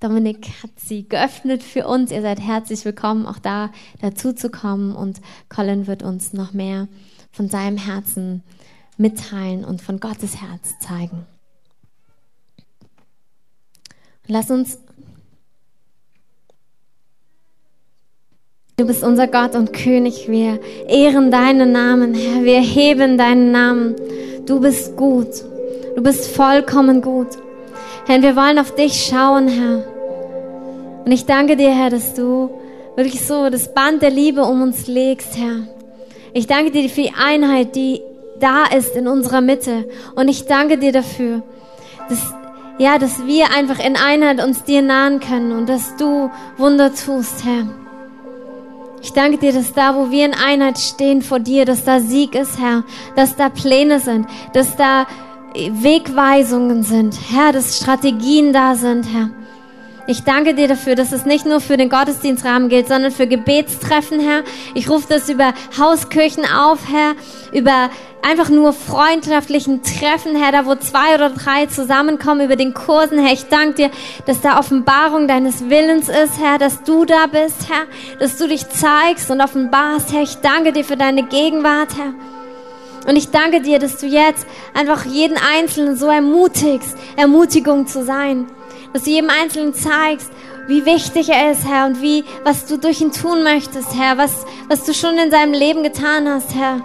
Dominik 0.00 0.48
hat 0.62 0.70
sie 0.76 1.06
geöffnet 1.06 1.62
für 1.62 1.86
uns. 1.86 2.10
Ihr 2.10 2.22
seid 2.22 2.40
herzlich 2.40 2.84
willkommen, 2.86 3.26
auch 3.26 3.38
da 3.38 3.70
dazu 4.00 4.32
zu 4.32 4.48
kommen. 4.48 4.96
Und 4.96 5.20
Colin 5.50 5.86
wird 5.86 6.02
uns 6.02 6.32
noch 6.32 6.54
mehr 6.54 6.88
von 7.30 7.50
seinem 7.50 7.76
Herzen 7.76 8.42
mitteilen 8.96 9.66
und 9.66 9.82
von 9.82 10.00
Gottes 10.00 10.40
Herz 10.40 10.78
zeigen. 10.80 11.26
Lass 14.26 14.50
uns. 14.50 14.78
Du 18.78 18.86
bist 18.86 19.02
unser 19.02 19.26
Gott 19.26 19.54
und 19.56 19.74
König. 19.74 20.28
Wir 20.28 20.60
ehren 20.88 21.30
deinen 21.30 21.72
Namen, 21.72 22.14
Herr. 22.14 22.44
Wir 22.44 22.60
heben 22.60 23.18
deinen 23.18 23.52
Namen. 23.52 23.96
Du 24.48 24.60
bist 24.60 24.96
gut. 24.96 25.28
Du 25.94 26.02
bist 26.02 26.34
vollkommen 26.34 27.02
gut. 27.02 27.28
Herr, 28.06 28.22
wir 28.22 28.34
wollen 28.34 28.58
auf 28.58 28.74
dich 28.74 29.06
schauen, 29.06 29.46
Herr. 29.46 29.84
Und 31.04 31.12
ich 31.12 31.26
danke 31.26 31.54
dir, 31.54 31.70
Herr, 31.70 31.90
dass 31.90 32.14
du 32.14 32.48
wirklich 32.96 33.26
so 33.26 33.50
das 33.50 33.74
Band 33.74 34.00
der 34.00 34.08
Liebe 34.10 34.44
um 34.44 34.62
uns 34.62 34.86
legst, 34.86 35.36
Herr. 35.36 35.68
Ich 36.32 36.46
danke 36.46 36.70
dir 36.70 36.88
für 36.88 37.02
die 37.02 37.12
Einheit, 37.12 37.76
die 37.76 38.00
da 38.40 38.64
ist 38.74 38.96
in 38.96 39.06
unserer 39.06 39.42
Mitte. 39.42 39.86
Und 40.16 40.28
ich 40.28 40.46
danke 40.46 40.78
dir 40.78 40.92
dafür, 40.92 41.42
dass 42.08 42.32
ja, 42.78 42.96
dass 42.96 43.26
wir 43.26 43.52
einfach 43.54 43.84
in 43.84 43.96
Einheit 43.96 44.42
uns 44.42 44.62
dir 44.62 44.82
nahen 44.82 45.20
können 45.20 45.52
und 45.52 45.68
dass 45.68 45.96
du 45.96 46.30
Wunder 46.56 46.94
tust, 46.94 47.44
Herr. 47.44 47.66
Ich 49.00 49.12
danke 49.12 49.38
dir, 49.38 49.52
dass 49.52 49.72
da, 49.72 49.94
wo 49.94 50.10
wir 50.10 50.24
in 50.26 50.34
Einheit 50.34 50.78
stehen 50.78 51.22
vor 51.22 51.38
dir, 51.40 51.64
dass 51.64 51.84
da 51.84 52.00
Sieg 52.00 52.34
ist, 52.34 52.58
Herr, 52.58 52.84
dass 53.16 53.36
da 53.36 53.48
Pläne 53.48 54.00
sind, 54.00 54.26
dass 54.52 54.76
da 54.76 55.06
Wegweisungen 55.54 56.82
sind, 56.82 57.18
Herr, 57.30 57.52
dass 57.52 57.78
Strategien 57.78 58.52
da 58.52 58.74
sind, 58.74 59.06
Herr. 59.12 59.30
Ich 60.10 60.24
danke 60.24 60.54
dir 60.54 60.68
dafür, 60.68 60.94
dass 60.94 61.12
es 61.12 61.26
nicht 61.26 61.44
nur 61.44 61.60
für 61.60 61.76
den 61.76 61.90
Gottesdienstrahmen 61.90 62.70
gilt, 62.70 62.88
sondern 62.88 63.12
für 63.12 63.26
Gebetstreffen, 63.26 64.20
Herr. 64.20 64.42
Ich 64.72 64.88
rufe 64.88 65.06
das 65.06 65.28
über 65.28 65.52
Hauskirchen 65.78 66.46
auf, 66.46 66.78
Herr, 66.90 67.12
über 67.52 67.90
einfach 68.22 68.48
nur 68.48 68.72
freundschaftlichen 68.72 69.82
Treffen, 69.82 70.34
Herr, 70.34 70.50
da 70.50 70.64
wo 70.64 70.76
zwei 70.76 71.14
oder 71.14 71.28
drei 71.28 71.66
zusammenkommen 71.66 72.40
über 72.46 72.56
den 72.56 72.72
Kursen, 72.72 73.18
Herr. 73.18 73.34
Ich 73.34 73.48
danke 73.48 73.74
dir, 73.74 73.90
dass 74.24 74.40
da 74.40 74.58
Offenbarung 74.58 75.28
deines 75.28 75.68
Willens 75.68 76.08
ist, 76.08 76.40
Herr, 76.40 76.56
dass 76.56 76.82
du 76.84 77.04
da 77.04 77.26
bist, 77.26 77.68
Herr, 77.68 77.84
dass 78.18 78.38
du 78.38 78.48
dich 78.48 78.66
zeigst 78.66 79.30
und 79.30 79.42
offenbarst, 79.42 80.14
Herr. 80.14 80.22
Ich 80.22 80.36
danke 80.36 80.72
dir 80.72 80.86
für 80.86 80.96
deine 80.96 81.24
Gegenwart, 81.24 81.98
Herr. 81.98 82.14
Und 83.06 83.16
ich 83.16 83.30
danke 83.30 83.60
dir, 83.60 83.78
dass 83.78 83.98
du 83.98 84.06
jetzt 84.06 84.46
einfach 84.72 85.04
jeden 85.04 85.36
Einzelnen 85.36 85.98
so 85.98 86.06
ermutigst, 86.06 86.96
Ermutigung 87.18 87.86
zu 87.86 88.02
sein 88.06 88.46
dass 88.92 89.04
du 89.04 89.10
jedem 89.10 89.30
Einzelnen 89.30 89.74
zeigst, 89.74 90.30
wie 90.66 90.84
wichtig 90.84 91.30
er 91.30 91.52
ist, 91.52 91.66
Herr, 91.66 91.86
und 91.86 92.02
wie, 92.02 92.24
was 92.44 92.66
du 92.66 92.76
durch 92.76 93.00
ihn 93.00 93.12
tun 93.12 93.42
möchtest, 93.42 93.94
Herr, 93.94 94.18
was, 94.18 94.44
was 94.68 94.84
du 94.84 94.92
schon 94.92 95.16
in 95.16 95.30
seinem 95.30 95.54
Leben 95.54 95.82
getan 95.82 96.28
hast, 96.28 96.54
Herr. 96.54 96.84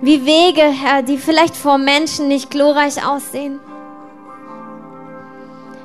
Wie 0.00 0.24
Wege, 0.24 0.62
Herr, 0.62 1.02
die 1.02 1.18
vielleicht 1.18 1.54
vor 1.54 1.76
Menschen 1.76 2.28
nicht 2.28 2.50
glorreich 2.50 3.06
aussehen. 3.06 3.60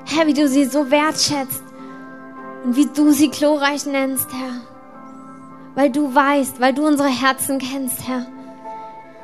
Herr, 0.06 0.26
wie 0.28 0.34
du 0.34 0.48
sie 0.48 0.66
so 0.66 0.90
wertschätzt 0.90 1.64
und 2.64 2.78
wie 2.78 2.86
du 2.86 3.12
sie 3.12 3.30
glorreich 3.30 3.86
nennst, 3.86 4.30
Herr. 4.32 4.62
Weil 5.76 5.90
du 5.90 6.16
weißt, 6.16 6.62
weil 6.62 6.74
du 6.74 6.88
unsere 6.88 7.10
Herzen 7.10 7.60
kennst, 7.60 8.08
Herr. 8.08 8.26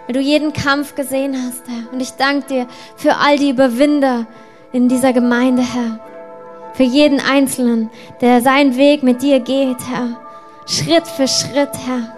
Weil 0.08 0.14
du 0.14 0.20
jeden 0.20 0.52
Kampf 0.52 0.96
gesehen 0.96 1.38
hast, 1.42 1.64
Herr. 1.70 1.94
Und 1.94 2.02
ich 2.02 2.12
danke 2.12 2.48
dir 2.48 2.68
für 2.98 3.16
all 3.16 3.38
die 3.38 3.52
Überwinder, 3.52 4.28
in 4.72 4.88
dieser 4.88 5.13
Gemeinde, 5.13 5.61
Herr. 5.61 5.99
Für 6.74 6.84
jeden 6.84 7.19
Einzelnen, 7.19 7.89
der 8.22 8.41
seinen 8.41 8.78
Weg 8.78 9.03
mit 9.03 9.22
dir 9.22 9.39
geht, 9.39 9.78
Herr. 9.89 10.19
Schritt 10.65 11.07
für 11.07 11.28
Schritt, 11.28 11.72
Herr. 11.86 12.15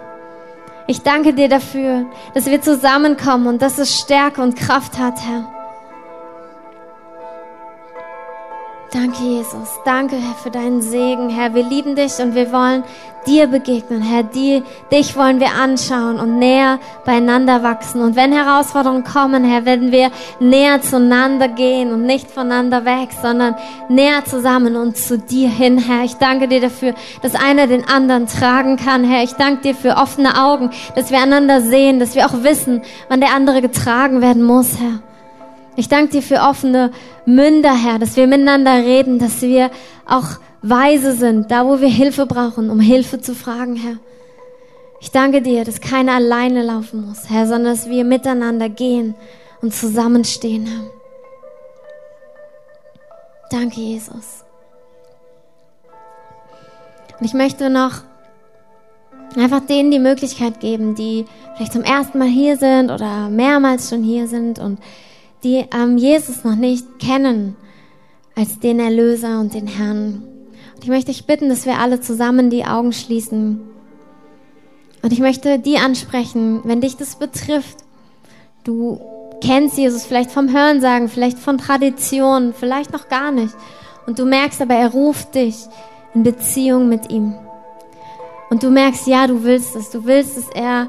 Ich 0.86 1.02
danke 1.02 1.32
dir 1.32 1.48
dafür, 1.48 2.06
dass 2.34 2.46
wir 2.46 2.60
zusammenkommen 2.60 3.46
und 3.46 3.62
dass 3.62 3.78
es 3.78 3.98
Stärke 3.98 4.42
und 4.42 4.56
Kraft 4.56 4.98
hat, 4.98 5.14
Herr. 5.26 5.53
Danke, 8.94 9.24
Jesus. 9.24 9.80
Danke, 9.84 10.14
Herr, 10.14 10.36
für 10.36 10.52
deinen 10.52 10.80
Segen. 10.80 11.28
Herr, 11.28 11.52
wir 11.52 11.64
lieben 11.64 11.96
dich 11.96 12.16
und 12.20 12.36
wir 12.36 12.52
wollen 12.52 12.84
dir 13.26 13.48
begegnen. 13.48 14.02
Herr, 14.02 14.22
die, 14.22 14.62
dich 14.92 15.16
wollen 15.16 15.40
wir 15.40 15.48
anschauen 15.48 16.20
und 16.20 16.38
näher 16.38 16.78
beieinander 17.04 17.64
wachsen. 17.64 18.02
Und 18.02 18.14
wenn 18.14 18.32
Herausforderungen 18.32 19.02
kommen, 19.02 19.42
Herr, 19.42 19.64
werden 19.64 19.90
wir 19.90 20.12
näher 20.38 20.80
zueinander 20.80 21.48
gehen 21.48 21.92
und 21.92 22.06
nicht 22.06 22.30
voneinander 22.30 22.84
weg, 22.84 23.08
sondern 23.20 23.56
näher 23.88 24.24
zusammen 24.26 24.76
und 24.76 24.96
zu 24.96 25.18
dir 25.18 25.48
hin, 25.48 25.76
Herr. 25.78 26.04
Ich 26.04 26.14
danke 26.14 26.46
dir 26.46 26.60
dafür, 26.60 26.94
dass 27.20 27.34
einer 27.34 27.66
den 27.66 27.88
anderen 27.88 28.28
tragen 28.28 28.76
kann, 28.76 29.02
Herr. 29.02 29.24
Ich 29.24 29.32
danke 29.32 29.62
dir 29.62 29.74
für 29.74 29.96
offene 29.96 30.40
Augen, 30.40 30.70
dass 30.94 31.10
wir 31.10 31.20
einander 31.20 31.62
sehen, 31.62 31.98
dass 31.98 32.14
wir 32.14 32.26
auch 32.26 32.44
wissen, 32.44 32.80
wann 33.08 33.18
der 33.18 33.34
andere 33.34 33.60
getragen 33.60 34.20
werden 34.20 34.44
muss, 34.44 34.78
Herr. 34.78 35.00
Ich 35.76 35.88
danke 35.88 36.12
dir 36.12 36.22
für 36.22 36.40
offene 36.40 36.92
Münder, 37.26 37.74
Herr, 37.74 37.98
dass 37.98 38.16
wir 38.16 38.26
miteinander 38.26 38.74
reden, 38.74 39.18
dass 39.18 39.42
wir 39.42 39.70
auch 40.06 40.38
weise 40.62 41.14
sind, 41.14 41.50
da 41.50 41.66
wo 41.66 41.80
wir 41.80 41.88
Hilfe 41.88 42.26
brauchen, 42.26 42.70
um 42.70 42.80
Hilfe 42.80 43.20
zu 43.20 43.34
fragen, 43.34 43.76
Herr. 43.76 43.96
Ich 45.00 45.10
danke 45.10 45.42
dir, 45.42 45.64
dass 45.64 45.80
keiner 45.80 46.14
alleine 46.14 46.62
laufen 46.62 47.06
muss, 47.06 47.28
Herr, 47.28 47.46
sondern 47.46 47.74
dass 47.74 47.88
wir 47.88 48.04
miteinander 48.04 48.68
gehen 48.68 49.14
und 49.60 49.74
zusammenstehen, 49.74 50.66
Herr. 50.66 50.90
Danke, 53.50 53.80
Jesus. 53.80 54.44
Und 57.18 57.26
ich 57.26 57.34
möchte 57.34 57.68
noch 57.68 58.02
einfach 59.36 59.60
denen 59.60 59.90
die 59.90 59.98
Möglichkeit 59.98 60.60
geben, 60.60 60.94
die 60.94 61.26
vielleicht 61.56 61.72
zum 61.72 61.82
ersten 61.82 62.18
Mal 62.18 62.28
hier 62.28 62.56
sind 62.56 62.90
oder 62.90 63.28
mehrmals 63.28 63.90
schon 63.90 64.02
hier 64.02 64.28
sind 64.28 64.58
und 64.58 64.78
die 65.44 65.66
ähm, 65.72 65.98
Jesus 65.98 66.42
noch 66.42 66.56
nicht 66.56 66.98
kennen 66.98 67.56
als 68.34 68.58
den 68.58 68.80
Erlöser 68.80 69.38
und 69.38 69.54
den 69.54 69.66
Herrn. 69.66 70.22
Und 70.74 70.82
ich 70.82 70.88
möchte 70.88 71.12
dich 71.12 71.26
bitten, 71.26 71.48
dass 71.48 71.66
wir 71.66 71.78
alle 71.78 72.00
zusammen 72.00 72.50
die 72.50 72.64
Augen 72.64 72.92
schließen. 72.92 73.60
Und 75.02 75.12
ich 75.12 75.20
möchte 75.20 75.58
die 75.58 75.76
ansprechen, 75.76 76.62
wenn 76.64 76.80
dich 76.80 76.96
das 76.96 77.16
betrifft. 77.16 77.76
Du 78.64 79.00
kennst 79.40 79.76
Jesus 79.76 80.04
vielleicht 80.04 80.30
vom 80.30 80.52
Hörensagen, 80.52 81.08
vielleicht 81.08 81.38
von 81.38 81.58
Tradition, 81.58 82.54
vielleicht 82.58 82.92
noch 82.92 83.08
gar 83.08 83.30
nicht. 83.30 83.54
Und 84.06 84.18
du 84.18 84.24
merkst 84.24 84.62
aber, 84.62 84.74
er 84.74 84.90
ruft 84.90 85.34
dich 85.34 85.56
in 86.14 86.22
Beziehung 86.22 86.88
mit 86.88 87.10
ihm. 87.10 87.34
Und 88.50 88.62
du 88.62 88.70
merkst, 88.70 89.06
ja, 89.06 89.26
du 89.26 89.44
willst 89.44 89.76
es. 89.76 89.90
Du 89.90 90.04
willst, 90.04 90.36
dass 90.36 90.48
er 90.54 90.88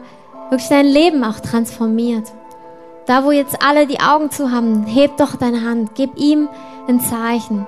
wirklich 0.50 0.70
dein 0.70 0.86
Leben 0.86 1.24
auch 1.24 1.40
transformiert. 1.40 2.32
Da, 3.06 3.24
wo 3.24 3.32
jetzt 3.32 3.62
alle 3.62 3.86
die 3.86 4.00
Augen 4.00 4.32
zu 4.32 4.52
haben, 4.52 4.86
heb 4.86 5.18
doch 5.18 5.36
deine 5.36 5.62
Hand, 5.62 5.92
gib 5.94 6.18
ihm 6.18 6.50
ein 6.88 7.00
Zeichen. 7.00 7.68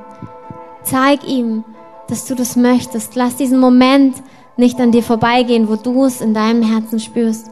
Zeig 0.83 1.27
ihm, 1.27 1.63
dass 2.07 2.25
du 2.25 2.33
das 2.33 2.55
möchtest. 2.55 3.15
Lass 3.15 3.35
diesen 3.35 3.59
Moment 3.59 4.15
nicht 4.55 4.79
an 4.79 4.91
dir 4.91 5.03
vorbeigehen, 5.03 5.69
wo 5.69 5.75
du 5.75 6.05
es 6.05 6.21
in 6.21 6.33
deinem 6.33 6.63
Herzen 6.63 6.99
spürst. 6.99 7.51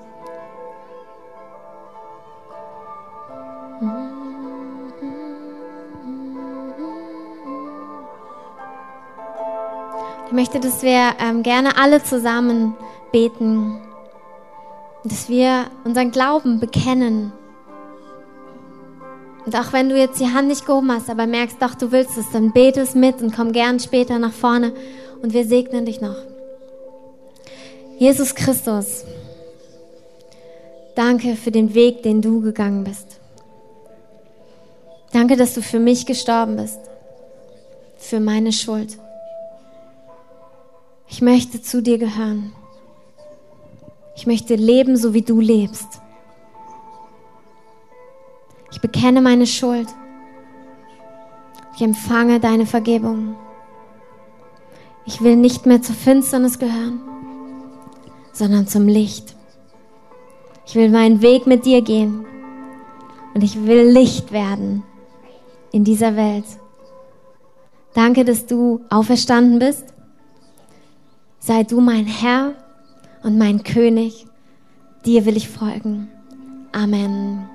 Ich 10.27 10.31
möchte, 10.31 10.59
dass 10.59 10.81
wir 10.81 11.13
ähm, 11.19 11.43
gerne 11.43 11.77
alle 11.77 12.01
zusammen 12.01 12.75
beten, 13.11 13.79
dass 15.03 15.29
wir 15.29 15.65
unseren 15.83 16.09
Glauben 16.09 16.59
bekennen. 16.59 17.31
Und 19.45 19.55
auch 19.55 19.73
wenn 19.73 19.89
du 19.89 19.97
jetzt 19.97 20.19
die 20.19 20.27
Hand 20.33 20.47
nicht 20.47 20.65
gehoben 20.65 20.91
hast, 20.91 21.09
aber 21.09 21.27
merkst, 21.27 21.61
doch, 21.61 21.75
du 21.75 21.91
willst 21.91 22.17
es, 22.17 22.31
dann 22.31 22.51
bete 22.51 22.81
es 22.81 22.95
mit 22.95 23.21
und 23.21 23.35
komm 23.35 23.51
gern 23.51 23.79
später 23.79 24.17
nach 24.17 24.33
vorne 24.33 24.73
und 25.21 25.33
wir 25.33 25.45
segnen 25.45 25.85
dich 25.85 26.01
noch. 26.01 26.17
Jesus 27.97 28.33
Christus, 28.33 29.05
danke 30.95 31.35
für 31.35 31.51
den 31.51 31.73
Weg, 31.75 32.03
den 32.03 32.21
du 32.21 32.41
gegangen 32.41 32.83
bist. 32.83 33.19
Danke, 35.13 35.37
dass 35.37 35.53
du 35.53 35.61
für 35.61 35.79
mich 35.79 36.05
gestorben 36.05 36.57
bist, 36.57 36.79
für 37.97 38.19
meine 38.19 38.51
Schuld. 38.51 38.97
Ich 41.07 41.21
möchte 41.21 41.61
zu 41.61 41.81
dir 41.81 41.97
gehören. 41.97 42.51
Ich 44.15 44.27
möchte 44.27 44.55
leben, 44.55 44.97
so 44.97 45.13
wie 45.13 45.21
du 45.21 45.39
lebst. 45.39 46.01
Ich 48.71 48.81
bekenne 48.81 49.21
meine 49.21 49.47
Schuld. 49.47 49.87
Ich 51.75 51.81
empfange 51.81 52.39
deine 52.39 52.65
Vergebung. 52.65 53.35
Ich 55.05 55.21
will 55.21 55.35
nicht 55.35 55.65
mehr 55.65 55.81
zur 55.81 55.95
Finsternis 55.95 56.57
gehören, 56.57 56.99
sondern 58.31 58.67
zum 58.67 58.87
Licht. 58.87 59.35
Ich 60.65 60.75
will 60.75 60.89
meinen 60.89 61.21
Weg 61.21 61.45
mit 61.45 61.65
dir 61.65 61.81
gehen 61.81 62.25
und 63.33 63.43
ich 63.43 63.65
will 63.65 63.89
Licht 63.91 64.31
werden 64.31 64.83
in 65.71 65.83
dieser 65.83 66.15
Welt. 66.15 66.45
Danke, 67.93 68.25
dass 68.25 68.45
du 68.45 68.81
auferstanden 68.89 69.59
bist. 69.59 69.85
Sei 71.39 71.63
du 71.63 71.81
mein 71.81 72.05
Herr 72.07 72.55
und 73.23 73.37
mein 73.37 73.63
König. 73.63 74.25
Dir 75.05 75.25
will 75.25 75.37
ich 75.37 75.49
folgen. 75.49 76.09
Amen. 76.71 77.54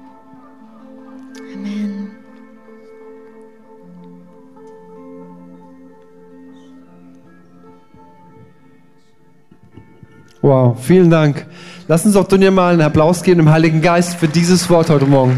Wow, 10.43 10.82
vielen 10.82 11.11
Dank. 11.11 11.45
Lass 11.86 12.07
uns 12.07 12.16
auch 12.16 12.26
Dunja 12.26 12.51
mal 12.51 12.72
einen 12.72 12.80
Applaus 12.80 13.22
geben 13.22 13.41
im 13.41 13.51
Heiligen 13.51 13.82
Geist 13.82 14.14
für 14.14 14.26
dieses 14.26 14.70
Wort 14.70 14.88
heute 14.88 15.05
Morgen. 15.05 15.36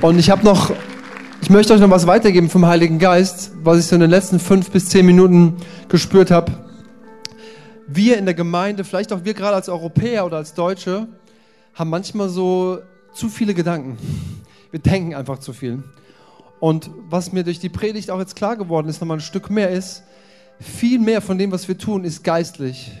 Und 0.00 0.20
ich 0.20 0.30
habe 0.30 0.44
noch, 0.44 0.70
ich 1.42 1.50
möchte 1.50 1.74
euch 1.74 1.80
noch 1.80 1.90
was 1.90 2.06
weitergeben 2.06 2.48
vom 2.48 2.66
Heiligen 2.66 3.00
Geist, 3.00 3.50
was 3.64 3.80
ich 3.80 3.86
so 3.86 3.96
in 3.96 4.02
den 4.02 4.10
letzten 4.10 4.38
fünf 4.38 4.70
bis 4.70 4.88
zehn 4.88 5.04
Minuten 5.04 5.56
gespürt 5.88 6.30
habe. 6.30 6.52
Wir 7.88 8.18
in 8.18 8.24
der 8.24 8.34
Gemeinde, 8.34 8.84
vielleicht 8.84 9.12
auch 9.12 9.24
wir 9.24 9.34
gerade 9.34 9.56
als 9.56 9.68
Europäer 9.68 10.24
oder 10.24 10.36
als 10.36 10.54
Deutsche, 10.54 11.08
haben 11.74 11.90
manchmal 11.90 12.28
so 12.28 12.78
zu 13.12 13.28
viele 13.30 13.52
Gedanken. 13.52 13.98
Wir 14.70 14.78
denken 14.78 15.16
einfach 15.16 15.40
zu 15.40 15.52
viel. 15.52 15.82
Und 16.60 16.88
was 17.08 17.32
mir 17.32 17.42
durch 17.42 17.58
die 17.58 17.68
Predigt 17.68 18.12
auch 18.12 18.20
jetzt 18.20 18.36
klar 18.36 18.54
geworden 18.56 18.88
ist, 18.88 19.00
nochmal 19.00 19.16
ein 19.16 19.22
Stück 19.22 19.50
mehr 19.50 19.70
ist, 19.70 20.04
viel 20.60 20.98
mehr 20.98 21.22
von 21.22 21.38
dem, 21.38 21.50
was 21.50 21.66
wir 21.66 21.78
tun, 21.78 22.04
ist 22.04 22.22
geistlich. 22.22 22.92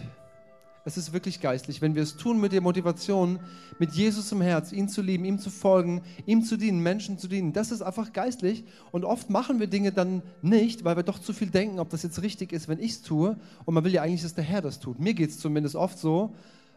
Es 0.86 0.96
ist 0.96 1.12
wirklich 1.12 1.40
geistlich. 1.40 1.82
Wenn 1.82 1.94
wir 1.94 2.02
es 2.02 2.16
tun 2.16 2.40
mit 2.40 2.52
der 2.52 2.62
Motivation, 2.62 3.38
mit 3.78 3.92
Jesus 3.92 4.32
im 4.32 4.40
Herz, 4.40 4.72
ihn 4.72 4.88
zu 4.88 5.02
lieben, 5.02 5.26
ihm 5.26 5.38
zu 5.38 5.50
folgen, 5.50 6.02
ihm 6.24 6.42
zu 6.42 6.56
dienen, 6.56 6.82
Menschen 6.82 7.18
zu 7.18 7.28
dienen, 7.28 7.52
das 7.52 7.70
ist 7.70 7.82
einfach 7.82 8.14
geistlich. 8.14 8.64
Und 8.90 9.04
oft 9.04 9.28
machen 9.28 9.60
wir 9.60 9.66
Dinge 9.66 9.92
dann 9.92 10.22
nicht, 10.40 10.84
weil 10.84 10.96
wir 10.96 11.02
doch 11.02 11.18
zu 11.18 11.34
viel 11.34 11.50
denken, 11.50 11.78
ob 11.80 11.90
das 11.90 12.02
jetzt 12.02 12.22
richtig 12.22 12.52
ist, 12.52 12.66
wenn 12.66 12.80
ich 12.80 12.92
es 12.92 13.02
tue. 13.02 13.36
Und 13.66 13.74
man 13.74 13.84
will 13.84 13.92
ja 13.92 14.02
eigentlich, 14.02 14.22
dass 14.22 14.34
der 14.34 14.44
Herr 14.44 14.62
das 14.62 14.80
tut. 14.80 14.98
Mir 14.98 15.12
geht 15.12 15.30
es 15.30 15.38
zumindest 15.38 15.76
oft 15.76 15.98
so. 15.98 16.34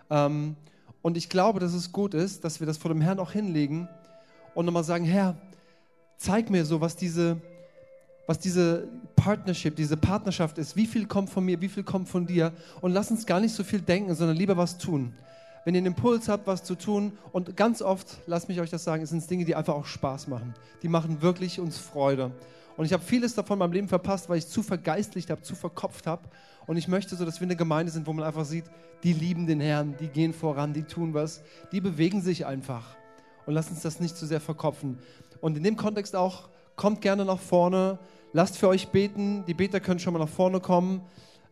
Ähm, 0.10 0.58
und 1.02 1.16
ich 1.16 1.30
glaube, 1.30 1.62
dass 1.62 1.74
es 1.74 1.94
gut 1.94 2.14
ist, 2.14 2.44
dass 2.44 2.60
wir 2.60 2.68
das 2.68 2.78
vor 2.78 2.90
dem 2.90 3.02
Herrn 3.02 3.20
auch 3.20 3.32
hinlegen 3.32 3.88
und 4.54 4.66
nochmal 4.66 4.84
sagen, 4.84 5.06
Herr, 5.06 5.38
zeig 6.18 6.50
mir 6.50 6.66
so, 6.66 6.82
was 6.82 6.98
diese, 6.98 7.42
was 8.26 8.40
diese 8.40 8.88
Partnership, 9.16 9.76
diese 9.76 9.98
Partnerschaft 9.98 10.58
ist. 10.58 10.76
Wie 10.76 10.86
viel 10.86 11.06
kommt 11.06 11.30
von 11.30 11.44
mir, 11.44 11.60
wie 11.62 11.70
viel 11.70 11.84
kommt 11.84 12.08
von 12.08 12.26
dir? 12.26 12.54
Und 12.82 12.92
lass 12.92 13.12
uns 13.12 13.26
gar 13.26 13.40
nicht 13.40 13.54
so 13.54 13.64
viel 13.64 13.82
denken, 13.82 14.16
sondern 14.16 14.38
lieber 14.38 14.58
was 14.58 14.78
tun. 14.78 15.14
Wenn 15.66 15.76
ihr 15.76 15.80
einen 15.80 15.88
Impuls 15.88 16.28
habt, 16.28 16.46
was 16.46 16.64
zu 16.64 16.76
tun, 16.76 17.14
und 17.32 17.56
ganz 17.56 17.82
oft, 17.82 18.18
lasst 18.26 18.50
mich 18.50 18.60
euch 18.60 18.70
das 18.70 18.84
sagen, 18.84 19.04
es 19.04 19.12
sind 19.12 19.30
Dinge, 19.30 19.46
die 19.46 19.56
einfach 19.56 19.74
auch 19.74 19.86
Spaß 19.86 20.28
machen. 20.28 20.54
Die 20.82 20.90
machen 20.90 21.22
wirklich 21.22 21.60
uns 21.60 21.78
Freude. 21.78 22.32
Und 22.76 22.86
ich 22.86 22.94
habe 22.94 23.04
vieles 23.04 23.36
davon 23.36 23.56
in 23.56 23.60
meinem 23.60 23.74
Leben 23.74 23.88
verpasst, 23.88 24.30
weil 24.30 24.38
ich 24.38 24.48
zu 24.48 24.64
vergeistlicht 24.64 25.30
habe, 25.30 25.42
zu 25.42 25.56
verkopft 25.56 26.08
habe. 26.08 26.24
Und 26.66 26.78
ich 26.78 26.88
möchte 26.88 27.16
so, 27.16 27.24
dass 27.24 27.40
wir 27.40 27.46
eine 27.46 27.56
Gemeinde 27.56 27.92
sind, 27.92 28.08
wo 28.08 28.14
man 28.14 28.26
einfach 28.26 28.46
sieht, 28.46 28.66
die 29.04 29.14
lieben 29.14 29.48
den 29.48 29.60
Herrn, 29.60 29.96
die 30.00 30.08
gehen 30.08 30.34
voran, 30.34 30.74
die 30.74 30.84
tun 30.84 31.14
was, 31.14 31.42
die 31.72 31.82
bewegen 31.82 32.22
sich 32.22 32.46
einfach. 32.46 32.96
Und 33.46 33.54
lasst 33.54 33.70
uns 33.70 33.82
das 33.82 34.00
nicht 34.00 34.18
zu 34.18 34.26
sehr 34.26 34.40
verkopfen. 34.40 34.98
Und 35.42 35.58
in 35.58 35.64
dem 35.64 35.76
Kontext 35.76 36.16
auch, 36.16 36.50
kommt 36.76 37.02
gerne 37.02 37.26
nach 37.26 37.40
vorne, 37.40 38.00
lasst 38.32 38.58
für 38.58 38.68
euch 38.68 38.90
beten, 38.90 39.44
die 39.46 39.54
Beter 39.54 39.80
können 39.80 40.00
schon 40.00 40.14
mal 40.14 40.20
nach 40.20 40.30
vorne 40.30 40.60
kommen. 40.60 41.02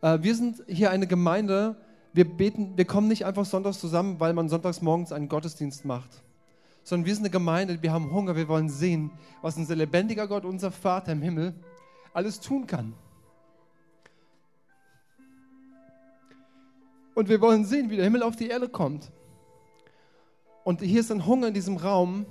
Äh, 0.00 0.18
wir 0.22 0.34
sind 0.34 0.62
hier 0.66 0.90
eine 0.90 1.06
Gemeinde, 1.06 1.76
wir 2.12 2.24
beten, 2.24 2.76
wir 2.76 2.84
kommen 2.84 3.08
nicht 3.08 3.24
einfach 3.24 3.44
sonntags 3.44 3.80
zusammen, 3.80 4.20
weil 4.20 4.32
man 4.32 4.48
sonntags 4.48 4.82
morgens 4.82 5.12
einen 5.12 5.28
Gottesdienst 5.28 5.84
macht 5.84 6.22
sondern 6.84 7.06
wir 7.06 7.14
sind 7.14 7.24
eine 7.24 7.30
Gemeinde, 7.30 7.82
wir 7.82 7.92
haben 7.92 8.10
Hunger, 8.10 8.36
wir 8.36 8.48
wollen 8.48 8.68
sehen, 8.68 9.10
was 9.40 9.56
unser 9.56 9.76
lebendiger 9.76 10.26
Gott, 10.26 10.44
unser 10.44 10.70
Vater 10.70 11.12
im 11.12 11.22
Himmel, 11.22 11.54
alles 12.12 12.40
tun 12.40 12.66
kann. 12.66 12.94
Und 17.14 17.28
wir 17.28 17.40
wollen 17.40 17.64
sehen, 17.64 17.90
wie 17.90 17.96
der 17.96 18.04
Himmel 18.04 18.22
auf 18.22 18.36
die 18.36 18.48
Erde 18.48 18.68
kommt. 18.68 19.12
Und 20.64 20.80
hier 20.80 21.00
ist 21.00 21.12
ein 21.12 21.26
Hunger 21.26 21.48
in 21.48 21.54
diesem 21.54 21.76
Raum, 21.76 22.26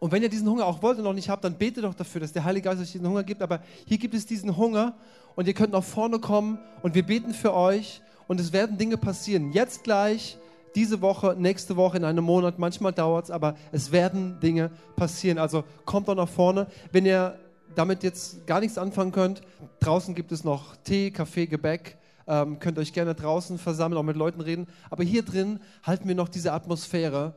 Und 0.00 0.12
wenn 0.12 0.22
ihr 0.22 0.28
diesen 0.28 0.48
Hunger 0.48 0.66
auch 0.66 0.82
wollt 0.82 0.98
und 0.98 1.04
noch 1.04 1.12
nicht 1.12 1.28
habt, 1.28 1.44
dann 1.44 1.54
betet 1.54 1.84
doch 1.84 1.94
dafür, 1.94 2.20
dass 2.20 2.32
der 2.32 2.44
Heilige 2.44 2.68
Geist 2.68 2.80
euch 2.80 2.92
diesen 2.92 3.08
Hunger 3.08 3.24
gibt. 3.24 3.42
Aber 3.42 3.60
hier 3.86 3.98
gibt 3.98 4.14
es 4.14 4.26
diesen 4.26 4.56
Hunger 4.56 4.94
und 5.34 5.48
ihr 5.48 5.54
könnt 5.54 5.72
nach 5.72 5.82
vorne 5.84 6.18
kommen 6.18 6.58
und 6.82 6.94
wir 6.94 7.04
beten 7.04 7.34
für 7.34 7.52
euch 7.52 8.00
und 8.28 8.40
es 8.40 8.52
werden 8.52 8.78
Dinge 8.78 8.96
passieren. 8.96 9.52
Jetzt 9.52 9.82
gleich, 9.82 10.38
diese 10.74 11.00
Woche, 11.00 11.34
nächste 11.36 11.76
Woche, 11.76 11.96
in 11.96 12.04
einem 12.04 12.24
Monat. 12.24 12.58
Manchmal 12.58 12.92
dauert 12.92 13.24
es, 13.24 13.30
aber 13.30 13.56
es 13.72 13.90
werden 13.90 14.38
Dinge 14.40 14.70
passieren. 14.94 15.38
Also 15.38 15.64
kommt 15.84 16.06
doch 16.08 16.14
nach 16.14 16.28
vorne. 16.28 16.68
Wenn 16.92 17.04
ihr 17.04 17.36
damit 17.74 18.02
jetzt 18.02 18.46
gar 18.46 18.60
nichts 18.60 18.78
anfangen 18.78 19.12
könnt, 19.12 19.40
draußen 19.80 20.14
gibt 20.14 20.30
es 20.30 20.44
noch 20.44 20.76
Tee, 20.76 21.10
Kaffee, 21.10 21.46
Gebäck. 21.46 21.96
Ähm, 22.26 22.58
könnt 22.58 22.78
euch 22.78 22.92
gerne 22.92 23.14
draußen 23.14 23.58
versammeln, 23.58 23.98
auch 23.98 24.04
mit 24.04 24.16
Leuten 24.16 24.40
reden. 24.40 24.66
Aber 24.90 25.02
hier 25.02 25.22
drin 25.22 25.60
halten 25.82 26.06
wir 26.06 26.14
noch 26.14 26.28
diese 26.28 26.52
Atmosphäre 26.52 27.34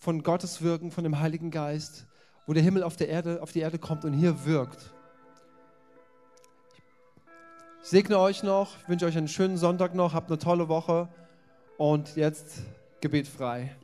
von 0.00 0.22
Gottes 0.22 0.62
Wirken, 0.62 0.90
von 0.90 1.04
dem 1.04 1.20
Heiligen 1.20 1.50
Geist, 1.50 2.06
wo 2.46 2.54
der 2.54 2.62
Himmel 2.62 2.82
auf, 2.82 2.96
der 2.96 3.08
Erde, 3.08 3.42
auf 3.42 3.52
die 3.52 3.60
Erde 3.60 3.78
kommt 3.78 4.04
und 4.04 4.14
hier 4.14 4.46
wirkt. 4.46 4.94
Ich 7.82 7.88
segne 7.90 8.18
euch 8.18 8.42
noch, 8.42 8.76
wünsche 8.88 9.04
euch 9.04 9.16
einen 9.16 9.28
schönen 9.28 9.58
Sonntag 9.58 9.94
noch, 9.94 10.14
habt 10.14 10.30
eine 10.30 10.38
tolle 10.38 10.68
Woche 10.68 11.08
und 11.76 12.16
jetzt 12.16 12.62
Gebet 13.00 13.28
frei. 13.28 13.76